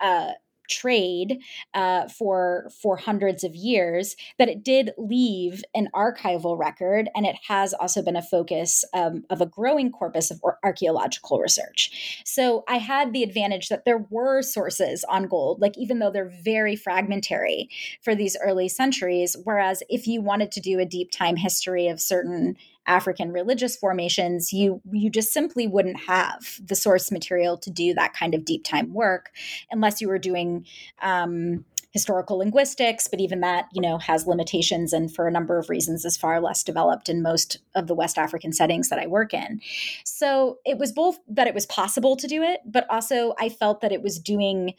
uh, 0.00 0.32
trade 0.72 1.40
uh, 1.74 2.08
for 2.08 2.70
for 2.80 2.96
hundreds 2.96 3.44
of 3.44 3.54
years 3.54 4.16
that 4.38 4.48
it 4.48 4.64
did 4.64 4.92
leave 4.96 5.62
an 5.74 5.88
archival 5.94 6.58
record 6.58 7.08
and 7.14 7.26
it 7.26 7.36
has 7.48 7.74
also 7.74 8.02
been 8.02 8.16
a 8.16 8.22
focus 8.22 8.84
um, 8.94 9.24
of 9.30 9.40
a 9.40 9.46
growing 9.46 9.90
corpus 9.90 10.30
of 10.30 10.40
archaeological 10.62 11.38
research. 11.38 12.22
So 12.24 12.64
i 12.68 12.78
had 12.78 13.12
the 13.12 13.22
advantage 13.22 13.68
that 13.68 13.84
there 13.84 14.06
were 14.10 14.42
sources 14.42 15.04
on 15.08 15.26
gold 15.26 15.60
like 15.60 15.76
even 15.76 15.98
though 15.98 16.10
they're 16.10 16.32
very 16.42 16.76
fragmentary 16.76 17.68
for 18.02 18.14
these 18.14 18.36
early 18.42 18.68
centuries 18.68 19.36
whereas 19.44 19.82
if 19.88 20.06
you 20.06 20.22
wanted 20.22 20.52
to 20.52 20.60
do 20.60 20.78
a 20.78 20.86
deep 20.86 21.10
time 21.10 21.36
history 21.36 21.88
of 21.88 22.00
certain 22.00 22.56
African 22.86 23.32
religious 23.32 23.76
formations, 23.76 24.52
you 24.52 24.80
you 24.90 25.10
just 25.10 25.32
simply 25.32 25.66
wouldn't 25.66 26.00
have 26.00 26.60
the 26.64 26.74
source 26.74 27.10
material 27.10 27.56
to 27.58 27.70
do 27.70 27.94
that 27.94 28.14
kind 28.14 28.34
of 28.34 28.44
deep 28.44 28.64
time 28.64 28.92
work 28.92 29.30
unless 29.70 30.00
you 30.00 30.08
were 30.08 30.18
doing 30.18 30.66
um, 31.00 31.64
historical 31.92 32.38
linguistics 32.38 33.06
but 33.06 33.20
even 33.20 33.40
that 33.40 33.66
you 33.72 33.80
know 33.80 33.98
has 33.98 34.26
limitations 34.26 34.92
and 34.92 35.14
for 35.14 35.28
a 35.28 35.30
number 35.30 35.58
of 35.58 35.68
reasons 35.68 36.04
is 36.04 36.16
far 36.16 36.40
less 36.40 36.64
developed 36.64 37.08
in 37.08 37.22
most 37.22 37.58
of 37.74 37.86
the 37.86 37.94
west 37.94 38.16
african 38.18 38.52
settings 38.52 38.88
that 38.88 38.98
i 38.98 39.06
work 39.06 39.34
in. 39.34 39.60
So 40.04 40.58
it 40.64 40.78
was 40.78 40.90
both 40.90 41.18
that 41.28 41.46
it 41.46 41.54
was 41.54 41.66
possible 41.66 42.16
to 42.16 42.26
do 42.26 42.42
it 42.42 42.60
but 42.64 42.86
also 42.90 43.34
i 43.38 43.48
felt 43.48 43.82
that 43.82 43.92
it 43.92 44.02
was 44.02 44.18
doing 44.18 44.74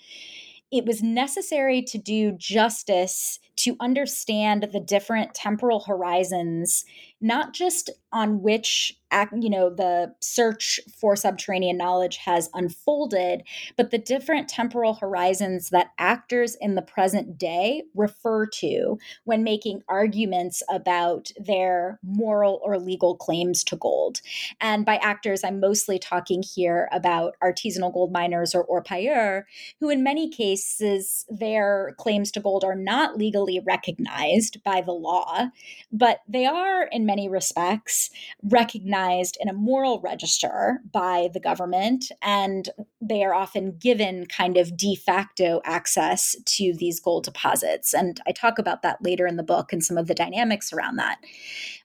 it 0.72 0.86
was 0.86 1.04
necessary 1.04 1.84
to 1.84 2.00
do 2.00 2.32
justice 2.32 3.38
to 3.58 3.78
understand 3.80 4.68
the 4.74 4.80
different 4.80 5.36
temporal 5.36 5.82
horizons 5.82 6.84
not 7.24 7.54
just 7.54 7.90
on 8.12 8.42
which 8.42 8.94
you 9.40 9.50
know 9.50 9.70
the 9.70 10.14
search 10.22 10.80
for 11.00 11.16
subterranean 11.16 11.78
knowledge 11.78 12.18
has 12.18 12.50
unfolded 12.54 13.44
but 13.78 13.92
the 13.92 13.98
different 13.98 14.50
temporal 14.50 14.96
horizons 14.96 15.70
that 15.70 15.92
actors 16.00 16.58
in 16.60 16.76
the 16.76 16.82
present 16.82 17.38
day 17.38 17.84
refer 17.94 18.46
to 18.48 18.98
when 19.26 19.44
making 19.44 19.82
arguments 19.88 20.64
about 20.72 21.32
their 21.38 22.00
moral 22.04 22.60
or 22.64 22.80
legal 22.80 23.16
claims 23.16 23.64
to 23.64 23.76
gold. 23.76 24.22
And 24.60 24.86
by 24.86 24.98
actors 24.98 25.44
i'm 25.44 25.60
mostly 25.60 26.00
talking 26.00 26.44
here 26.44 26.90
about 26.92 27.36
artisanal 27.44 27.94
gold 27.94 28.12
miners 28.12 28.56
or 28.56 28.66
orpailleurs 28.68 29.44
who 29.80 29.90
in 29.90 30.04
many 30.04 30.30
cases 30.30 31.26
their 31.30 31.94
claims 31.98 32.32
to 32.32 32.40
gold 32.40 32.64
are 32.64 32.76
not 32.76 33.18
legally 33.18 33.62
recognized 33.66 34.64
by 34.64 34.82
the 34.82 34.92
law 34.92 35.50
but 35.92 36.22
they 36.28 36.46
are 36.46 36.84
in 36.92 37.06
many 37.06 37.13
respects 37.30 38.10
recognized 38.44 39.38
in 39.40 39.50
a 39.50 39.54
moral 39.54 40.02
register 40.02 40.82
by 40.92 41.30
the 41.34 41.40
government, 41.40 42.12
and 42.22 42.70
they 43.02 43.24
are 43.24 43.34
often 43.34 43.78
given 43.78 44.26
kind 44.26 44.58
of 44.58 44.76
de 44.78 44.96
facto 44.96 45.62
access 45.66 46.36
to 46.46 46.74
these 46.78 47.00
gold 47.00 47.24
deposits. 47.24 47.94
And 47.94 48.20
I 48.28 48.32
talk 48.32 48.60
about 48.60 48.82
that 48.82 49.02
later 49.02 49.28
in 49.28 49.38
the 49.38 49.44
book 49.44 49.74
and 49.74 49.84
some 49.84 49.98
of 49.98 50.08
the 50.08 50.14
dynamics 50.14 50.74
around 50.74 50.98
that. 50.98 51.20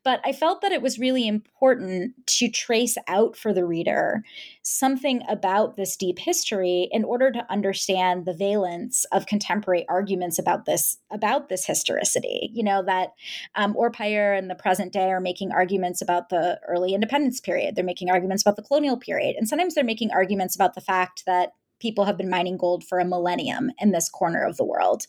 But 0.04 0.20
I 0.24 0.32
felt 0.32 0.62
that 0.62 0.72
it 0.72 0.82
was 0.82 0.98
really 0.98 1.26
important 1.26 2.14
to 2.38 2.48
trace 2.48 2.96
out 3.08 3.36
for 3.36 3.52
the 3.52 3.66
reader 3.66 4.22
something 4.62 5.22
about 5.28 5.76
this 5.76 5.96
deep 5.96 6.18
history 6.18 6.88
in 6.92 7.04
order 7.04 7.30
to 7.30 7.46
understand 7.50 8.24
the 8.24 8.34
valence 8.34 9.06
of 9.12 9.26
contemporary 9.26 9.86
arguments 9.88 10.38
about 10.38 10.66
this 10.66 10.98
about 11.10 11.48
this 11.48 11.66
historicity. 11.66 12.50
You 12.52 12.64
know 12.64 12.82
that 12.84 13.14
um, 13.54 13.74
Orpailleurs 13.74 14.38
in 14.38 14.48
the 14.48 14.54
present 14.54 14.92
day 14.92 15.07
are 15.10 15.20
making 15.20 15.52
arguments 15.52 16.00
about 16.02 16.28
the 16.28 16.60
early 16.66 16.94
independence 16.94 17.40
period. 17.40 17.76
They're 17.76 17.84
making 17.84 18.10
arguments 18.10 18.42
about 18.42 18.56
the 18.56 18.62
colonial 18.62 18.96
period, 18.96 19.36
and 19.36 19.48
sometimes 19.48 19.74
they're 19.74 19.84
making 19.84 20.10
arguments 20.10 20.54
about 20.54 20.74
the 20.74 20.80
fact 20.80 21.24
that 21.26 21.52
people 21.80 22.04
have 22.04 22.16
been 22.16 22.30
mining 22.30 22.56
gold 22.56 22.84
for 22.84 22.98
a 22.98 23.04
millennium 23.04 23.70
in 23.80 23.92
this 23.92 24.08
corner 24.08 24.44
of 24.44 24.56
the 24.56 24.64
world. 24.64 25.06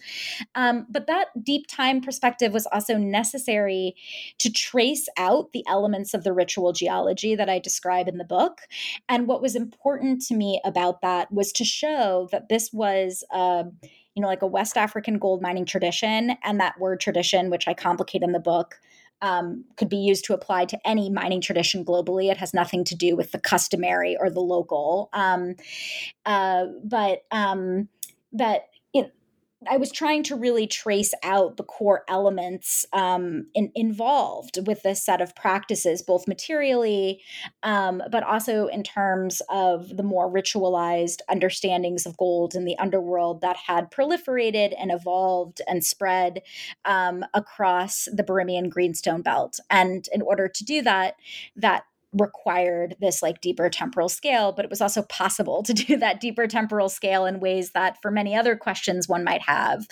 Um, 0.55 0.85
but 0.89 1.07
that 1.07 1.27
deep 1.43 1.67
time 1.67 2.01
perspective 2.01 2.53
was 2.53 2.67
also 2.67 2.97
necessary 2.97 3.95
to 4.39 4.51
trace 4.51 5.07
out 5.17 5.51
the 5.51 5.63
elements 5.67 6.13
of 6.13 6.23
the 6.23 6.33
ritual 6.33 6.73
geology 6.73 7.35
that 7.35 7.49
I 7.49 7.59
describe 7.59 8.07
in 8.07 8.17
the 8.17 8.23
book. 8.23 8.61
And 9.07 9.27
what 9.27 9.41
was 9.41 9.55
important 9.55 10.21
to 10.27 10.35
me 10.35 10.61
about 10.63 11.01
that 11.01 11.31
was 11.31 11.51
to 11.53 11.63
show 11.63 12.29
that 12.31 12.49
this 12.49 12.71
was. 12.73 13.23
Uh, 13.31 13.63
you 14.15 14.21
know, 14.21 14.27
like 14.27 14.41
a 14.41 14.47
West 14.47 14.75
African 14.75 15.17
gold 15.17 15.41
mining 15.41 15.63
tradition, 15.63 16.35
and 16.43 16.59
that 16.59 16.77
word 16.77 16.99
tradition, 16.99 17.49
which 17.49 17.69
I 17.69 17.73
complicate 17.73 18.21
in 18.21 18.33
the 18.33 18.39
book, 18.39 18.81
um, 19.21 19.65
could 19.75 19.89
be 19.89 19.97
used 19.97 20.25
to 20.25 20.33
apply 20.33 20.65
to 20.65 20.79
any 20.87 21.09
mining 21.09 21.41
tradition 21.41 21.83
globally. 21.83 22.31
It 22.31 22.37
has 22.37 22.53
nothing 22.53 22.83
to 22.85 22.95
do 22.95 23.15
with 23.15 23.31
the 23.31 23.39
customary 23.39 24.17
or 24.17 24.29
the 24.29 24.39
local. 24.39 25.09
Um, 25.13 25.55
uh, 26.25 26.65
but 26.83 27.23
um, 27.31 27.89
that 28.33 28.68
I 29.67 29.75
was 29.75 29.91
trying 29.91 30.23
to 30.23 30.37
really 30.37 30.67
trace 30.67 31.13
out 31.21 31.57
the 31.57 31.63
core 31.63 32.05
elements 32.07 32.85
um, 32.93 33.47
in, 33.53 33.71
involved 33.75 34.65
with 34.65 34.83
this 34.83 35.03
set 35.03 35.19
of 35.19 35.35
practices, 35.35 36.01
both 36.01 36.29
materially, 36.29 37.21
um, 37.61 38.01
but 38.09 38.23
also 38.23 38.67
in 38.67 38.83
terms 38.83 39.41
of 39.49 39.97
the 39.97 40.03
more 40.03 40.31
ritualized 40.31 41.19
understandings 41.27 42.05
of 42.05 42.15
gold 42.15 42.55
in 42.55 42.63
the 42.63 42.77
underworld 42.77 43.41
that 43.41 43.57
had 43.57 43.91
proliferated 43.91 44.73
and 44.79 44.91
evolved 44.91 45.61
and 45.67 45.83
spread 45.83 46.41
um, 46.85 47.25
across 47.33 48.07
the 48.13 48.23
Birimian 48.23 48.69
Greenstone 48.69 49.21
Belt. 49.21 49.59
And 49.69 50.07
in 50.13 50.21
order 50.21 50.47
to 50.47 50.63
do 50.63 50.81
that, 50.83 51.15
that 51.57 51.83
required 52.13 52.95
this 52.99 53.21
like 53.21 53.39
deeper 53.39 53.69
temporal 53.69 54.09
scale 54.09 54.51
but 54.51 54.65
it 54.65 54.69
was 54.69 54.81
also 54.81 55.03
possible 55.03 55.61
to 55.63 55.73
do 55.73 55.95
that 55.97 56.19
deeper 56.19 56.47
temporal 56.47 56.89
scale 56.89 57.25
in 57.25 57.39
ways 57.39 57.71
that 57.71 58.01
for 58.01 58.09
many 58.09 58.35
other 58.35 58.55
questions 58.55 59.07
one 59.07 59.23
might 59.23 59.41
have 59.41 59.87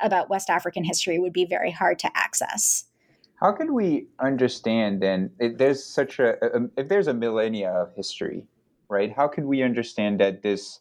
about 0.00 0.28
west 0.28 0.50
african 0.50 0.84
history 0.84 1.18
would 1.18 1.32
be 1.32 1.46
very 1.46 1.70
hard 1.70 1.98
to 1.98 2.10
access. 2.14 2.84
How 3.36 3.52
can 3.52 3.74
we 3.74 4.06
understand 4.20 5.02
then 5.02 5.30
there's 5.38 5.84
such 5.84 6.18
a, 6.18 6.36
a 6.44 6.56
um, 6.56 6.70
if 6.76 6.88
there's 6.88 7.08
a 7.08 7.14
millennia 7.14 7.70
of 7.70 7.92
history 7.94 8.46
right? 8.92 9.10
How 9.10 9.26
can 9.26 9.48
we 9.48 9.62
understand 9.62 10.20
that 10.20 10.42
this 10.42 10.80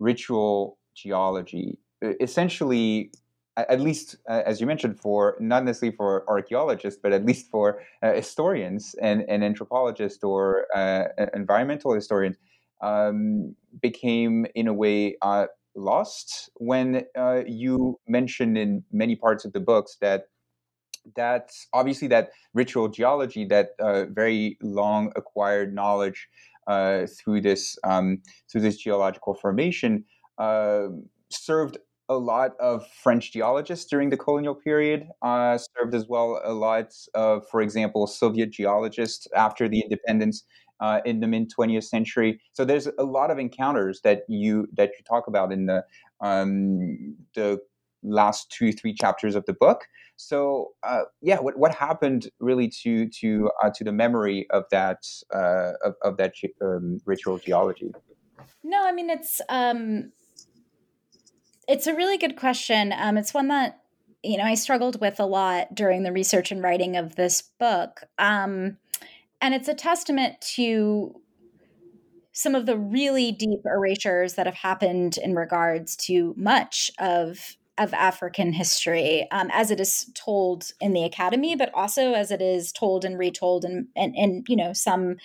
ritual 0.00 0.78
geology 0.96 1.78
essentially 2.02 3.12
at 3.56 3.80
least 3.80 4.16
uh, 4.28 4.42
as 4.44 4.60
you 4.60 4.66
mentioned, 4.66 4.98
for 5.00 5.36
not 5.40 5.64
necessarily 5.64 5.96
for 5.96 6.24
archaeologists, 6.28 6.98
but 7.02 7.12
at 7.12 7.24
least 7.24 7.50
for 7.50 7.80
uh, 8.02 8.12
historians 8.12 8.94
and, 9.00 9.24
and 9.28 9.44
anthropologists 9.44 10.22
or 10.24 10.66
uh, 10.74 11.04
environmental 11.34 11.94
historians, 11.94 12.36
um, 12.82 13.54
became 13.80 14.46
in 14.54 14.66
a 14.68 14.74
way 14.74 15.16
uh, 15.22 15.46
lost 15.76 16.50
when 16.56 17.04
uh, 17.16 17.42
you 17.46 17.98
mentioned 18.08 18.58
in 18.58 18.84
many 18.92 19.16
parts 19.16 19.44
of 19.44 19.52
the 19.52 19.60
books 19.60 19.96
that 20.00 20.24
that 21.16 21.50
obviously 21.74 22.08
that 22.08 22.30
ritual 22.54 22.88
geology, 22.88 23.44
that 23.44 23.70
uh, 23.78 24.06
very 24.06 24.56
long 24.62 25.12
acquired 25.16 25.74
knowledge 25.74 26.28
through 26.66 27.42
this 27.42 27.76
um, 27.84 28.22
through 28.50 28.62
this 28.62 28.78
geological 28.78 29.34
formation, 29.34 30.02
served 31.30 31.76
a 32.08 32.16
lot 32.16 32.52
of 32.60 32.86
French 33.02 33.32
geologists 33.32 33.86
during 33.86 34.10
the 34.10 34.16
colonial 34.16 34.54
period, 34.54 35.08
uh, 35.22 35.58
served 35.58 35.94
as 35.94 36.06
well 36.06 36.40
a 36.44 36.52
lot 36.52 36.92
of, 37.14 37.46
for 37.48 37.62
example, 37.62 38.06
Soviet 38.06 38.50
geologists 38.50 39.26
after 39.34 39.68
the 39.68 39.80
independence 39.80 40.44
uh, 40.80 41.00
in 41.04 41.20
the 41.20 41.26
mid 41.26 41.50
20th 41.50 41.84
century. 41.84 42.40
So 42.52 42.64
there's 42.64 42.88
a 42.98 43.04
lot 43.04 43.30
of 43.30 43.38
encounters 43.38 44.00
that 44.02 44.22
you 44.28 44.68
that 44.74 44.90
you 44.98 45.04
talk 45.08 45.26
about 45.26 45.52
in 45.52 45.66
the 45.66 45.84
um, 46.20 47.16
the 47.34 47.60
last 48.02 48.50
two 48.50 48.72
three 48.72 48.92
chapters 48.92 49.34
of 49.34 49.46
the 49.46 49.54
book. 49.54 49.86
So 50.16 50.72
uh, 50.82 51.02
yeah, 51.22 51.40
what, 51.40 51.58
what 51.58 51.74
happened 51.74 52.28
really 52.38 52.68
to 52.82 53.08
to 53.08 53.50
uh, 53.62 53.70
to 53.74 53.84
the 53.84 53.92
memory 53.92 54.46
of 54.50 54.64
that 54.70 54.98
uh, 55.34 55.72
of, 55.82 55.94
of 56.02 56.16
that 56.18 56.34
um, 56.62 57.00
ritual 57.06 57.38
geology? 57.38 57.92
No, 58.62 58.82
I 58.84 58.92
mean 58.92 59.10
it's 59.10 59.40
um, 59.48 60.12
it's 61.68 61.86
a 61.86 61.94
really 61.94 62.18
good 62.18 62.36
question. 62.36 62.92
Um, 62.96 63.16
it's 63.16 63.34
one 63.34 63.48
that 63.48 63.80
you 64.22 64.36
know 64.36 64.44
I 64.44 64.54
struggled 64.54 65.00
with 65.00 65.20
a 65.20 65.26
lot 65.26 65.74
during 65.74 66.02
the 66.02 66.12
research 66.12 66.50
and 66.50 66.62
writing 66.62 66.96
of 66.96 67.16
this 67.16 67.42
book, 67.42 68.02
um, 68.18 68.78
and 69.40 69.54
it's 69.54 69.68
a 69.68 69.74
testament 69.74 70.40
to 70.54 71.20
some 72.32 72.54
of 72.54 72.66
the 72.66 72.76
really 72.76 73.30
deep 73.30 73.60
erasures 73.64 74.34
that 74.34 74.46
have 74.46 74.56
happened 74.56 75.18
in 75.18 75.34
regards 75.34 75.94
to 75.94 76.34
much 76.36 76.90
of 76.98 77.56
of 77.76 77.92
African 77.92 78.52
history 78.52 79.26
um, 79.32 79.50
as 79.52 79.70
it 79.70 79.80
is 79.80 80.10
told 80.14 80.70
in 80.80 80.92
the 80.92 81.02
academy, 81.02 81.56
but 81.56 81.70
also 81.74 82.12
as 82.12 82.30
it 82.30 82.40
is 82.40 82.70
told 82.70 83.04
and 83.04 83.18
retold 83.18 83.64
in, 83.64 83.88
in, 83.96 84.14
in, 84.14 84.44
you 84.46 84.54
know 84.54 84.72
some 84.72 85.16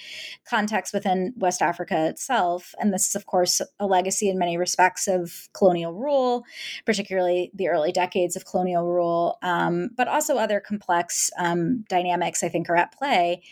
context 0.50 0.94
within 0.94 1.34
West 1.38 1.62
Africa 1.62 2.08
itself. 2.08 2.74
And 2.80 2.92
this 2.92 3.08
is, 3.10 3.16
of 3.16 3.28
course, 3.28 3.62
a 3.80 3.86
legacy 3.86 4.30
in 4.30 4.40
many 4.40 4.58
respects 4.58 5.08
of 5.08 5.48
colonial 5.54 5.94
rule, 5.94 6.44
particularly 6.86 7.52
the 7.54 7.70
early 7.70 7.92
decades 7.92 8.36
of 8.36 8.46
colonial 8.46 8.86
rule, 8.88 9.38
um, 9.44 9.90
but 9.96 10.08
also 10.08 10.38
other 10.38 10.60
complex 10.60 11.30
um, 11.38 11.86
dynamics 11.88 12.44
I 12.44 12.50
think 12.50 12.70
are 12.70 12.76
at 12.76 12.98
play. 12.98 13.44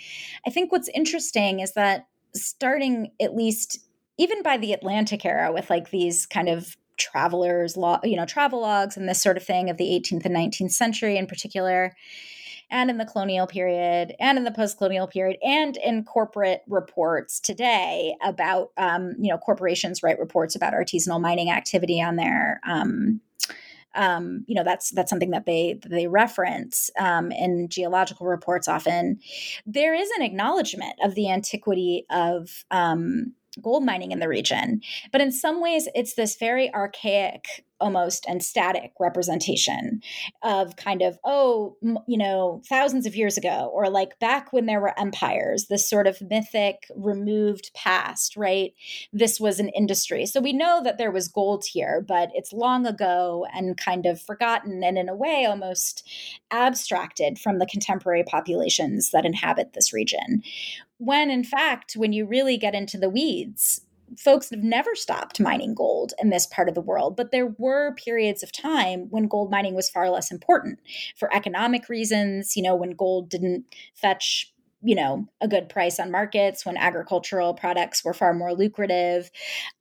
I 0.46 0.50
think 0.50 0.72
what's 0.72 0.90
interesting 0.90 1.60
is 1.60 1.74
that 1.74 2.08
starting 2.34 3.12
at 3.22 3.36
least 3.36 3.80
even 4.18 4.42
by 4.42 4.58
the 4.58 4.74
Atlantic 4.74 5.24
era 5.26 5.52
with 5.52 5.70
like 5.70 5.92
these 5.92 6.26
kind 6.26 6.50
of 6.50 6.76
travelers 6.98 7.78
law 7.78 8.00
you 8.04 8.16
know 8.16 8.26
travel 8.26 8.62
logs 8.62 8.98
and 8.98 9.08
this 9.08 9.22
sort 9.22 9.38
of 9.38 9.44
thing 9.44 9.70
of 9.70 9.78
the 9.78 9.86
18th 9.86 10.26
and 10.26 10.36
19th 10.36 10.72
century 10.72 11.18
in 11.18 11.28
particular 11.28 11.94
and 12.70 12.90
in 12.90 12.98
the 12.98 13.06
colonial 13.06 13.48
period 13.48 14.14
and 14.20 14.38
in 14.38 14.44
the 14.44 14.52
post-colonial 14.52 15.08
period 15.08 15.38
and 15.42 15.78
in 15.78 16.04
corporate 16.04 16.62
reports 16.68 17.40
today 17.40 18.16
about 18.24 18.72
um, 18.78 19.14
you 19.20 19.30
know 19.30 19.38
corporations 19.38 20.04
write 20.04 20.20
reports 20.20 20.56
about 20.56 20.74
artisanal 20.74 21.22
mining 21.22 21.50
activity 21.50 22.02
on 22.02 22.16
their 22.16 22.60
um, 22.68 23.22
um, 23.96 24.46
you 24.48 24.56
know 24.56 24.64
that's 24.64 24.92
that's 24.92 25.10
something 25.10 25.32
that 25.32 25.46
they 25.46 25.80
they 25.86 26.08
reference 26.08 26.90
um, 27.00 27.32
in 27.32 27.68
geological 27.68 28.28
reports 28.28 28.68
often. 28.68 29.20
There 29.66 29.96
is 29.96 30.10
an 30.18 30.24
acknowledgement 30.24 30.94
of 31.04 31.16
the 31.16 31.30
antiquity 31.30 32.06
of 32.10 32.64
um, 32.70 33.34
gold 33.62 33.86
mining 33.86 34.12
in 34.12 34.20
the 34.20 34.28
region. 34.28 34.82
But 35.12 35.22
in 35.22 35.32
some 35.32 35.62
ways, 35.62 35.88
it's 35.96 36.16
this 36.16 36.36
very 36.36 36.74
archaic 36.74 37.66
almost 37.80 38.26
and 38.28 38.44
static 38.44 38.92
representation 39.00 40.02
of 40.42 40.76
kind 40.78 41.02
of 41.02 41.18
oh 41.24 41.76
you 42.08 42.18
know 42.18 42.62
thousands 42.68 43.06
of 43.06 43.16
years 43.16 43.38
ago 43.38 43.72
or 43.74 43.90
like 43.90 44.18
back 44.20 44.52
when 44.52 44.66
there 44.66 44.82
were 44.82 45.00
empires 45.00 45.68
this 45.68 45.88
sort 45.88 46.08
of 46.08 46.22
mythic 46.22 46.88
removed 46.96 47.72
past 47.76 48.36
right? 48.36 48.74
This 49.14 49.40
was 49.40 49.60
an 49.60 49.70
industry. 49.70 50.26
So 50.26 50.42
we 50.42 50.54
know 50.54 50.82
that 50.84 50.98
there 50.98 51.12
was 51.12 51.28
gold 51.28 51.66
here 51.72 52.04
but 52.08 52.30
it's 52.34 52.54
long 52.54 52.86
ago 52.86 53.46
and 53.54 53.78
kind 53.78 54.06
of 54.06 54.22
forgotten 54.22 54.84
and 54.84 54.98
in 54.98 55.10
a 55.10 55.16
way 55.16 55.46
almost 55.46 56.08
abstracted 56.52 57.38
from 57.38 57.60
the 57.60 57.66
contemporary 57.66 58.24
populations 58.24 59.12
that 59.12 59.26
inhabit 59.26 59.74
this 59.74 59.94
region 59.94 60.42
when 60.98 61.30
in 61.30 61.44
fact, 61.44 61.94
when 61.94 62.14
you 62.14 62.26
really 62.26 62.58
get 62.58 62.76
into 62.76 62.98
the 62.98 63.10
weeds, 63.10 63.82
folks 64.18 64.50
have 64.50 64.64
never 64.64 64.96
stopped 64.96 65.40
mining 65.40 65.74
gold 65.74 66.14
in 66.22 66.30
this 66.30 66.46
part 66.48 66.70
of 66.70 66.76
the 66.76 66.82
world, 66.82 67.16
but 67.16 67.32
there 67.32 67.54
were 67.58 67.94
periods 67.96 68.42
of 68.42 68.52
time 68.52 69.08
when 69.10 69.28
gold 69.28 69.52
mining 69.52 69.76
was 69.76 69.90
far 69.90 70.10
less 70.10 70.32
important 70.32 70.80
for 71.18 71.34
economic 71.34 71.90
reasons, 71.90 72.56
you 72.56 72.64
know, 72.64 72.76
when 72.76 72.92
gold 72.92 73.30
didn't 73.30 73.66
fetch 73.96 74.54
you 74.82 74.94
know 74.94 75.28
a 75.42 75.48
good 75.48 75.70
price 75.70 76.00
on 76.00 76.12
markets 76.12 76.66
when 76.66 76.78
agricultural 76.78 77.54
products 77.56 78.04
were 78.06 78.14
far 78.14 78.34
more 78.34 78.54
lucrative. 78.54 79.32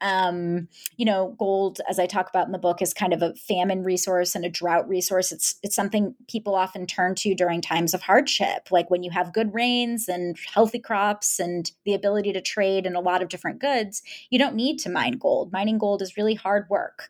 Um, 0.01 0.69
you 0.97 1.05
know 1.05 1.35
gold 1.39 1.81
as 1.89 1.99
i 1.99 2.07
talk 2.07 2.29
about 2.29 2.47
in 2.47 2.53
the 2.53 2.59
book 2.59 2.81
is 2.81 2.95
kind 2.95 3.13
of 3.13 3.23
a 3.23 3.35
famine 3.35 3.83
resource 3.83 4.35
and 4.35 4.45
a 4.45 4.51
drought 4.51 4.89
resource. 4.89 5.33
It's 5.33 5.57
it's 5.63 5.77
something 5.77 6.15
people 6.29 6.55
often 6.55 6.87
turn 6.87 7.15
to 7.17 7.35
during 7.35 7.61
times 7.61 7.93
of 7.93 8.03
hardship 8.03 8.69
like 8.71 8.91
when 8.91 9.03
you 9.03 9.11
have 9.11 9.35
good 9.35 9.53
rains 9.53 10.09
and 10.09 10.37
healthy 10.53 10.79
crops 10.79 11.39
and 11.39 11.71
the 11.85 11.95
ability 11.95 12.33
to 12.33 12.41
trade 12.41 12.87
in 12.87 12.97
a 12.97 13.01
lot 13.01 13.23
of 13.23 13.29
different 13.29 13.61
goods 13.61 14.03
you 14.31 14.39
don't 14.39 14.55
need 14.55 14.79
to 14.79 14.91
mine 14.91 15.19
gold. 15.19 15.53
Mining 15.53 15.79
gold 15.79 16.01
is 16.01 16.17
really 16.17 16.35
hard 16.35 16.67
work. 16.71 17.09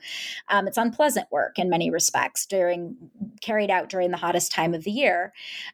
Um, 0.48 0.66
it's 0.66 0.76
unpleasant 0.76 1.30
work 1.30 1.58
in 1.58 1.70
many 1.70 1.90
respects 1.90 2.46
during 2.46 2.96
carried 3.40 3.70
out 3.70 3.88
during 3.88 4.10
the 4.10 4.16
hottest 4.16 4.50
time 4.50 4.74
of 4.74 4.84
the 4.84 4.90
year. 4.90 5.32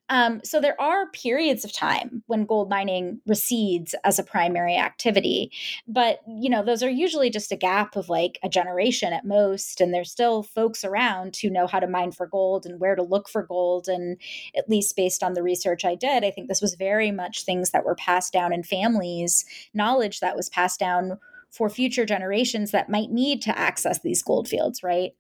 Um, 0.09 0.41
so 0.45 0.61
there 0.61 0.81
are 0.81 1.11
periods 1.11 1.65
of 1.65 1.73
time 1.73 2.03
time 2.03 2.12
when 2.27 2.45
gold 2.45 2.69
mining 2.69 3.21
recedes 3.27 3.95
as 4.05 4.19
a 4.19 4.25
primary 4.25 4.77
activity. 4.77 5.51
But, 5.87 6.21
you 6.27 6.51
know, 6.51 6.63
those 6.63 6.83
are 6.83 6.91
usually 6.91 7.31
just 7.31 7.53
a 7.53 7.57
gap 7.57 7.97
of 7.97 8.09
like 8.09 8.39
a 8.43 8.49
generation 8.49 9.13
at 9.13 9.25
most. 9.25 9.81
And 9.81 9.93
there's 9.93 10.11
still 10.11 10.43
folks 10.43 10.85
around 10.85 11.37
who 11.37 11.51
know 11.51 11.67
how 11.67 11.81
to 11.81 11.87
mine 11.87 12.13
for 12.13 12.27
gold 12.27 12.67
and 12.67 12.81
where 12.81 12.95
to 12.95 13.03
look 13.03 13.29
for 13.29 13.43
gold. 13.43 13.89
And 13.89 14.19
at 14.57 14.69
least 14.69 14.97
based 14.97 15.23
on 15.23 15.35
the 15.35 15.43
research 15.43 15.85
I 15.85 15.95
did, 15.95 16.25
I 16.25 16.31
think 16.31 16.49
this 16.49 16.63
was 16.63 16.75
very 16.75 17.11
much 17.11 17.45
things 17.45 17.71
that 17.71 17.85
were 17.85 17.95
passed 17.95 18.33
down 18.33 18.53
in 18.53 18.63
families, 18.63 19.45
knowledge 19.75 20.21
that 20.21 20.37
was 20.37 20.49
passed 20.49 20.81
down 20.81 21.19
for 21.51 21.69
future 21.69 22.07
generations 22.07 22.71
that 22.71 22.89
might 22.89 23.11
need 23.11 23.43
to 23.43 23.57
access 23.59 24.01
these 24.01 24.23
gold 24.23 24.49
fields, 24.49 24.83
right? 24.83 25.13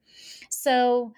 So, 0.49 1.13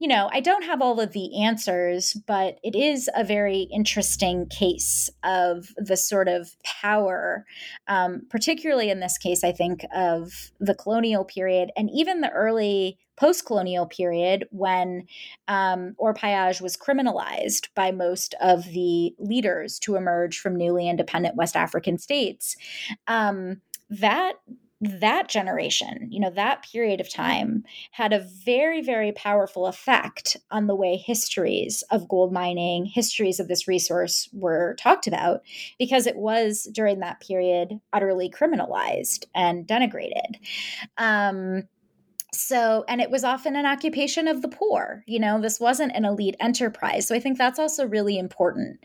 you 0.00 0.08
know, 0.08 0.30
I 0.32 0.40
don't 0.40 0.64
have 0.64 0.80
all 0.80 0.98
of 0.98 1.12
the 1.12 1.42
answers, 1.44 2.14
but 2.26 2.58
it 2.64 2.74
is 2.74 3.10
a 3.14 3.22
very 3.22 3.68
interesting 3.70 4.46
case 4.46 5.10
of 5.22 5.74
the 5.76 5.96
sort 5.96 6.26
of 6.26 6.56
power, 6.64 7.44
um, 7.86 8.22
particularly 8.30 8.88
in 8.88 9.00
this 9.00 9.18
case, 9.18 9.44
I 9.44 9.52
think, 9.52 9.84
of 9.94 10.52
the 10.58 10.74
colonial 10.74 11.22
period 11.22 11.70
and 11.76 11.90
even 11.92 12.22
the 12.22 12.30
early 12.30 12.98
post 13.18 13.44
colonial 13.44 13.84
period 13.84 14.48
when 14.50 15.06
um, 15.48 15.94
orpaillage 16.00 16.62
was 16.62 16.78
criminalized 16.78 17.68
by 17.74 17.92
most 17.92 18.34
of 18.40 18.64
the 18.72 19.14
leaders 19.18 19.78
to 19.80 19.96
emerge 19.96 20.38
from 20.38 20.56
newly 20.56 20.88
independent 20.88 21.36
West 21.36 21.56
African 21.56 21.98
states. 21.98 22.56
Um, 23.06 23.60
that 23.90 24.36
that 24.80 25.28
generation, 25.28 26.08
you 26.10 26.18
know, 26.18 26.30
that 26.30 26.62
period 26.62 27.00
of 27.00 27.12
time 27.12 27.64
had 27.90 28.12
a 28.12 28.26
very, 28.44 28.80
very 28.80 29.12
powerful 29.12 29.66
effect 29.66 30.38
on 30.50 30.66
the 30.66 30.74
way 30.74 30.96
histories 30.96 31.84
of 31.90 32.08
gold 32.08 32.32
mining, 32.32 32.86
histories 32.86 33.40
of 33.40 33.48
this 33.48 33.68
resource 33.68 34.28
were 34.32 34.74
talked 34.78 35.06
about, 35.06 35.42
because 35.78 36.06
it 36.06 36.16
was 36.16 36.68
during 36.72 37.00
that 37.00 37.20
period 37.20 37.78
utterly 37.92 38.30
criminalized 38.30 39.26
and 39.34 39.66
denigrated. 39.66 40.36
Um, 40.96 41.64
so 42.32 42.84
and 42.88 43.00
it 43.00 43.10
was 43.10 43.24
often 43.24 43.56
an 43.56 43.66
occupation 43.66 44.28
of 44.28 44.42
the 44.42 44.48
poor 44.48 45.02
you 45.06 45.18
know 45.18 45.40
this 45.40 45.58
wasn't 45.58 45.94
an 45.94 46.04
elite 46.04 46.36
enterprise 46.40 47.06
so 47.06 47.14
i 47.14 47.20
think 47.20 47.36
that's 47.36 47.58
also 47.58 47.86
really 47.86 48.18
important 48.18 48.78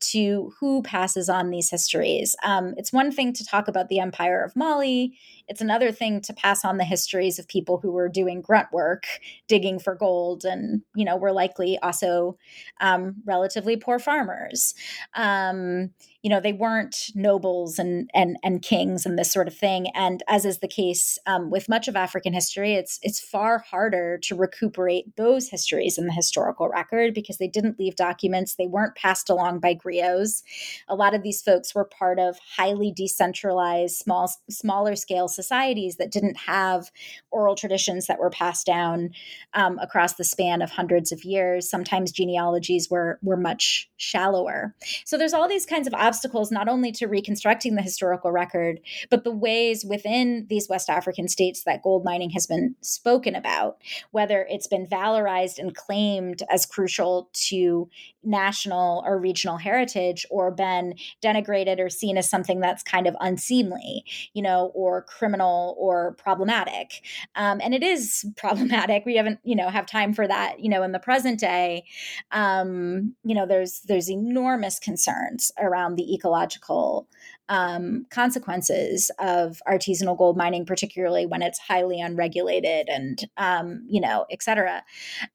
to 0.00 0.52
who 0.58 0.82
passes 0.82 1.28
on 1.28 1.50
these 1.50 1.70
histories 1.70 2.36
um, 2.44 2.74
it's 2.76 2.92
one 2.92 3.10
thing 3.10 3.32
to 3.32 3.44
talk 3.44 3.68
about 3.68 3.88
the 3.88 3.98
empire 3.98 4.42
of 4.42 4.54
mali 4.54 5.16
it's 5.48 5.60
another 5.60 5.92
thing 5.92 6.20
to 6.22 6.32
pass 6.32 6.64
on 6.64 6.78
the 6.78 6.84
histories 6.84 7.38
of 7.38 7.48
people 7.48 7.78
who 7.78 7.92
were 7.92 8.08
doing 8.08 8.40
grunt 8.40 8.68
work, 8.72 9.04
digging 9.48 9.78
for 9.78 9.94
gold, 9.94 10.44
and 10.44 10.82
you 10.94 11.04
know 11.04 11.16
were 11.16 11.32
likely 11.32 11.78
also 11.82 12.36
um, 12.80 13.16
relatively 13.26 13.76
poor 13.76 13.98
farmers. 13.98 14.74
Um, 15.14 15.90
you 16.22 16.30
know 16.30 16.40
they 16.40 16.52
weren't 16.52 17.10
nobles 17.14 17.78
and 17.78 18.08
and 18.14 18.36
and 18.42 18.62
kings 18.62 19.04
and 19.04 19.18
this 19.18 19.32
sort 19.32 19.48
of 19.48 19.54
thing 19.54 19.88
and 19.94 20.22
as 20.28 20.44
is 20.44 20.58
the 20.58 20.68
case 20.68 21.18
um, 21.26 21.50
with 21.50 21.68
much 21.68 21.88
of 21.88 21.96
african 21.96 22.32
history 22.32 22.74
it's 22.74 22.98
it's 23.02 23.20
far 23.20 23.58
harder 23.58 24.18
to 24.18 24.36
recuperate 24.36 25.14
those 25.16 25.48
histories 25.48 25.98
in 25.98 26.06
the 26.06 26.12
historical 26.12 26.68
record 26.68 27.12
because 27.12 27.38
they 27.38 27.48
didn't 27.48 27.78
leave 27.78 27.96
documents 27.96 28.54
they 28.54 28.66
weren't 28.66 28.94
passed 28.94 29.28
along 29.28 29.58
by 29.58 29.74
griots 29.74 30.42
a 30.88 30.94
lot 30.94 31.14
of 31.14 31.22
these 31.22 31.42
folks 31.42 31.74
were 31.74 31.84
part 31.84 32.18
of 32.18 32.38
highly 32.56 32.92
decentralized 32.92 33.96
small 33.96 34.32
smaller 34.48 34.94
scale 34.94 35.28
societies 35.42 35.96
that 35.96 36.12
didn't 36.12 36.36
have 36.36 36.90
oral 37.30 37.54
traditions 37.54 38.06
that 38.06 38.18
were 38.18 38.30
passed 38.30 38.66
down 38.66 39.10
um, 39.54 39.78
across 39.80 40.14
the 40.14 40.24
span 40.24 40.62
of 40.62 40.70
hundreds 40.70 41.12
of 41.12 41.24
years. 41.24 41.68
Sometimes 41.68 42.12
genealogies 42.12 42.88
were 42.90 43.18
were 43.22 43.36
much 43.36 43.90
shallower. 43.96 44.74
So 45.04 45.18
there's 45.18 45.34
all 45.34 45.48
these 45.48 45.66
kinds 45.66 45.86
of 45.86 45.94
obstacles 45.94 46.50
not 46.50 46.68
only 46.68 46.92
to 46.92 47.06
reconstructing 47.06 47.74
the 47.74 47.82
historical 47.82 48.30
record, 48.30 48.80
but 49.10 49.24
the 49.24 49.30
ways 49.30 49.84
within 49.84 50.46
these 50.48 50.68
West 50.68 50.88
African 50.88 51.28
states 51.28 51.64
that 51.64 51.82
gold 51.82 52.04
mining 52.04 52.30
has 52.30 52.46
been 52.46 52.74
spoken 52.80 53.34
about, 53.34 53.78
whether 54.10 54.46
it's 54.48 54.66
been 54.66 54.86
valorized 54.86 55.58
and 55.58 55.74
claimed 55.74 56.42
as 56.50 56.66
crucial 56.66 57.30
to 57.32 57.88
national 58.24 59.02
or 59.04 59.18
regional 59.18 59.56
heritage 59.56 60.24
or 60.30 60.50
been 60.50 60.94
denigrated 61.22 61.80
or 61.80 61.90
seen 61.90 62.16
as 62.16 62.30
something 62.30 62.60
that's 62.60 62.82
kind 62.82 63.06
of 63.06 63.16
unseemly, 63.20 64.04
you 64.32 64.42
know, 64.42 64.70
or 64.74 65.02
criminal 65.22 65.74
or 65.78 66.12
problematic. 66.18 67.00
Um, 67.36 67.60
and 67.62 67.72
it 67.72 67.82
is 67.82 68.26
problematic. 68.36 69.06
We 69.06 69.16
haven't, 69.16 69.38
you 69.42 69.56
know, 69.56 69.70
have 69.70 69.86
time 69.86 70.12
for 70.12 70.28
that, 70.28 70.60
you 70.60 70.68
know, 70.68 70.82
in 70.82 70.92
the 70.92 70.98
present 70.98 71.40
day. 71.40 71.84
Um, 72.32 73.14
you 73.24 73.34
know, 73.34 73.46
there's 73.46 73.80
there's 73.88 74.10
enormous 74.10 74.78
concerns 74.78 75.52
around 75.58 75.96
the 75.96 76.02
the 76.02 76.14
ecological 76.14 77.08
um, 77.48 78.06
consequences 78.10 79.10
of 79.18 79.60
artisanal 79.68 80.16
gold 80.16 80.36
mining, 80.36 80.64
particularly 80.64 81.26
when 81.26 81.42
it's 81.42 81.58
highly 81.58 82.00
unregulated 82.00 82.88
and 82.88 83.28
um, 83.36 83.84
you 83.88 84.00
know, 84.00 84.26
et 84.30 84.42
cetera. 84.42 84.82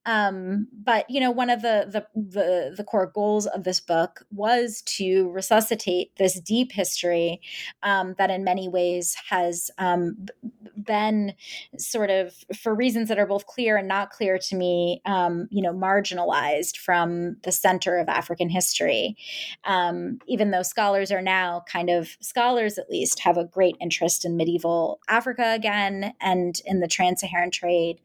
Um, 0.05 0.67
but 0.73 1.09
you 1.09 1.19
know, 1.19 1.31
one 1.31 1.49
of 1.49 1.61
the, 1.61 1.87
the 1.91 2.07
the 2.19 2.73
the 2.75 2.83
core 2.83 3.11
goals 3.13 3.45
of 3.45 3.63
this 3.63 3.79
book 3.79 4.25
was 4.31 4.81
to 4.83 5.29
resuscitate 5.29 6.15
this 6.17 6.39
deep 6.39 6.71
history 6.71 7.41
um, 7.83 8.15
that, 8.17 8.29
in 8.29 8.43
many 8.43 8.67
ways, 8.67 9.15
has 9.29 9.69
um, 9.77 10.27
been 10.75 11.33
sort 11.77 12.09
of 12.09 12.33
for 12.61 12.73
reasons 12.73 13.09
that 13.09 13.19
are 13.19 13.25
both 13.25 13.45
clear 13.45 13.77
and 13.77 13.87
not 13.87 14.11
clear 14.11 14.37
to 14.37 14.55
me, 14.55 15.01
um, 15.05 15.47
you 15.51 15.61
know, 15.61 15.73
marginalized 15.73 16.77
from 16.77 17.37
the 17.43 17.51
center 17.51 17.97
of 17.97 18.09
African 18.09 18.49
history. 18.49 19.17
even 20.27 20.51
though 20.51 20.63
scholars 20.63 21.11
are 21.11 21.21
now 21.21 21.63
kind 21.67 21.89
of 21.89 22.06
scholars 22.19 22.77
at 22.77 22.89
least 22.89 23.19
have 23.19 23.37
a 23.37 23.45
great 23.45 23.75
interest 23.81 24.25
in 24.25 24.37
medieval 24.37 24.99
Africa 25.07 25.53
again 25.53 26.13
and 26.21 26.61
in 26.65 26.79
the 26.79 26.87
trans 26.87 27.21
Saharan 27.21 27.51
trade. 27.51 27.99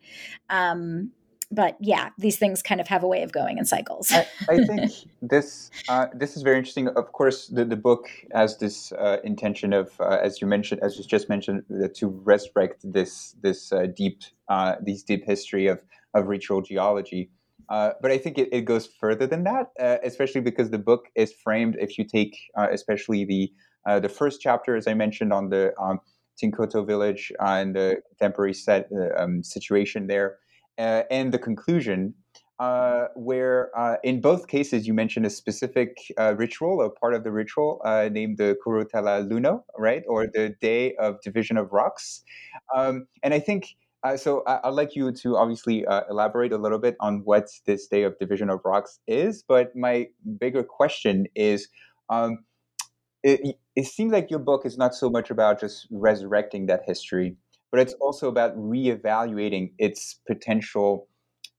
Um, 0.50 1.12
but 1.52 1.76
yeah, 1.80 2.08
these 2.18 2.38
things 2.38 2.62
kind 2.62 2.80
of 2.80 2.88
have 2.88 3.02
a 3.02 3.06
way 3.06 3.22
of 3.22 3.30
going 3.30 3.58
in 3.58 3.66
cycles. 3.66 4.10
I, 4.10 4.26
I 4.48 4.56
think 4.66 4.90
this 5.20 5.70
uh, 5.88 6.06
this 6.14 6.36
is 6.36 6.42
very 6.42 6.56
interesting. 6.56 6.88
Of 6.88 7.12
course, 7.12 7.48
the, 7.48 7.64
the 7.64 7.76
book 7.76 8.08
has 8.32 8.56
this 8.56 8.90
uh, 8.92 9.18
intention 9.22 9.72
of, 9.72 9.92
uh, 10.00 10.18
as 10.22 10.40
you 10.40 10.46
mentioned, 10.46 10.82
as 10.82 10.98
you 10.98 11.04
just 11.04 11.28
mentioned, 11.28 11.64
to 11.94 12.08
resurrect 12.08 12.90
this 12.90 13.36
this 13.42 13.72
uh, 13.72 13.86
deep 13.94 14.22
uh, 14.48 14.76
these 14.82 15.02
deep 15.02 15.24
history 15.26 15.66
of 15.66 15.80
of 16.14 16.26
ritual 16.26 16.62
geology. 16.62 17.30
Uh, 17.68 17.92
but 18.02 18.10
I 18.10 18.18
think 18.18 18.38
it, 18.38 18.48
it, 18.52 18.62
goes 18.62 18.86
further 18.86 19.26
than 19.26 19.44
that, 19.44 19.68
especially 20.04 20.42
because 20.42 20.70
the 20.70 20.78
book 20.78 21.06
is 21.14 21.32
framed. 21.32 21.76
If 21.80 21.96
you 21.96 22.04
take, 22.04 22.36
especially 22.56 23.24
the 23.24 23.50
uh, 23.86 24.00
the 24.00 24.08
first 24.08 24.40
chapter, 24.40 24.76
as 24.76 24.86
I 24.86 24.94
mentioned, 24.94 25.32
on 25.32 25.50
the 25.50 25.72
um, 25.80 26.00
Tinkoto 26.40 26.86
village 26.86 27.32
and 27.40 27.74
the 27.74 28.02
contemporary 28.08 28.54
set, 28.54 28.88
uh, 28.92 29.22
um, 29.22 29.42
situation 29.42 30.06
there, 30.06 30.38
uh, 30.78 31.02
and 31.10 31.32
the 31.32 31.38
conclusion, 31.38 32.14
uh, 32.58 33.06
where 33.16 33.70
uh, 33.76 33.96
in 34.04 34.20
both 34.20 34.46
cases 34.46 34.86
you 34.86 34.94
mentioned 34.94 35.26
a 35.26 35.30
specific 35.30 35.96
ritual, 36.36 36.82
a 36.82 36.90
part 36.90 37.14
of 37.14 37.24
the 37.24 37.32
ritual 37.32 37.80
named 38.12 38.38
the 38.38 38.56
Kurutala 38.64 39.28
Luno, 39.28 39.64
right, 39.78 40.02
or 40.06 40.26
the 40.26 40.54
Day 40.60 40.94
of 40.96 41.20
Division 41.22 41.56
of 41.56 41.72
Rocks. 41.72 42.22
Um, 42.74 43.06
and 43.22 43.34
I 43.34 43.40
think 43.40 43.74
uh, 44.04 44.16
so 44.16 44.42
I, 44.46 44.68
would 44.68 44.74
like 44.74 44.96
you 44.96 45.12
to 45.12 45.36
obviously 45.36 45.86
uh, 45.86 46.02
elaborate 46.10 46.52
a 46.52 46.58
little 46.58 46.78
bit 46.78 46.96
on 47.00 47.22
what 47.24 47.48
this 47.66 47.86
Day 47.86 48.02
of 48.02 48.18
Division 48.18 48.50
of 48.50 48.60
Rocks 48.64 48.98
is. 49.06 49.44
But 49.46 49.76
my 49.76 50.08
bigger 50.38 50.64
question 50.64 51.26
is, 51.36 51.68
um, 52.10 52.38
it, 53.22 53.56
it 53.76 53.86
seems 53.86 54.12
like 54.12 54.30
your 54.30 54.40
book 54.40 54.66
is 54.66 54.76
not 54.76 54.94
so 54.94 55.10
much 55.10 55.30
about 55.30 55.60
just 55.60 55.86
resurrecting 55.90 56.66
that 56.66 56.82
history, 56.86 57.36
but 57.70 57.80
it's 57.80 57.94
also 57.94 58.28
about 58.28 58.56
reevaluating 58.56 59.72
its 59.78 60.20
potential, 60.26 61.08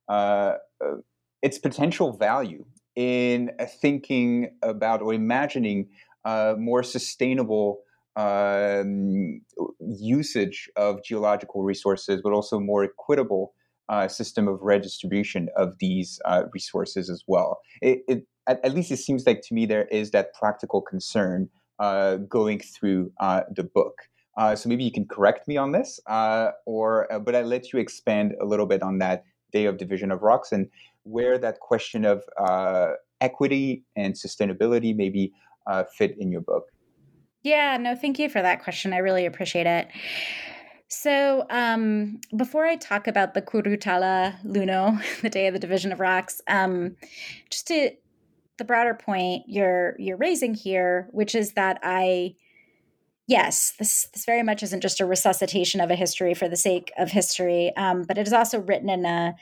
uh, 0.09 0.55
uh, 0.83 0.97
its 1.41 1.57
potential 1.57 2.17
value 2.17 2.65
in 2.95 3.51
thinking 3.81 4.55
about 4.61 5.01
or 5.01 5.13
imagining 5.13 5.89
uh, 6.25 6.55
more 6.57 6.83
sustainable 6.83 7.79
um, 8.15 9.41
usage 9.79 10.69
of 10.75 11.03
geological 11.03 11.63
resources, 11.63 12.21
but 12.23 12.31
also 12.31 12.59
more 12.59 12.83
equitable 12.83 13.53
uh, 13.89 14.07
system 14.07 14.47
of 14.47 14.59
redistribution 14.61 15.49
of 15.57 15.73
these 15.79 16.19
uh, 16.25 16.43
resources 16.53 17.09
as 17.09 17.23
well. 17.27 17.59
It, 17.81 17.99
it, 18.07 18.23
at, 18.47 18.63
at, 18.63 18.73
least 18.73 18.91
it 18.91 18.97
seems 18.97 19.25
like 19.25 19.41
to 19.41 19.53
me 19.53 19.65
there 19.65 19.85
is 19.85 20.11
that 20.11 20.33
practical 20.33 20.81
concern 20.81 21.49
uh, 21.79 22.17
going 22.17 22.59
through 22.59 23.11
uh, 23.19 23.41
the 23.55 23.63
book. 23.63 24.01
Uh, 24.37 24.55
so 24.55 24.67
maybe 24.67 24.83
you 24.83 24.91
can 24.91 25.05
correct 25.05 25.47
me 25.47 25.57
on 25.57 25.71
this, 25.71 25.99
uh, 26.07 26.51
or 26.65 27.07
but 27.23 27.35
I 27.35 27.43
let 27.43 27.71
you 27.71 27.79
expand 27.79 28.33
a 28.41 28.45
little 28.45 28.65
bit 28.65 28.81
on 28.81 28.97
that 28.97 29.23
day 29.51 29.65
of 29.65 29.77
division 29.77 30.11
of 30.11 30.23
rocks 30.23 30.51
and 30.51 30.67
where 31.03 31.37
that 31.37 31.59
question 31.59 32.03
of 32.03 32.23
equity 33.21 33.83
and 33.95 34.15
sustainability 34.15 34.95
maybe 34.95 35.31
fit 35.95 36.15
in 36.17 36.31
your 36.31 36.41
book. 36.41 36.71
Yeah, 37.43 37.77
no, 37.77 37.95
thank 37.95 38.17
you 38.17 38.29
for 38.29 38.41
that 38.41 38.63
question. 38.63 38.93
I 38.93 38.97
really 38.97 39.25
appreciate 39.25 39.67
it. 39.67 39.87
So, 40.87 41.45
um, 41.49 42.21
before 42.35 42.65
I 42.65 42.75
talk 42.75 43.07
about 43.07 43.33
the 43.33 43.41
Kurutala 43.41 44.35
Luno, 44.45 45.01
the 45.21 45.29
day 45.29 45.47
of 45.47 45.53
the 45.53 45.59
division 45.59 45.91
of 45.91 45.99
rocks, 45.99 46.39
um, 46.47 46.95
just 47.49 47.67
to 47.67 47.91
the 48.57 48.65
broader 48.65 48.93
point 48.93 49.43
you're 49.47 49.95
you're 49.99 50.17
raising 50.17 50.53
here, 50.53 51.07
which 51.11 51.35
is 51.35 51.53
that 51.53 51.79
I 51.83 52.35
yes, 53.27 53.73
this 53.79 54.07
this 54.13 54.25
very 54.25 54.43
much 54.43 54.63
isn't 54.63 54.81
just 54.81 55.01
a 55.01 55.05
resuscitation 55.05 55.81
of 55.81 55.91
a 55.91 55.95
history 55.95 56.33
for 56.33 56.47
the 56.47 56.57
sake 56.57 56.91
of 56.97 57.11
history, 57.11 57.75
um, 57.77 58.03
but 58.03 58.17
it 58.17 58.27
is 58.27 58.33
also 58.33 58.59
written 58.59 58.89
in 58.89 59.05
a 59.05 59.35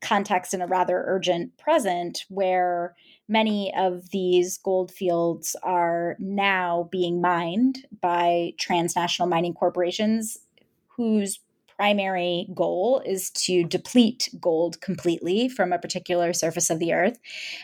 context 0.00 0.54
in 0.54 0.62
a 0.62 0.66
rather 0.66 1.04
urgent 1.06 1.56
present 1.58 2.24
where 2.28 2.94
many 3.26 3.72
of 3.76 4.10
these 4.10 4.58
gold 4.58 4.92
fields 4.92 5.56
are 5.62 6.16
now 6.20 6.88
being 6.92 7.20
mined 7.20 7.84
by 8.00 8.52
transnational 8.58 9.28
mining 9.28 9.54
corporations 9.54 10.38
whose 10.86 11.40
primary 11.78 12.48
goal 12.54 13.00
is 13.06 13.30
to 13.30 13.64
deplete 13.64 14.28
gold 14.40 14.80
completely 14.80 15.48
from 15.48 15.72
a 15.72 15.78
particular 15.78 16.32
surface 16.32 16.70
of 16.70 16.80
the 16.80 16.92
earth. 16.92 17.18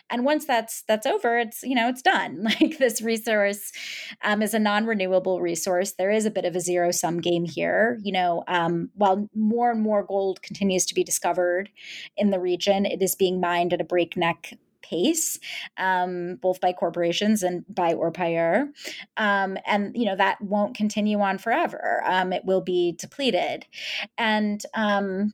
And 0.09 0.25
once 0.25 0.47
that's 0.47 0.83
that's 0.87 1.07
over 1.07 1.39
it's 1.39 1.63
you 1.63 1.75
know 1.75 1.89
it's 1.89 2.03
done. 2.03 2.49
Like 2.55 2.79
this 2.79 3.03
resource 3.03 3.73
um, 4.23 4.41
is 4.41 4.55
a 4.55 4.61
non-renewable 4.61 5.41
resource. 5.41 5.93
There 5.93 6.11
is 6.11 6.25
a 6.25 6.31
bit 6.31 6.45
of 6.45 6.55
a 6.55 6.61
zero 6.61 6.93
sum 6.93 7.21
game 7.21 7.45
here 7.45 7.99
you 8.03 8.13
know 8.13 8.45
um, 8.49 8.91
while 8.95 9.29
more 9.35 9.71
and 9.71 9.83
more 9.83 10.05
gold 10.05 10.43
continues 10.43 10.87
to 10.87 10.95
be 10.95 11.05
discovered 11.05 11.71
in 12.17 12.31
the 12.31 12.41
region 12.41 12.87
it 12.87 13.03
is 13.03 13.15
being 13.15 13.41
mined 13.41 13.73
at 13.73 13.81
a 13.81 13.85
breakneck 13.85 14.55
pace, 14.89 15.39
um, 15.79 16.37
both 16.37 16.61
by 16.61 16.73
corporations 16.73 17.43
and 17.43 17.65
by 17.69 17.95
Orpailleur. 17.95 18.69
Um, 19.17 19.57
and, 19.67 19.97
you 19.97 20.05
know, 20.05 20.17
that 20.17 20.41
won't 20.41 20.77
continue 20.77 21.21
on 21.21 21.39
forever. 21.39 22.03
Um, 22.07 22.33
it 22.33 22.45
will 22.45 22.61
be 22.61 22.93
depleted. 22.93 23.67
And, 24.17 24.65
um, 24.75 25.33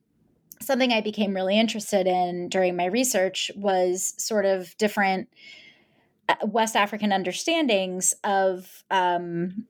something 0.63 0.93
I 0.93 1.01
became 1.01 1.35
really 1.35 1.59
interested 1.59 2.07
in 2.07 2.49
during 2.49 2.77
my 2.77 2.85
research 2.85 3.51
was 3.57 4.15
sort 4.19 4.45
of 4.45 4.77
different 4.77 5.29
uh, 6.29 6.35
West 6.47 6.77
African 6.77 7.13
understandings 7.13 8.15
of 8.25 8.85
um, 8.91 9.67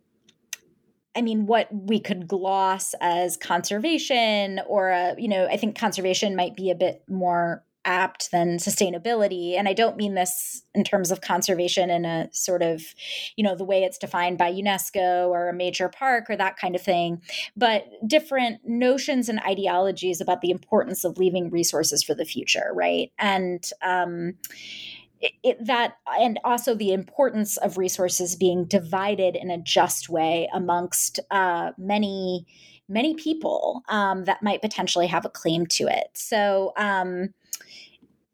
I 1.17 1.23
mean, 1.23 1.47
what 1.47 1.69
we 1.73 1.99
could 2.01 2.29
gloss 2.29 2.95
as 3.01 3.37
conservation, 3.37 4.61
or 4.67 4.91
a, 4.91 5.15
you 5.19 5.29
know, 5.29 5.47
I 5.47 5.57
think 5.57 5.77
conservation 5.77 6.37
might 6.37 6.55
be 6.55 6.71
a 6.71 6.77
bit 6.77 7.03
more 7.09 7.65
apt 7.85 8.31
than 8.31 8.59
sustainability 8.59 9.57
and 9.57 9.69
i 9.69 9.73
don't 9.73 9.97
mean 9.97 10.15
this 10.15 10.63
in 10.75 10.85
terms 10.85 11.11
of 11.11 11.21
conservation 11.21 11.89
in 11.89 12.05
a 12.05 12.29
sort 12.33 12.63
of 12.63 12.83
you 13.37 13.45
know 13.45 13.57
the 13.57 13.65
way 13.65 13.83
it's 13.83 13.99
defined 13.99 14.37
by 14.37 14.53
unesco 14.53 15.29
or 15.29 15.49
a 15.49 15.55
major 15.55 15.89
park 15.89 16.29
or 16.29 16.37
that 16.37 16.57
kind 16.57 16.75
of 16.75 16.83
thing 16.83 17.21
but 17.57 17.87
different 18.07 18.61
notions 18.65 19.29
and 19.29 19.41
ideologies 19.41 20.21
about 20.21 20.41
the 20.43 20.51
importance 20.51 21.05
of 21.05 21.19
leaving 21.19 21.51
resources 21.51 22.03
for 22.03 22.15
the 22.15 22.25
future 22.25 22.71
right 22.75 23.13
and 23.19 23.71
um 23.83 24.35
it, 25.23 25.33
it, 25.43 25.67
that 25.67 25.99
and 26.19 26.41
also 26.45 26.75
the 26.75 26.93
importance 26.93 27.59
of 27.59 27.77
resources 27.77 28.37
being 28.37 28.65
divided 28.65 29.37
in 29.37 29.51
a 29.51 29.59
just 29.59 30.09
way 30.09 30.49
amongst 30.55 31.21
uh, 31.31 31.73
many 31.77 32.47
many 32.91 33.15
people 33.15 33.83
um, 33.89 34.25
that 34.25 34.43
might 34.43 34.61
potentially 34.61 35.07
have 35.07 35.25
a 35.25 35.31
claim 35.31 35.65
to 35.65 35.85
it. 35.85 36.09
So 36.15 36.73
um, 36.77 37.33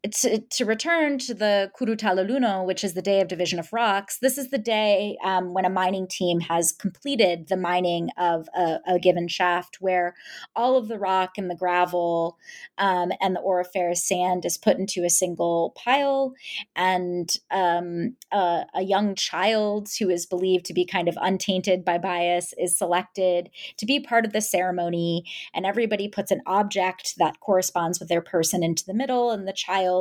to, 0.07 0.39
to 0.39 0.65
return 0.65 1.17
to 1.19 1.33
the 1.33 1.71
Kurutalaluno, 1.79 2.65
which 2.65 2.83
is 2.83 2.93
the 2.93 3.01
day 3.01 3.21
of 3.21 3.27
division 3.27 3.59
of 3.59 3.71
rocks, 3.73 4.19
this 4.19 4.37
is 4.37 4.49
the 4.49 4.57
day 4.57 5.17
um, 5.23 5.53
when 5.53 5.65
a 5.65 5.69
mining 5.69 6.07
team 6.07 6.39
has 6.41 6.71
completed 6.71 7.47
the 7.47 7.57
mining 7.57 8.09
of 8.17 8.47
a, 8.55 8.79
a, 8.87 8.99
given 8.99 9.27
shaft, 9.27 9.77
where 9.79 10.15
all 10.55 10.75
of 10.77 10.87
the 10.87 10.97
rock 10.99 11.37
and 11.37 11.49
the 11.49 11.55
gravel 11.55 12.37
um, 12.77 13.11
and 13.21 13.35
the 13.35 13.41
auriferous 13.41 14.03
sand 14.03 14.45
is 14.45 14.57
put 14.57 14.77
into 14.77 15.03
a 15.03 15.09
single 15.09 15.73
pile, 15.75 16.33
and 16.75 17.37
um, 17.51 18.15
a, 18.31 18.65
a 18.75 18.83
young 18.83 19.15
child 19.15 19.89
who 19.99 20.09
is 20.09 20.25
believed 20.25 20.65
to 20.65 20.73
be 20.73 20.85
kind 20.85 21.07
of 21.07 21.17
untainted 21.21 21.83
by 21.83 21.97
bias 21.97 22.53
is 22.57 22.77
selected 22.77 23.49
to 23.77 23.85
be 23.85 23.99
part 23.99 24.25
of 24.25 24.33
the 24.33 24.41
ceremony, 24.41 25.23
and 25.53 25.65
everybody 25.65 26.07
puts 26.07 26.31
an 26.31 26.41
object 26.45 27.15
that 27.17 27.39
corresponds 27.39 27.99
with 27.99 28.09
their 28.09 28.21
person 28.21 28.63
into 28.63 28.85
the 28.85 28.93
middle, 28.93 29.31
and 29.31 29.47
the 29.47 29.53
child 29.53 29.96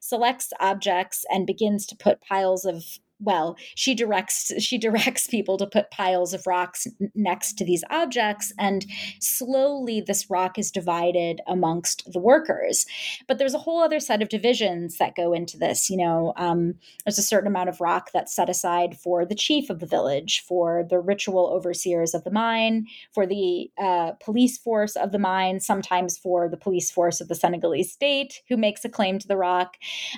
selects 0.00 0.52
objects 0.60 1.24
and 1.30 1.46
begins 1.46 1.86
to 1.86 1.96
put 1.96 2.20
piles 2.20 2.64
of 2.64 2.84
well 3.20 3.56
she 3.74 3.94
directs 3.94 4.52
she 4.58 4.78
directs 4.78 5.26
people 5.26 5.56
to 5.56 5.66
put 5.66 5.90
piles 5.90 6.32
of 6.32 6.46
rocks 6.46 6.86
next 7.14 7.54
to 7.54 7.64
these 7.64 7.84
objects 7.90 8.52
and 8.58 8.86
slowly 9.20 10.00
this 10.00 10.30
rock 10.30 10.58
is 10.58 10.70
divided 10.70 11.40
amongst 11.46 12.10
the 12.12 12.20
workers. 12.20 12.86
But 13.26 13.38
there's 13.38 13.54
a 13.54 13.58
whole 13.58 13.82
other 13.82 14.00
set 14.00 14.22
of 14.22 14.28
divisions 14.28 14.98
that 14.98 15.16
go 15.16 15.32
into 15.32 15.56
this 15.56 15.90
you 15.90 15.96
know 15.96 16.32
um, 16.36 16.74
there's 17.04 17.18
a 17.18 17.22
certain 17.22 17.48
amount 17.48 17.68
of 17.68 17.80
rock 17.80 18.10
that's 18.12 18.34
set 18.34 18.48
aside 18.48 18.98
for 18.98 19.24
the 19.24 19.34
chief 19.34 19.70
of 19.70 19.80
the 19.80 19.86
village 19.86 20.44
for 20.46 20.84
the 20.88 20.98
ritual 20.98 21.48
overseers 21.48 22.14
of 22.14 22.24
the 22.24 22.30
mine 22.30 22.86
for 23.12 23.26
the 23.26 23.70
uh, 23.78 24.12
police 24.20 24.58
force 24.58 24.96
of 24.96 25.12
the 25.12 25.18
mine 25.18 25.60
sometimes 25.60 26.18
for 26.18 26.48
the 26.48 26.56
police 26.56 26.90
force 26.90 27.20
of 27.20 27.28
the 27.28 27.34
senegalese 27.34 27.92
state 27.92 28.42
who 28.48 28.56
makes 28.56 28.84
a 28.84 28.88
claim 28.88 29.18
to 29.18 29.28
the 29.28 29.36
rock. 29.36 29.76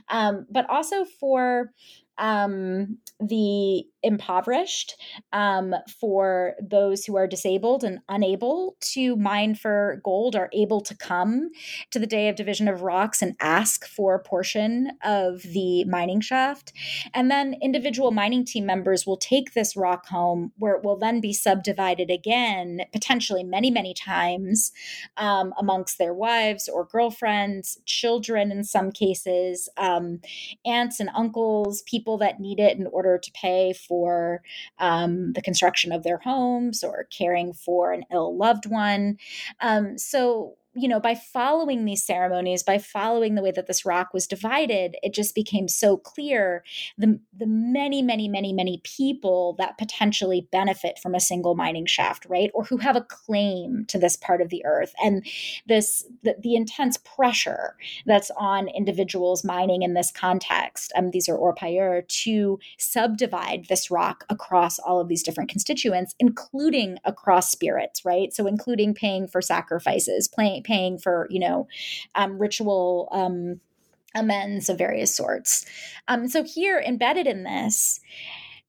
Um, 0.09 0.46
but 0.51 0.68
also 0.68 1.05
for 1.05 1.72
um, 2.20 2.98
the 3.18 3.84
impoverished, 4.02 4.94
um, 5.32 5.74
for 6.00 6.54
those 6.60 7.04
who 7.04 7.16
are 7.16 7.26
disabled 7.26 7.84
and 7.84 7.98
unable 8.08 8.76
to 8.80 9.16
mine 9.16 9.54
for 9.54 10.00
gold, 10.04 10.34
are 10.34 10.48
able 10.52 10.80
to 10.80 10.96
come 10.96 11.50
to 11.90 11.98
the 11.98 12.06
Day 12.06 12.28
of 12.28 12.36
Division 12.36 12.66
of 12.68 12.82
Rocks 12.82 13.20
and 13.20 13.36
ask 13.40 13.86
for 13.86 14.14
a 14.14 14.22
portion 14.22 14.92
of 15.04 15.42
the 15.42 15.84
mining 15.84 16.20
shaft. 16.20 16.72
And 17.12 17.30
then 17.30 17.56
individual 17.60 18.10
mining 18.10 18.44
team 18.44 18.64
members 18.64 19.06
will 19.06 19.18
take 19.18 19.52
this 19.52 19.76
rock 19.76 20.06
home, 20.06 20.52
where 20.56 20.74
it 20.74 20.84
will 20.84 20.96
then 20.96 21.20
be 21.20 21.32
subdivided 21.32 22.10
again, 22.10 22.82
potentially 22.92 23.44
many, 23.44 23.70
many 23.70 23.92
times 23.92 24.72
um, 25.16 25.52
amongst 25.58 25.98
their 25.98 26.14
wives 26.14 26.68
or 26.68 26.86
girlfriends, 26.86 27.78
children 27.84 28.50
in 28.50 28.64
some 28.64 28.92
cases, 28.92 29.68
um, 29.76 30.20
aunts 30.64 31.00
and 31.00 31.10
uncles, 31.14 31.82
people 31.82 32.09
that 32.18 32.40
need 32.40 32.61
it 32.61 32.78
in 32.78 32.86
order 32.86 33.18
to 33.18 33.32
pay 33.32 33.72
for 33.72 34.42
um, 34.78 35.32
the 35.32 35.42
construction 35.42 35.92
of 35.92 36.02
their 36.02 36.18
homes 36.18 36.82
or 36.82 37.08
caring 37.16 37.52
for 37.52 37.92
an 37.92 38.04
ill 38.12 38.36
loved 38.36 38.66
one. 38.66 39.18
Um, 39.61 39.98
so 39.98 40.56
you 40.74 40.88
know, 40.88 41.00
by 41.00 41.14
following 41.14 41.84
these 41.84 42.04
ceremonies, 42.04 42.62
by 42.62 42.78
following 42.78 43.34
the 43.34 43.42
way 43.42 43.50
that 43.50 43.66
this 43.66 43.84
rock 43.84 44.14
was 44.14 44.26
divided, 44.26 44.96
it 45.02 45.12
just 45.12 45.34
became 45.34 45.66
so 45.66 45.96
clear 45.96 46.62
the 46.96 47.18
the 47.36 47.46
many, 47.46 48.02
many, 48.02 48.28
many, 48.28 48.52
many 48.52 48.80
people 48.84 49.56
that 49.58 49.78
potentially 49.78 50.48
benefit 50.52 50.98
from 51.02 51.14
a 51.14 51.20
single 51.20 51.56
mining 51.56 51.86
shaft, 51.86 52.24
right? 52.26 52.50
Or 52.54 52.64
who 52.64 52.76
have 52.76 52.94
a 52.94 53.06
claim 53.08 53.84
to 53.88 53.98
this 53.98 54.16
part 54.16 54.40
of 54.40 54.48
the 54.50 54.64
earth. 54.64 54.92
And 55.02 55.26
this 55.66 56.04
the, 56.22 56.36
the 56.40 56.54
intense 56.54 56.98
pressure 56.98 57.76
that's 58.06 58.30
on 58.36 58.68
individuals 58.68 59.44
mining 59.44 59.82
in 59.82 59.94
this 59.94 60.12
context, 60.12 60.92
um, 60.94 61.10
these 61.10 61.28
are 61.28 61.36
orpailleurs, 61.36 62.06
to 62.24 62.60
subdivide 62.78 63.66
this 63.68 63.90
rock 63.90 64.24
across 64.28 64.78
all 64.78 65.00
of 65.00 65.08
these 65.08 65.22
different 65.22 65.50
constituents, 65.50 66.14
including 66.20 66.98
across 67.04 67.50
spirits, 67.50 68.04
right? 68.04 68.32
So 68.32 68.46
including 68.46 68.94
paying 68.94 69.26
for 69.26 69.42
sacrifices, 69.42 70.28
paying 70.61 70.98
for 70.98 71.26
you 71.30 71.40
know 71.40 71.68
um, 72.14 72.38
ritual 72.38 73.08
um, 73.12 73.61
amends 74.14 74.68
of 74.68 74.78
various 74.78 75.14
sorts. 75.14 75.64
Um, 76.08 76.28
so 76.28 76.42
here, 76.42 76.82
embedded 76.84 77.26
in 77.26 77.44
this, 77.44 78.00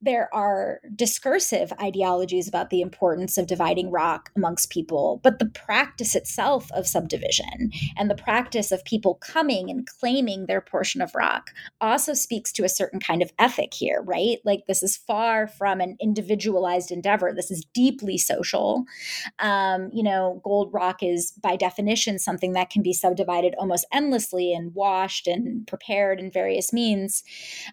there 0.01 0.33
are 0.33 0.81
discursive 0.95 1.71
ideologies 1.79 2.47
about 2.47 2.69
the 2.69 2.81
importance 2.81 3.37
of 3.37 3.45
dividing 3.45 3.91
rock 3.91 4.31
amongst 4.35 4.71
people, 4.71 5.19
but 5.23 5.37
the 5.37 5.45
practice 5.45 6.15
itself 6.15 6.71
of 6.71 6.87
subdivision 6.87 7.71
and 7.95 8.09
the 8.09 8.15
practice 8.15 8.71
of 8.71 8.83
people 8.83 9.15
coming 9.15 9.69
and 9.69 9.87
claiming 9.87 10.45
their 10.45 10.61
portion 10.61 11.01
of 11.01 11.13
rock 11.13 11.51
also 11.79 12.13
speaks 12.13 12.51
to 12.51 12.63
a 12.63 12.69
certain 12.69 12.99
kind 12.99 13.21
of 13.21 13.31
ethic 13.37 13.73
here, 13.73 14.01
right? 14.01 14.39
Like 14.43 14.65
this 14.67 14.81
is 14.81 14.97
far 14.97 15.47
from 15.47 15.79
an 15.79 15.97
individualized 16.01 16.91
endeavor. 16.91 17.31
This 17.33 17.51
is 17.51 17.65
deeply 17.73 18.17
social. 18.17 18.85
Um, 19.39 19.89
you 19.93 20.03
know, 20.03 20.41
gold 20.43 20.73
rock 20.73 21.03
is 21.03 21.31
by 21.43 21.55
definition 21.55 22.17
something 22.17 22.53
that 22.53 22.71
can 22.71 22.81
be 22.81 22.93
subdivided 22.93 23.53
almost 23.59 23.85
endlessly 23.93 24.53
and 24.53 24.73
washed 24.73 25.27
and 25.27 25.67
prepared 25.67 26.19
in 26.19 26.31
various 26.31 26.73
means, 26.73 27.23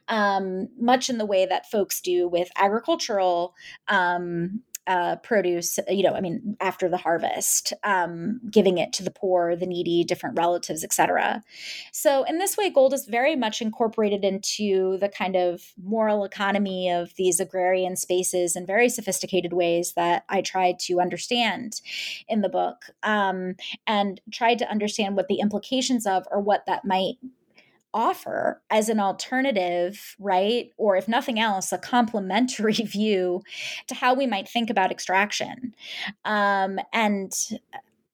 um, 0.09 0.69
much 0.79 1.09
in 1.09 1.19
the 1.19 1.27
way 1.27 1.47
that 1.47 1.71
folks 1.71 2.01
do 2.01 2.18
with 2.27 2.49
agricultural 2.57 3.55
um, 3.87 4.63
uh, 4.89 5.17
produce, 5.17 5.79
you 5.87 6.03
know, 6.03 6.15
I 6.15 6.23
mean, 6.23 6.57
after 6.61 6.89
the 6.89 6.97
harvest, 6.97 7.75
um, 7.85 8.41
giving 8.51 8.79
it 8.79 8.95
to 8.95 9.03
the 9.05 9.11
poor, 9.11 9.55
the 9.55 9.67
needy, 9.67 10.03
different 10.03 10.39
relatives, 10.39 10.83
etc. 10.83 11.43
So, 11.93 12.25
in 12.25 12.39
this 12.39 12.57
way, 12.57 12.71
gold 12.71 12.95
is 12.95 13.05
very 13.05 13.37
much 13.37 13.61
incorporated 13.61 14.25
into 14.25 14.97
the 14.97 15.11
kind 15.11 15.37
of 15.37 15.75
moral 15.77 16.25
economy 16.25 16.91
of 16.91 17.15
these 17.17 17.39
agrarian 17.39 17.97
spaces 17.97 18.57
in 18.57 18.65
very 18.65 18.89
sophisticated 18.89 19.53
ways 19.53 19.93
that 19.95 20.25
I 20.31 20.41
tried 20.41 20.79
to 20.81 21.01
understand 21.01 21.83
in 22.27 22.41
the 22.41 22.49
book 22.49 22.87
um, 23.03 23.57
and 23.87 24.23
tried 24.33 24.59
to 24.61 24.71
understand 24.71 25.17
what 25.17 25.29
the 25.29 25.41
implications 25.41 26.07
of 26.07 26.27
or 26.31 26.41
what 26.41 26.65
that 26.65 26.87
might 26.87 27.17
offer 27.95 28.63
as 28.71 28.89
an 28.89 29.01
alternative, 29.01 30.17
right? 30.19 30.71
Or 30.77 30.97
if 30.97 31.09
nothing 31.09 31.39
else, 31.39 31.73
a 31.73 31.79
complementary 31.79 32.73
view 32.85 33.43
to 33.87 33.95
how 33.95 34.15
we 34.15 34.27
might 34.27 34.49
think 34.49 34.71
about 34.71 34.91
extraction. 34.91 35.75
Um, 36.25 36.79
and 36.93 37.33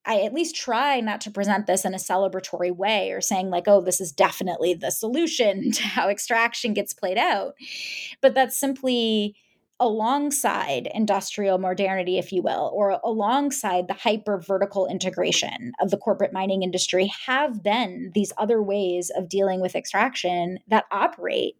I 0.05 0.21
at 0.21 0.33
least 0.33 0.55
try 0.55 0.99
not 0.99 1.19
to 1.21 1.31
present 1.31 1.65
this 1.65 1.83
in 1.83 1.93
a 1.93 1.97
celebratory 1.97 2.75
way 2.75 3.11
or 3.11 3.21
saying, 3.21 3.49
like, 3.49 3.67
oh, 3.67 3.81
this 3.81 3.99
is 3.99 4.11
definitely 4.11 4.73
the 4.73 4.91
solution 4.91 5.71
to 5.73 5.83
how 5.83 6.09
extraction 6.09 6.73
gets 6.73 6.93
played 6.93 7.17
out. 7.17 7.55
But 8.21 8.35
that's 8.35 8.57
simply 8.57 9.35
alongside 9.79 10.87
industrial 10.93 11.57
modernity, 11.57 12.17
if 12.17 12.31
you 12.31 12.41
will, 12.41 12.71
or 12.73 12.99
alongside 13.03 13.87
the 13.87 13.93
hyper 13.93 14.39
vertical 14.39 14.87
integration 14.87 15.73
of 15.79 15.91
the 15.91 15.97
corporate 15.97 16.33
mining 16.33 16.63
industry, 16.63 17.11
have 17.25 17.61
been 17.61 18.11
these 18.13 18.31
other 18.37 18.61
ways 18.61 19.11
of 19.15 19.29
dealing 19.29 19.61
with 19.61 19.75
extraction 19.75 20.59
that 20.67 20.85
operate 20.91 21.55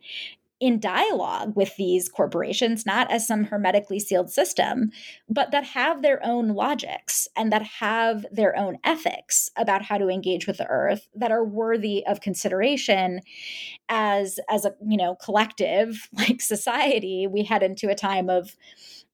in 0.65 0.79
dialogue 0.79 1.55
with 1.55 1.75
these 1.75 2.09
corporations, 2.09 2.87
not 2.87 3.11
as 3.11 3.27
some 3.27 3.43
hermetically 3.43 3.99
sealed 3.99 4.31
system, 4.31 4.89
but 5.29 5.51
that 5.51 5.63
have 5.63 6.01
their 6.01 6.19
own 6.25 6.47
logics 6.47 7.27
and 7.37 7.51
that 7.51 7.61
have 7.61 8.25
their 8.31 8.57
own 8.57 8.77
ethics 8.83 9.51
about 9.57 9.83
how 9.83 9.99
to 9.99 10.09
engage 10.09 10.47
with 10.47 10.57
the 10.57 10.65
earth 10.65 11.07
that 11.13 11.31
are 11.31 11.43
worthy 11.43 12.03
of 12.07 12.19
consideration 12.19 13.19
as 13.89 14.39
as 14.49 14.65
a 14.65 14.73
you 14.87 14.97
know 14.97 15.13
collective 15.15 16.09
like 16.13 16.41
society. 16.41 17.27
We 17.27 17.43
head 17.43 17.61
into 17.61 17.89
a 17.89 17.95
time 17.95 18.27
of 18.27 18.55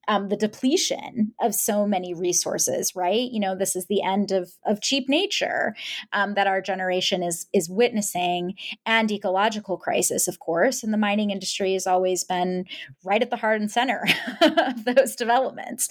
um, 0.08 0.28
the 0.28 0.36
depletion 0.36 1.32
of 1.40 1.54
so 1.54 1.86
many 1.86 2.14
resources 2.14 2.94
right? 2.94 3.30
You 3.30 3.40
know 3.40 3.54
this 3.54 3.76
is 3.76 3.86
the 3.86 4.02
end 4.02 4.32
of 4.32 4.52
of 4.64 4.80
cheap 4.80 5.08
nature 5.08 5.74
um, 6.12 6.34
that 6.34 6.46
our 6.46 6.60
generation 6.60 7.22
is 7.22 7.46
is 7.52 7.68
witnessing 7.68 8.54
and 8.86 9.10
ecological 9.10 9.76
crisis 9.76 10.28
of 10.28 10.38
course 10.38 10.82
and 10.82 10.92
the 10.92 10.98
mining 10.98 11.30
industry 11.30 11.72
has 11.74 11.86
always 11.86 12.24
been 12.24 12.64
right 13.04 13.22
at 13.22 13.30
the 13.30 13.36
heart 13.36 13.60
and 13.60 13.70
center 13.70 14.06
of 14.40 14.84
those 14.84 15.16
developments. 15.16 15.88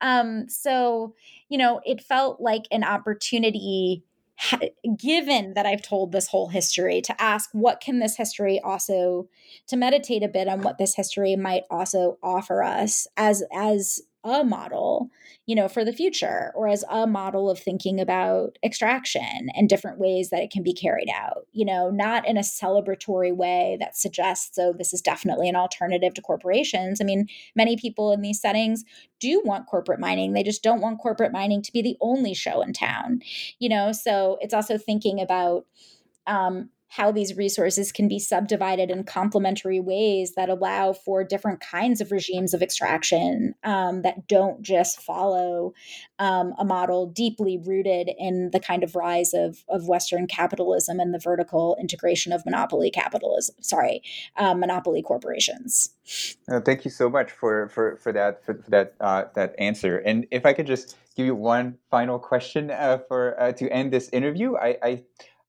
Um, 0.00 0.48
so 0.48 1.14
you 1.48 1.58
know 1.58 1.80
it 1.84 2.02
felt 2.02 2.40
like 2.40 2.64
an 2.70 2.84
opportunity 2.84 4.04
given 4.96 5.54
that 5.54 5.66
I've 5.66 5.82
told 5.82 6.12
this 6.12 6.28
whole 6.28 6.48
history, 6.48 7.00
to 7.02 7.20
ask 7.20 7.50
what 7.52 7.80
can 7.80 7.98
this 7.98 8.16
history 8.16 8.60
also, 8.60 9.28
to 9.66 9.76
meditate 9.76 10.22
a 10.22 10.28
bit 10.28 10.48
on 10.48 10.62
what 10.62 10.78
this 10.78 10.94
history 10.94 11.36
might 11.36 11.64
also 11.70 12.18
offer 12.22 12.62
us 12.62 13.06
as 13.16 13.42
as 13.52 14.00
a 14.24 14.42
model 14.42 15.10
you 15.46 15.54
know 15.54 15.68
for 15.68 15.84
the 15.84 15.92
future 15.92 16.52
or 16.56 16.68
as 16.68 16.84
a 16.90 17.06
model 17.06 17.48
of 17.48 17.58
thinking 17.58 18.00
about 18.00 18.58
extraction 18.64 19.48
and 19.54 19.68
different 19.68 19.98
ways 19.98 20.30
that 20.30 20.42
it 20.42 20.50
can 20.50 20.62
be 20.62 20.72
carried 20.72 21.08
out 21.14 21.46
you 21.52 21.64
know 21.64 21.88
not 21.90 22.26
in 22.26 22.36
a 22.36 22.40
celebratory 22.40 23.34
way 23.34 23.76
that 23.78 23.96
suggests 23.96 24.58
oh 24.58 24.72
this 24.76 24.92
is 24.92 25.00
definitely 25.00 25.48
an 25.48 25.56
alternative 25.56 26.14
to 26.14 26.22
corporations. 26.22 27.00
I 27.00 27.04
mean 27.04 27.28
many 27.54 27.76
people 27.76 28.12
in 28.12 28.22
these 28.22 28.40
settings 28.40 28.84
do 29.20 29.42
want 29.44 29.66
corporate 29.66 30.00
mining. 30.00 30.32
They 30.32 30.42
just 30.42 30.62
don't 30.62 30.80
want 30.80 31.00
corporate 31.00 31.32
mining 31.32 31.62
to 31.62 31.72
be 31.72 31.82
the 31.82 31.96
only 32.00 32.34
show 32.34 32.60
in 32.60 32.72
town 32.72 33.22
you 33.58 33.68
know? 33.68 33.92
So 33.92 34.38
it's 34.40 34.54
also 34.54 34.78
thinking 34.78 35.20
about 35.20 35.66
um, 36.26 36.70
how 36.88 37.12
these 37.12 37.36
resources 37.36 37.92
can 37.92 38.08
be 38.08 38.18
subdivided 38.18 38.90
in 38.90 39.04
complementary 39.04 39.78
ways 39.78 40.34
that 40.34 40.48
allow 40.48 40.92
for 40.92 41.22
different 41.22 41.60
kinds 41.60 42.00
of 42.00 42.10
regimes 42.10 42.54
of 42.54 42.62
extraction 42.62 43.54
um, 43.62 44.02
that 44.02 44.26
don't 44.26 44.62
just 44.62 45.00
follow 45.00 45.74
um, 46.18 46.54
a 46.58 46.64
model 46.64 47.06
deeply 47.06 47.58
rooted 47.58 48.10
in 48.18 48.50
the 48.52 48.60
kind 48.60 48.82
of 48.82 48.96
rise 48.96 49.34
of, 49.34 49.64
of 49.68 49.86
Western 49.86 50.26
capitalism 50.26 50.98
and 50.98 51.12
the 51.12 51.18
vertical 51.18 51.76
integration 51.80 52.32
of 52.32 52.44
monopoly 52.44 52.90
capitalism. 52.90 53.54
Sorry, 53.60 54.02
uh, 54.36 54.54
monopoly 54.54 55.02
corporations. 55.02 55.90
Uh, 56.50 56.60
thank 56.60 56.84
you 56.84 56.90
so 56.90 57.10
much 57.10 57.30
for 57.30 57.68
for, 57.68 57.96
for 57.96 58.12
that 58.12 58.44
for, 58.44 58.54
for 58.54 58.70
that 58.70 58.94
uh, 59.00 59.24
that 59.34 59.54
answer. 59.58 59.98
And 59.98 60.26
if 60.30 60.46
I 60.46 60.54
could 60.54 60.66
just 60.66 60.96
give 61.16 61.26
you 61.26 61.34
one 61.34 61.76
final 61.90 62.18
question 62.18 62.70
uh, 62.70 62.98
for 63.08 63.38
uh, 63.40 63.52
to 63.52 63.68
end 63.70 63.92
this 63.92 64.08
interview, 64.10 64.56
I, 64.56 64.78
I 64.82 65.02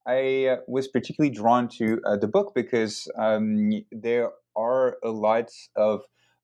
I 0.07 0.47
uh, 0.47 0.57
was 0.67 0.87
particularly 0.87 1.33
drawn 1.33 1.67
to 1.77 2.01
uh, 2.05 2.17
the 2.17 2.27
book 2.27 2.53
because 2.55 3.07
um, 3.17 3.71
there 3.91 4.31
are 4.55 4.97
a 5.03 5.09
lot 5.09 5.49
of 5.75 6.01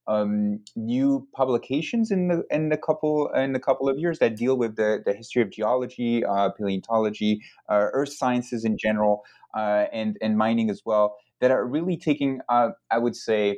um, 0.07 0.59
new 0.75 1.27
publications 1.33 2.11
in 2.11 2.27
the 2.27 2.43
in 2.51 2.69
the 2.69 2.77
couple 2.77 3.29
in 3.33 3.53
the 3.53 3.59
couple 3.59 3.89
of 3.89 3.97
years 3.97 4.19
that 4.19 4.35
deal 4.35 4.55
with 4.55 4.75
the, 4.75 5.01
the 5.05 5.13
history 5.13 5.41
of 5.41 5.49
geology, 5.49 6.23
uh, 6.23 6.49
paleontology, 6.49 7.41
uh, 7.69 7.87
earth 7.93 8.13
sciences 8.13 8.65
in 8.65 8.77
general, 8.77 9.23
uh, 9.57 9.85
and 9.91 10.17
and 10.21 10.37
mining 10.37 10.69
as 10.69 10.83
well. 10.85 11.15
That 11.41 11.51
are 11.51 11.65
really 11.65 11.97
taking, 11.97 12.39
uh, 12.49 12.69
I 12.91 12.97
would 12.97 13.15
say, 13.15 13.57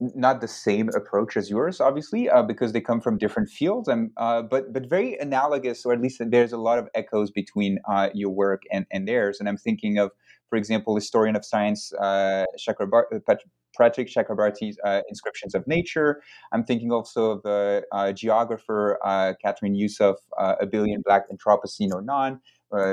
not 0.00 0.40
the 0.40 0.48
same 0.48 0.90
approach 0.94 1.36
as 1.36 1.48
yours, 1.48 1.80
obviously, 1.80 2.28
uh, 2.28 2.42
because 2.42 2.72
they 2.72 2.80
come 2.80 3.00
from 3.00 3.16
different 3.16 3.48
fields, 3.48 3.88
and 3.88 4.10
uh, 4.16 4.42
but 4.42 4.72
but 4.72 4.88
very 4.88 5.16
analogous, 5.18 5.84
or 5.86 5.92
at 5.92 6.00
least 6.00 6.20
there's 6.26 6.52
a 6.52 6.58
lot 6.58 6.78
of 6.78 6.88
echoes 6.94 7.30
between 7.30 7.78
uh, 7.88 8.10
your 8.14 8.30
work 8.30 8.62
and, 8.70 8.86
and 8.90 9.08
theirs. 9.08 9.40
And 9.40 9.48
I'm 9.48 9.56
thinking 9.56 9.98
of, 9.98 10.10
for 10.50 10.56
example, 10.56 10.94
historian 10.94 11.34
of 11.34 11.44
science 11.44 11.92
uh, 11.94 12.44
Chakrabar- 12.58 13.04
uh, 13.14 13.34
Pratik 13.78 14.08
Chakrabarti's 14.08 14.78
uh, 14.84 15.00
Inscriptions 15.08 15.54
of 15.54 15.66
Nature. 15.66 16.22
I'm 16.52 16.64
thinking 16.64 16.92
also 16.92 17.40
of 17.42 17.82
uh, 17.92 18.12
geographer 18.12 18.98
Kathryn 19.44 19.74
Yusoff, 19.76 20.16
A 20.38 20.66
Billion 20.66 21.02
Black 21.02 21.24
Anthropocene 21.30 21.92
or 21.92 22.02
None, 22.02 22.40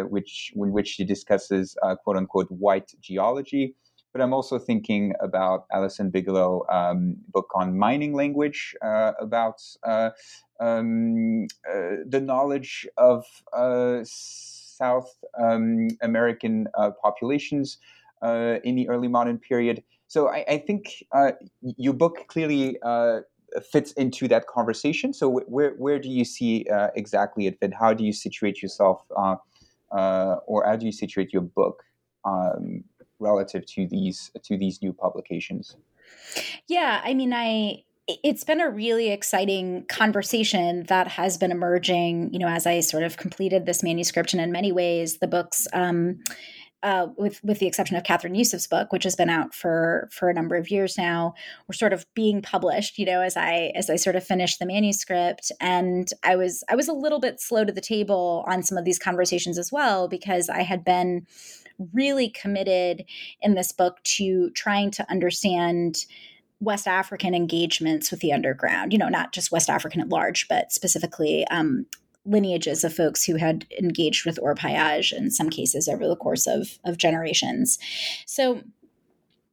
which 0.10 0.52
in 0.56 0.72
which 0.72 0.88
she 0.88 1.04
discusses 1.04 1.76
quote 2.04 2.18
unquote 2.18 2.48
white 2.50 2.92
geology 3.02 3.76
but 4.14 4.22
I'm 4.22 4.34
also 4.34 4.60
thinking 4.60 5.14
about 5.20 5.66
Allison 5.74 6.12
Bigelow 6.12 6.66
um, 6.72 7.18
book 7.30 7.50
on 7.56 7.78
mining 7.78 8.14
language 8.14 8.76
uh, 8.82 9.14
about 9.20 9.62
uh, 9.84 10.12
um, 10.60 11.48
uh, 11.68 12.06
the 12.08 12.22
knowledge 12.22 12.88
of 12.98 13.26
uh, 13.52 14.02
South 14.04 15.12
um, 15.42 15.88
American 16.02 16.68
uh, 16.78 16.92
populations 17.02 17.80
uh, 18.22 18.60
in 18.64 18.76
the 18.76 18.88
early 18.88 19.08
modern 19.08 19.40
period. 19.40 19.84
So 20.08 20.30
I, 20.30 20.46
I 20.48 20.58
think 20.60 21.04
your 21.62 21.94
book 21.94 22.28
clearly 22.28 22.78
fits 23.72 23.92
into 23.94 24.28
that 24.28 24.46
conversation. 24.48 25.12
So 25.14 25.28
where 25.28 25.72
where 25.72 25.98
do 25.98 26.10
you 26.10 26.24
see 26.24 26.68
exactly 26.96 27.48
it 27.48 27.60
fit? 27.60 27.74
How 27.74 27.94
do 27.96 28.04
you 28.04 28.14
situate 28.14 28.62
yourself, 28.62 29.04
or 29.10 30.64
how 30.66 30.76
do 30.76 30.86
you 30.86 30.92
situate 30.92 31.34
your 31.34 31.42
book? 31.42 31.84
Um, 32.26 32.84
relative 33.24 33.66
to 33.66 33.88
these 33.88 34.32
to 34.44 34.58
these 34.58 34.82
new 34.82 34.94
publications 34.94 35.76
yeah 36.68 37.02
i 37.04 37.14
mean 37.14 37.34
i 37.34 37.84
it's 38.06 38.44
been 38.44 38.60
a 38.60 38.70
really 38.70 39.12
exciting 39.12 39.86
conversation 39.88 40.84
that 40.90 41.08
has 41.08 41.38
been 41.38 41.52
emerging 41.52 42.32
you 42.34 42.40
know 42.40 42.48
as 42.48 42.68
i 42.68 42.80
sort 42.80 43.04
of 43.04 43.18
completed 43.18 43.66
this 43.66 43.82
manuscript 43.82 44.34
and 44.34 44.42
in 44.42 44.52
many 44.52 44.72
ways 44.72 45.20
the 45.20 45.28
books 45.28 45.68
um, 45.74 46.20
uh, 46.84 47.08
with 47.18 47.42
with 47.44 47.60
the 47.60 47.66
exception 47.66 47.96
of 47.96 48.04
Kathryn 48.04 48.38
Yusoff's 48.38 48.68
book, 48.68 48.92
which 48.92 49.06
has 49.06 49.16
been 49.16 49.30
out 49.30 49.56
for 49.56 50.10
for 50.12 50.30
a 50.30 50.34
number 50.34 50.58
of 50.58 50.70
years 50.70 50.98
now, 50.98 51.34
were 51.68 51.74
sort 51.74 51.94
of 51.94 52.06
being 52.14 52.42
published. 52.42 53.00
You 53.00 53.06
know, 53.06 53.22
as 53.22 53.38
I 53.38 53.72
as 53.74 53.90
I 53.90 53.96
sort 53.96 54.18
of 54.18 54.24
finished 54.24 54.60
the 54.60 54.66
manuscript, 54.66 55.50
and 55.62 56.10
I 56.24 56.36
was 56.36 56.62
I 56.70 56.76
was 56.76 56.90
a 56.90 56.94
little 56.94 57.22
bit 57.22 57.40
slow 57.40 57.64
to 57.64 57.72
the 57.72 57.82
table 57.82 58.44
on 58.48 58.64
some 58.64 58.78
of 58.78 58.84
these 58.84 59.00
conversations 59.00 59.58
as 59.58 59.72
well 59.72 60.10
because 60.10 60.50
I 60.50 60.64
had 60.64 60.84
been 60.84 61.26
really 61.92 62.30
committed 62.30 63.06
in 63.42 63.56
this 63.56 63.72
book 63.72 64.02
to 64.04 64.50
trying 64.52 64.92
to 64.92 65.10
understand 65.10 66.06
West 66.60 66.88
African 66.88 67.36
engagements 67.36 68.10
with 68.10 68.22
the 68.22 68.32
underground, 68.32 68.94
you 68.94 69.00
know, 69.00 69.10
not 69.10 69.34
just 69.34 69.52
West 69.52 69.70
African 69.70 70.02
at 70.02 70.10
large, 70.10 70.48
but 70.48 70.72
specifically 70.72 71.46
um, 71.48 71.86
lineages 72.26 72.84
of 72.84 72.94
folks 72.94 73.24
who 73.24 73.36
had 73.36 73.66
engaged 73.80 74.26
with 74.26 74.40
orpaillage 74.42 75.12
in 75.12 75.30
some 75.30 75.50
cases 75.50 75.88
over 75.90 76.08
the 76.08 76.16
course 76.16 76.48
of, 76.48 76.80
of 76.86 76.98
generations. 76.98 77.78
So 78.26 78.62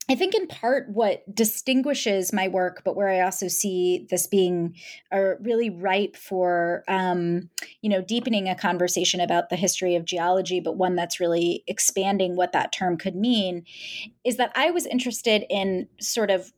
I 0.09 0.17
think 0.17 0.35
in 0.35 0.49
part 0.49 0.89
what 0.89 1.23
distinguishes 1.33 2.33
my 2.33 2.49
work, 2.49 2.83
but 2.85 2.97
where 2.97 3.09
I 3.09 3.21
also 3.21 3.47
see 3.47 4.09
this 4.11 4.27
being 4.27 4.75
uh, 5.13 5.37
really 5.41 5.71
ripe 5.71 6.17
for, 6.17 6.83
um, 6.89 7.49
you 7.81 7.89
know, 7.89 8.03
deepening 8.03 8.49
a 8.49 8.57
conversation 8.57 9.21
about 9.21 9.51
the 9.51 9.57
history 9.57 9.95
of 9.95 10.05
geology, 10.05 10.59
but 10.59 10.77
one 10.77 10.97
that's 10.97 11.21
really 11.21 11.63
expanding 11.69 12.35
what 12.35 12.51
that 12.53 12.73
term 12.73 12.97
could 12.97 13.15
mean, 13.15 13.65
is 14.25 14.37
that 14.37 14.51
I 14.57 14.73
was 14.73 14.85
interested 14.85 15.45
in 15.49 15.87
sort 16.01 16.31
of 16.31 16.53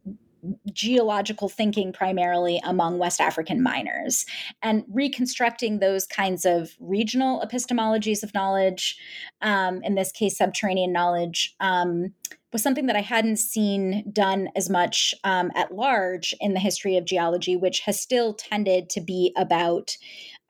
geological 0.73 1.49
thinking 1.49 1.93
primarily 1.93 2.61
among 2.65 2.99
West 2.99 3.21
African 3.21 3.63
miners 3.63 4.27
and 4.63 4.85
reconstructing 4.93 5.79
those 5.79 6.07
kinds 6.07 6.45
of 6.45 6.73
regional 6.81 7.41
epistemologies 7.41 8.23
of 8.23 8.35
knowledge, 8.35 8.97
um, 9.41 9.81
in 9.83 9.95
this 9.95 10.13
case, 10.13 10.39
subterranean 10.39 10.93
knowledge. 10.93 11.55
Um, 11.61 12.15
was 12.53 12.63
something 12.63 12.87
that 12.87 12.97
I 12.97 13.01
hadn't 13.01 13.39
seen 13.39 14.05
done 14.13 14.51
as 14.55 14.69
much 14.69 15.15
um, 15.25 15.51
at 15.55 15.75
large 15.75 16.35
in 16.39 16.53
the 16.53 16.61
history 16.61 16.97
of 16.97 17.07
geology, 17.07 17.57
which 17.57 17.81
has 17.81 17.99
still 17.99 18.35
tended 18.35 18.91
to 18.91 19.01
be 19.01 19.33
about 19.37 19.97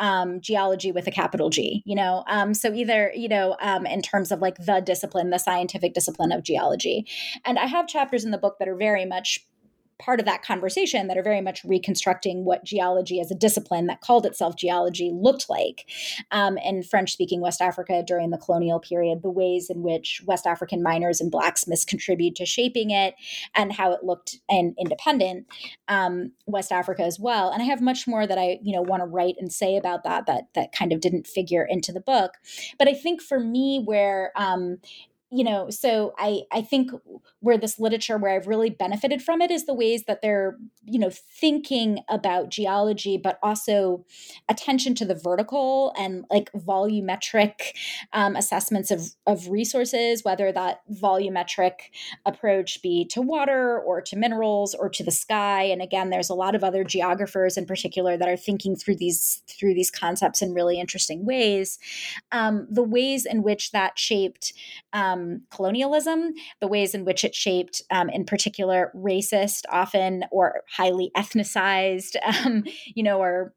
um, 0.00 0.40
geology 0.40 0.90
with 0.90 1.06
a 1.06 1.12
capital 1.12 1.48
G, 1.48 1.82
you 1.86 1.94
know? 1.94 2.24
Um, 2.26 2.54
so 2.54 2.72
either, 2.72 3.12
you 3.14 3.28
know, 3.28 3.56
um, 3.60 3.86
in 3.86 4.02
terms 4.02 4.32
of 4.32 4.40
like 4.40 4.56
the 4.56 4.80
discipline, 4.80 5.30
the 5.30 5.38
scientific 5.38 5.94
discipline 5.94 6.32
of 6.32 6.42
geology. 6.42 7.06
And 7.44 7.56
I 7.56 7.66
have 7.66 7.86
chapters 7.86 8.24
in 8.24 8.32
the 8.32 8.38
book 8.38 8.56
that 8.58 8.68
are 8.68 8.76
very 8.76 9.06
much 9.06 9.46
part 10.02 10.20
of 10.20 10.26
that 10.26 10.42
conversation 10.42 11.06
that 11.06 11.16
are 11.16 11.22
very 11.22 11.40
much 11.40 11.64
reconstructing 11.64 12.44
what 12.44 12.64
geology 12.64 13.20
as 13.20 13.30
a 13.30 13.34
discipline 13.34 13.86
that 13.86 14.00
called 14.00 14.26
itself 14.26 14.56
geology 14.56 15.12
looked 15.14 15.48
like 15.48 15.88
um, 16.32 16.58
in 16.58 16.82
French 16.82 17.12
speaking 17.12 17.40
West 17.40 17.60
Africa 17.60 18.02
during 18.06 18.30
the 18.30 18.38
colonial 18.38 18.80
period, 18.80 19.22
the 19.22 19.30
ways 19.30 19.70
in 19.70 19.82
which 19.82 20.20
West 20.26 20.46
African 20.46 20.82
miners 20.82 21.20
and 21.20 21.30
blacksmiths 21.30 21.84
contributed 21.84 22.36
to 22.36 22.46
shaping 22.46 22.90
it, 22.90 23.14
and 23.54 23.72
how 23.72 23.92
it 23.92 24.02
looked 24.02 24.38
in 24.48 24.74
independent 24.78 25.46
um, 25.88 26.32
West 26.46 26.72
Africa 26.72 27.02
as 27.02 27.20
well. 27.20 27.50
And 27.50 27.62
I 27.62 27.66
have 27.66 27.80
much 27.80 28.06
more 28.08 28.26
that 28.26 28.38
I 28.38 28.58
you 28.62 28.74
know 28.74 28.82
want 28.82 29.02
to 29.02 29.06
write 29.06 29.36
and 29.38 29.52
say 29.52 29.76
about 29.76 30.04
that 30.04 30.26
that 30.26 30.48
that 30.54 30.72
kind 30.72 30.92
of 30.92 31.00
didn't 31.00 31.26
figure 31.26 31.66
into 31.68 31.92
the 31.92 32.00
book. 32.00 32.32
But 32.78 32.88
I 32.88 32.94
think 32.94 33.22
for 33.22 33.38
me, 33.38 33.82
where 33.84 34.32
um, 34.36 34.78
you 35.32 35.44
know 35.44 35.70
so 35.70 36.14
i 36.18 36.42
i 36.52 36.60
think 36.60 36.90
where 37.40 37.58
this 37.58 37.78
literature 37.78 38.18
where 38.18 38.34
i've 38.34 38.46
really 38.46 38.70
benefited 38.70 39.22
from 39.22 39.40
it 39.40 39.50
is 39.50 39.66
the 39.66 39.74
ways 39.74 40.04
that 40.06 40.20
they're 40.22 40.56
you 40.84 40.98
know 40.98 41.10
thinking 41.10 42.00
about 42.08 42.50
geology 42.50 43.16
but 43.16 43.38
also 43.42 44.04
attention 44.48 44.94
to 44.94 45.04
the 45.04 45.14
vertical 45.14 45.92
and 45.98 46.24
like 46.30 46.50
volumetric 46.52 47.72
um, 48.12 48.36
assessments 48.36 48.90
of 48.90 49.14
of 49.26 49.48
resources 49.48 50.22
whether 50.24 50.52
that 50.52 50.82
volumetric 50.90 51.72
approach 52.26 52.82
be 52.82 53.04
to 53.06 53.20
water 53.20 53.80
or 53.80 54.00
to 54.00 54.16
minerals 54.16 54.74
or 54.74 54.88
to 54.88 55.02
the 55.02 55.10
sky. 55.10 55.62
And 55.62 55.82
again 55.82 56.10
there's 56.10 56.30
a 56.30 56.34
lot 56.34 56.54
of 56.54 56.64
other 56.64 56.84
geographers 56.84 57.56
in 57.56 57.66
particular 57.66 58.16
that 58.16 58.28
are 58.28 58.36
thinking 58.36 58.76
through 58.76 58.96
these 58.96 59.42
through 59.46 59.74
these 59.74 59.90
concepts 59.90 60.42
in 60.42 60.54
really 60.54 60.78
interesting 60.78 61.24
ways. 61.24 61.78
Um, 62.30 62.66
the 62.70 62.82
ways 62.82 63.26
in 63.26 63.42
which 63.42 63.72
that 63.72 63.98
shaped 63.98 64.52
um, 64.92 65.21
um, 65.22 65.42
colonialism, 65.50 66.32
the 66.60 66.68
ways 66.68 66.94
in 66.94 67.04
which 67.04 67.24
it 67.24 67.34
shaped, 67.34 67.82
um, 67.90 68.08
in 68.08 68.24
particular, 68.24 68.90
racist, 68.94 69.62
often 69.70 70.24
or 70.30 70.62
highly 70.70 71.10
ethnicized, 71.16 72.16
um, 72.44 72.64
you 72.86 73.02
know, 73.02 73.20
or 73.20 73.54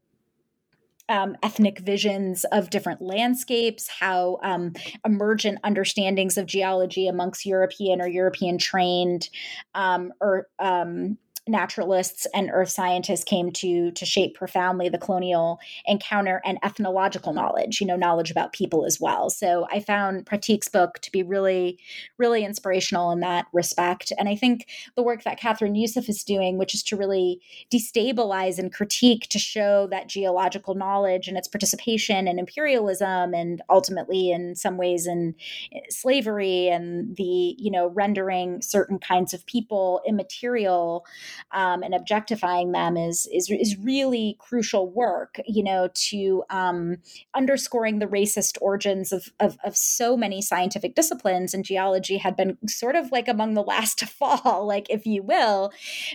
um, 1.07 1.35
ethnic 1.43 1.79
visions 1.79 2.45
of 2.51 2.71
different 2.71 2.99
landscapes, 2.99 3.87
how 3.87 4.39
um, 4.41 4.73
emergent 5.05 5.59
understandings 5.63 6.35
of 6.37 6.47
geology 6.47 7.07
amongst 7.07 7.45
European 7.45 8.01
or 8.01 8.07
European 8.07 8.57
trained 8.57 9.29
um, 9.75 10.11
or 10.19 10.47
um, 10.57 11.17
naturalists 11.47 12.25
and 12.33 12.49
earth 12.51 12.69
scientists 12.69 13.23
came 13.23 13.51
to 13.51 13.91
to 13.91 14.05
shape 14.05 14.35
profoundly 14.35 14.89
the 14.89 14.97
colonial 14.97 15.59
encounter 15.85 16.41
and 16.43 16.57
ethnological 16.63 17.33
knowledge 17.33 17.79
you 17.79 17.85
know 17.85 17.95
knowledge 17.95 18.31
about 18.31 18.53
people 18.53 18.85
as 18.85 18.99
well. 18.99 19.29
So 19.29 19.67
i 19.71 19.79
found 19.79 20.25
pratik's 20.25 20.67
book 20.67 20.99
to 20.99 21.11
be 21.11 21.21
really 21.21 21.77
really 22.17 22.43
inspirational 22.43 23.11
in 23.11 23.19
that 23.19 23.45
respect. 23.53 24.11
And 24.17 24.27
i 24.27 24.35
think 24.35 24.67
the 24.95 25.03
work 25.03 25.23
that 25.23 25.39
Kathryn 25.39 25.77
Yusoff 25.77 26.09
is 26.09 26.23
doing 26.23 26.57
which 26.57 26.73
is 26.73 26.81
to 26.83 26.97
really 26.97 27.41
destabilize 27.71 28.57
and 28.57 28.73
critique 28.73 29.27
to 29.29 29.39
show 29.39 29.87
that 29.91 30.07
geological 30.07 30.73
knowledge 30.73 31.27
and 31.27 31.37
its 31.37 31.47
participation 31.47 32.27
in 32.27 32.39
imperialism 32.39 33.33
and 33.33 33.61
ultimately 33.69 34.31
in 34.31 34.55
some 34.55 34.77
ways 34.77 35.05
in 35.05 35.35
eh, 35.73 35.79
slavery 35.89 36.69
and 36.69 37.15
the 37.17 37.55
you 37.57 37.69
know 37.69 37.87
rendering 37.89 38.61
certain 38.61 38.97
kinds 38.97 39.33
of 39.33 39.45
people 39.45 40.01
immaterial 40.07 41.05
um, 41.51 41.83
and 41.83 41.93
objectifying 41.93 42.71
them 42.71 42.97
is, 42.97 43.27
is 43.33 43.49
is 43.49 43.77
really 43.77 44.37
crucial 44.39 44.89
work. 44.89 45.39
You 45.47 45.63
know, 45.63 45.89
to 46.09 46.43
um, 46.49 46.97
underscoring 47.33 47.99
the 47.99 48.07
racist 48.07 48.57
origins 48.61 49.11
of, 49.11 49.29
of 49.39 49.57
of 49.63 49.75
so 49.77 50.15
many 50.17 50.41
scientific 50.41 50.95
disciplines, 50.95 51.53
and 51.53 51.63
geology 51.63 52.17
had 52.17 52.35
been 52.35 52.57
sort 52.67 52.95
of 52.95 53.11
like 53.11 53.27
among 53.27 53.53
the 53.53 53.63
last 53.63 53.99
to 53.99 54.05
fall, 54.05 54.65
like 54.67 54.89
if 54.89 55.05
you 55.05 55.23
will, 55.23 55.71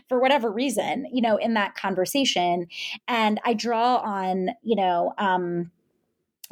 for 0.08 0.20
whatever 0.20 0.50
reason. 0.50 1.06
You 1.12 1.22
know, 1.22 1.36
in 1.36 1.54
that 1.54 1.74
conversation, 1.74 2.66
and 3.08 3.40
I 3.44 3.54
draw 3.54 3.96
on 3.96 4.50
you 4.62 4.76
know. 4.76 5.14
Um, 5.18 5.70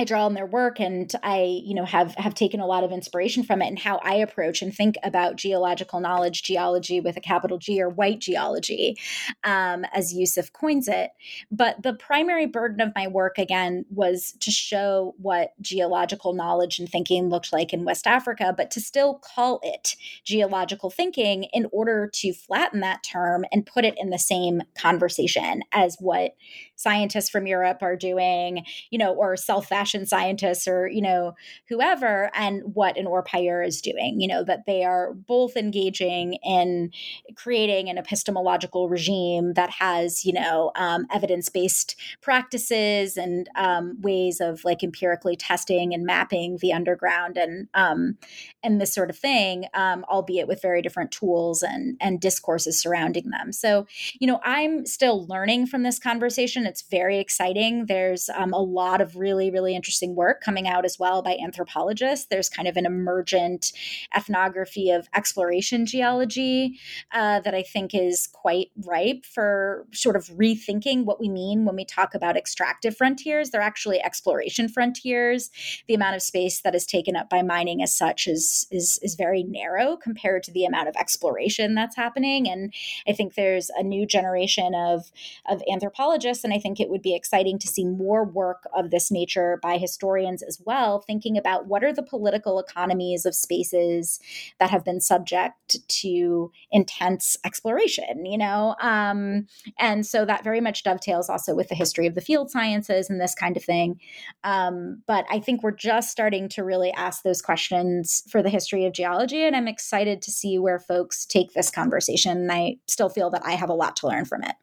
I 0.00 0.04
draw 0.04 0.26
on 0.26 0.34
their 0.34 0.46
work 0.46 0.78
and 0.78 1.12
I, 1.24 1.60
you 1.64 1.74
know, 1.74 1.84
have 1.84 2.14
have 2.14 2.32
taken 2.32 2.60
a 2.60 2.66
lot 2.66 2.84
of 2.84 2.92
inspiration 2.92 3.42
from 3.42 3.60
it 3.60 3.66
and 3.66 3.78
how 3.78 3.98
I 4.04 4.14
approach 4.14 4.62
and 4.62 4.72
think 4.72 4.94
about 5.02 5.34
geological 5.34 5.98
knowledge, 5.98 6.44
geology 6.44 7.00
with 7.00 7.16
a 7.16 7.20
capital 7.20 7.58
G 7.58 7.82
or 7.82 7.88
white 7.88 8.20
geology, 8.20 8.96
um, 9.42 9.84
as 9.92 10.14
Yusoff 10.14 10.52
coins 10.52 10.86
it. 10.86 11.10
But 11.50 11.82
the 11.82 11.94
primary 11.94 12.46
burden 12.46 12.80
of 12.80 12.92
my 12.94 13.08
work 13.08 13.38
again 13.38 13.86
was 13.90 14.34
to 14.38 14.52
show 14.52 15.16
what 15.18 15.60
geological 15.60 16.32
knowledge 16.32 16.78
and 16.78 16.88
thinking 16.88 17.28
looked 17.28 17.52
like 17.52 17.72
in 17.72 17.84
West 17.84 18.06
Africa, 18.06 18.54
but 18.56 18.70
to 18.70 18.80
still 18.80 19.14
call 19.14 19.58
it 19.64 19.96
geological 20.24 20.90
thinking 20.90 21.48
in 21.52 21.66
order 21.72 22.08
to 22.14 22.32
flatten 22.32 22.78
that 22.80 23.02
term 23.02 23.44
and 23.50 23.66
put 23.66 23.84
it 23.84 23.96
in 23.98 24.10
the 24.10 24.18
same 24.18 24.62
conversation 24.76 25.64
as 25.72 25.96
what 25.98 26.36
scientists 26.76 27.28
from 27.28 27.48
Europe 27.48 27.78
are 27.82 27.96
doing, 27.96 28.64
you 28.90 28.98
know, 28.98 29.12
or 29.12 29.36
self 29.36 29.66
fashion 29.88 30.06
scientists 30.06 30.68
or, 30.68 30.86
you 30.86 31.00
know, 31.00 31.34
whoever, 31.68 32.30
and 32.34 32.62
what 32.74 32.98
an 32.98 33.06
Orpailleur 33.06 33.66
is 33.66 33.80
doing, 33.80 34.20
you 34.20 34.28
know, 34.28 34.44
that 34.44 34.66
they 34.66 34.84
are 34.84 35.14
both 35.14 35.56
engaging 35.56 36.34
in 36.44 36.90
creating 37.36 37.88
an 37.88 37.96
epistemological 37.96 38.90
regime 38.90 39.54
that 39.54 39.70
has, 39.70 40.26
you 40.26 40.32
know, 40.34 40.72
um, 40.76 41.06
evidence 41.10 41.48
based 41.48 41.96
practices 42.20 43.16
and 43.16 43.48
um, 43.56 43.96
ways 44.02 44.40
of 44.40 44.62
like 44.62 44.82
empirically 44.82 45.36
testing 45.36 45.94
and 45.94 46.04
mapping 46.04 46.58
the 46.60 46.72
underground 46.72 47.38
and, 47.38 47.68
um, 47.72 48.18
and 48.62 48.80
this 48.80 48.94
sort 48.94 49.08
of 49.08 49.16
thing, 49.16 49.64
um, 49.72 50.04
albeit 50.10 50.48
with 50.48 50.60
very 50.60 50.82
different 50.82 51.10
tools 51.10 51.62
and, 51.62 51.96
and 52.00 52.20
discourses 52.20 52.78
surrounding 52.78 53.30
them. 53.30 53.52
So, 53.52 53.86
you 54.20 54.26
know, 54.26 54.40
I'm 54.44 54.84
still 54.84 55.26
learning 55.26 55.66
from 55.66 55.82
this 55.82 55.98
conversation 55.98 56.66
it's 56.66 56.82
very 56.82 57.18
exciting. 57.18 57.86
There's 57.86 58.28
um, 58.28 58.52
a 58.52 58.60
lot 58.60 59.00
of 59.00 59.16
really, 59.16 59.50
really 59.50 59.77
interesting 59.78 60.16
work 60.16 60.40
coming 60.40 60.66
out 60.66 60.84
as 60.84 60.98
well 60.98 61.22
by 61.22 61.38
anthropologists. 61.40 62.26
There's 62.26 62.48
kind 62.48 62.66
of 62.66 62.76
an 62.76 62.84
emergent 62.84 63.72
ethnography 64.16 64.90
of 64.90 65.08
exploration 65.14 65.86
geology 65.86 66.80
uh, 67.12 67.38
that 67.40 67.54
I 67.54 67.62
think 67.62 67.94
is 67.94 68.26
quite 68.26 68.72
ripe 68.84 69.24
for 69.24 69.86
sort 69.92 70.16
of 70.16 70.26
rethinking 70.30 71.04
what 71.04 71.20
we 71.20 71.28
mean 71.28 71.64
when 71.64 71.76
we 71.76 71.84
talk 71.84 72.12
about 72.12 72.36
extractive 72.36 72.96
frontiers. 72.96 73.50
They're 73.50 73.60
actually 73.60 74.02
exploration 74.02 74.68
frontiers. 74.68 75.50
The 75.86 75.94
amount 75.94 76.16
of 76.16 76.22
space 76.22 76.60
that 76.62 76.74
is 76.74 76.84
taken 76.84 77.14
up 77.14 77.30
by 77.30 77.42
mining 77.42 77.80
as 77.80 77.96
such 77.96 78.26
is 78.26 78.66
is 78.72 78.98
is 79.00 79.14
very 79.14 79.44
narrow 79.44 79.96
compared 79.96 80.42
to 80.44 80.52
the 80.52 80.64
amount 80.64 80.88
of 80.88 80.96
exploration 80.96 81.76
that's 81.76 81.94
happening. 81.94 82.48
And 82.48 82.74
I 83.06 83.12
think 83.12 83.34
there's 83.34 83.70
a 83.76 83.84
new 83.84 84.06
generation 84.06 84.74
of 84.74 85.12
of 85.48 85.62
anthropologists 85.70 86.42
and 86.42 86.52
I 86.52 86.58
think 86.58 86.80
it 86.80 86.90
would 86.90 87.02
be 87.02 87.14
exciting 87.14 87.60
to 87.60 87.68
see 87.68 87.84
more 87.84 88.24
work 88.24 88.64
of 88.74 88.90
this 88.90 89.10
nature 89.10 89.60
by 89.68 89.76
historians 89.76 90.42
as 90.42 90.58
well, 90.64 91.00
thinking 91.00 91.36
about 91.36 91.66
what 91.66 91.84
are 91.84 91.92
the 91.92 92.02
political 92.02 92.58
economies 92.58 93.26
of 93.26 93.34
spaces 93.34 94.18
that 94.58 94.70
have 94.70 94.82
been 94.82 94.98
subject 94.98 95.76
to 95.88 96.50
intense 96.72 97.36
exploration, 97.44 98.24
you 98.24 98.38
know? 98.38 98.74
Um, 98.80 99.46
and 99.78 100.06
so 100.06 100.24
that 100.24 100.42
very 100.42 100.62
much 100.62 100.84
dovetails 100.84 101.28
also 101.28 101.54
with 101.54 101.68
the 101.68 101.74
history 101.74 102.06
of 102.06 102.14
the 102.14 102.22
field 102.22 102.50
sciences 102.50 103.10
and 103.10 103.20
this 103.20 103.34
kind 103.34 103.58
of 103.58 103.62
thing. 103.62 104.00
Um, 104.42 105.02
but 105.06 105.26
I 105.30 105.38
think 105.38 105.62
we're 105.62 105.72
just 105.72 106.10
starting 106.10 106.48
to 106.50 106.64
really 106.64 106.90
ask 106.92 107.22
those 107.22 107.42
questions 107.42 108.22
for 108.30 108.42
the 108.42 108.48
history 108.48 108.86
of 108.86 108.94
geology. 108.94 109.42
And 109.42 109.54
I'm 109.54 109.68
excited 109.68 110.22
to 110.22 110.30
see 110.30 110.58
where 110.58 110.78
folks 110.78 111.26
take 111.26 111.52
this 111.52 111.70
conversation. 111.70 112.38
And 112.38 112.50
I 112.50 112.76
still 112.86 113.10
feel 113.10 113.28
that 113.32 113.44
I 113.44 113.52
have 113.52 113.68
a 113.68 113.74
lot 113.74 113.96
to 113.96 114.08
learn 114.08 114.24
from 114.24 114.44
it. 114.44 114.54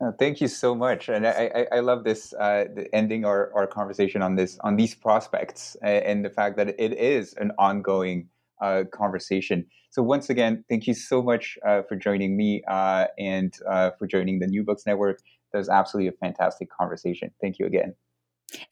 Oh, 0.00 0.12
thank 0.18 0.40
you 0.40 0.48
so 0.48 0.74
much, 0.74 1.08
and 1.08 1.26
I, 1.26 1.50
I, 1.54 1.76
I 1.76 1.80
love 1.80 2.04
this 2.04 2.32
uh, 2.34 2.64
ending 2.92 3.24
our, 3.24 3.50
our 3.54 3.66
conversation 3.66 4.22
on 4.22 4.36
this 4.36 4.58
on 4.60 4.76
these 4.76 4.94
prospects 4.94 5.76
and 5.82 6.24
the 6.24 6.30
fact 6.30 6.56
that 6.56 6.68
it 6.68 6.92
is 6.92 7.34
an 7.34 7.52
ongoing 7.58 8.28
uh, 8.60 8.84
conversation. 8.92 9.66
So 9.90 10.02
once 10.02 10.28
again, 10.28 10.64
thank 10.68 10.86
you 10.86 10.94
so 10.94 11.22
much 11.22 11.58
uh, 11.66 11.82
for 11.82 11.96
joining 11.96 12.36
me 12.36 12.62
uh, 12.68 13.06
and 13.18 13.54
uh, 13.68 13.92
for 13.98 14.06
joining 14.06 14.38
the 14.38 14.46
New 14.46 14.62
Books 14.62 14.84
Network. 14.86 15.20
That 15.52 15.58
was 15.58 15.68
absolutely 15.68 16.08
a 16.08 16.12
fantastic 16.12 16.68
conversation. 16.70 17.30
Thank 17.40 17.58
you 17.58 17.66
again. 17.66 17.94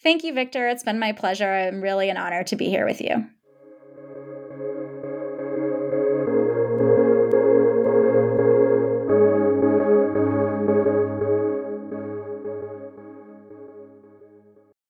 Thank 0.02 0.22
you, 0.24 0.34
Victor. 0.34 0.68
It's 0.68 0.82
been 0.82 0.98
my 0.98 1.12
pleasure. 1.12 1.50
I'm 1.50 1.80
really 1.80 2.10
an 2.10 2.16
honor 2.16 2.44
to 2.44 2.56
be 2.56 2.68
here 2.68 2.86
with 2.86 3.00
you. 3.00 3.26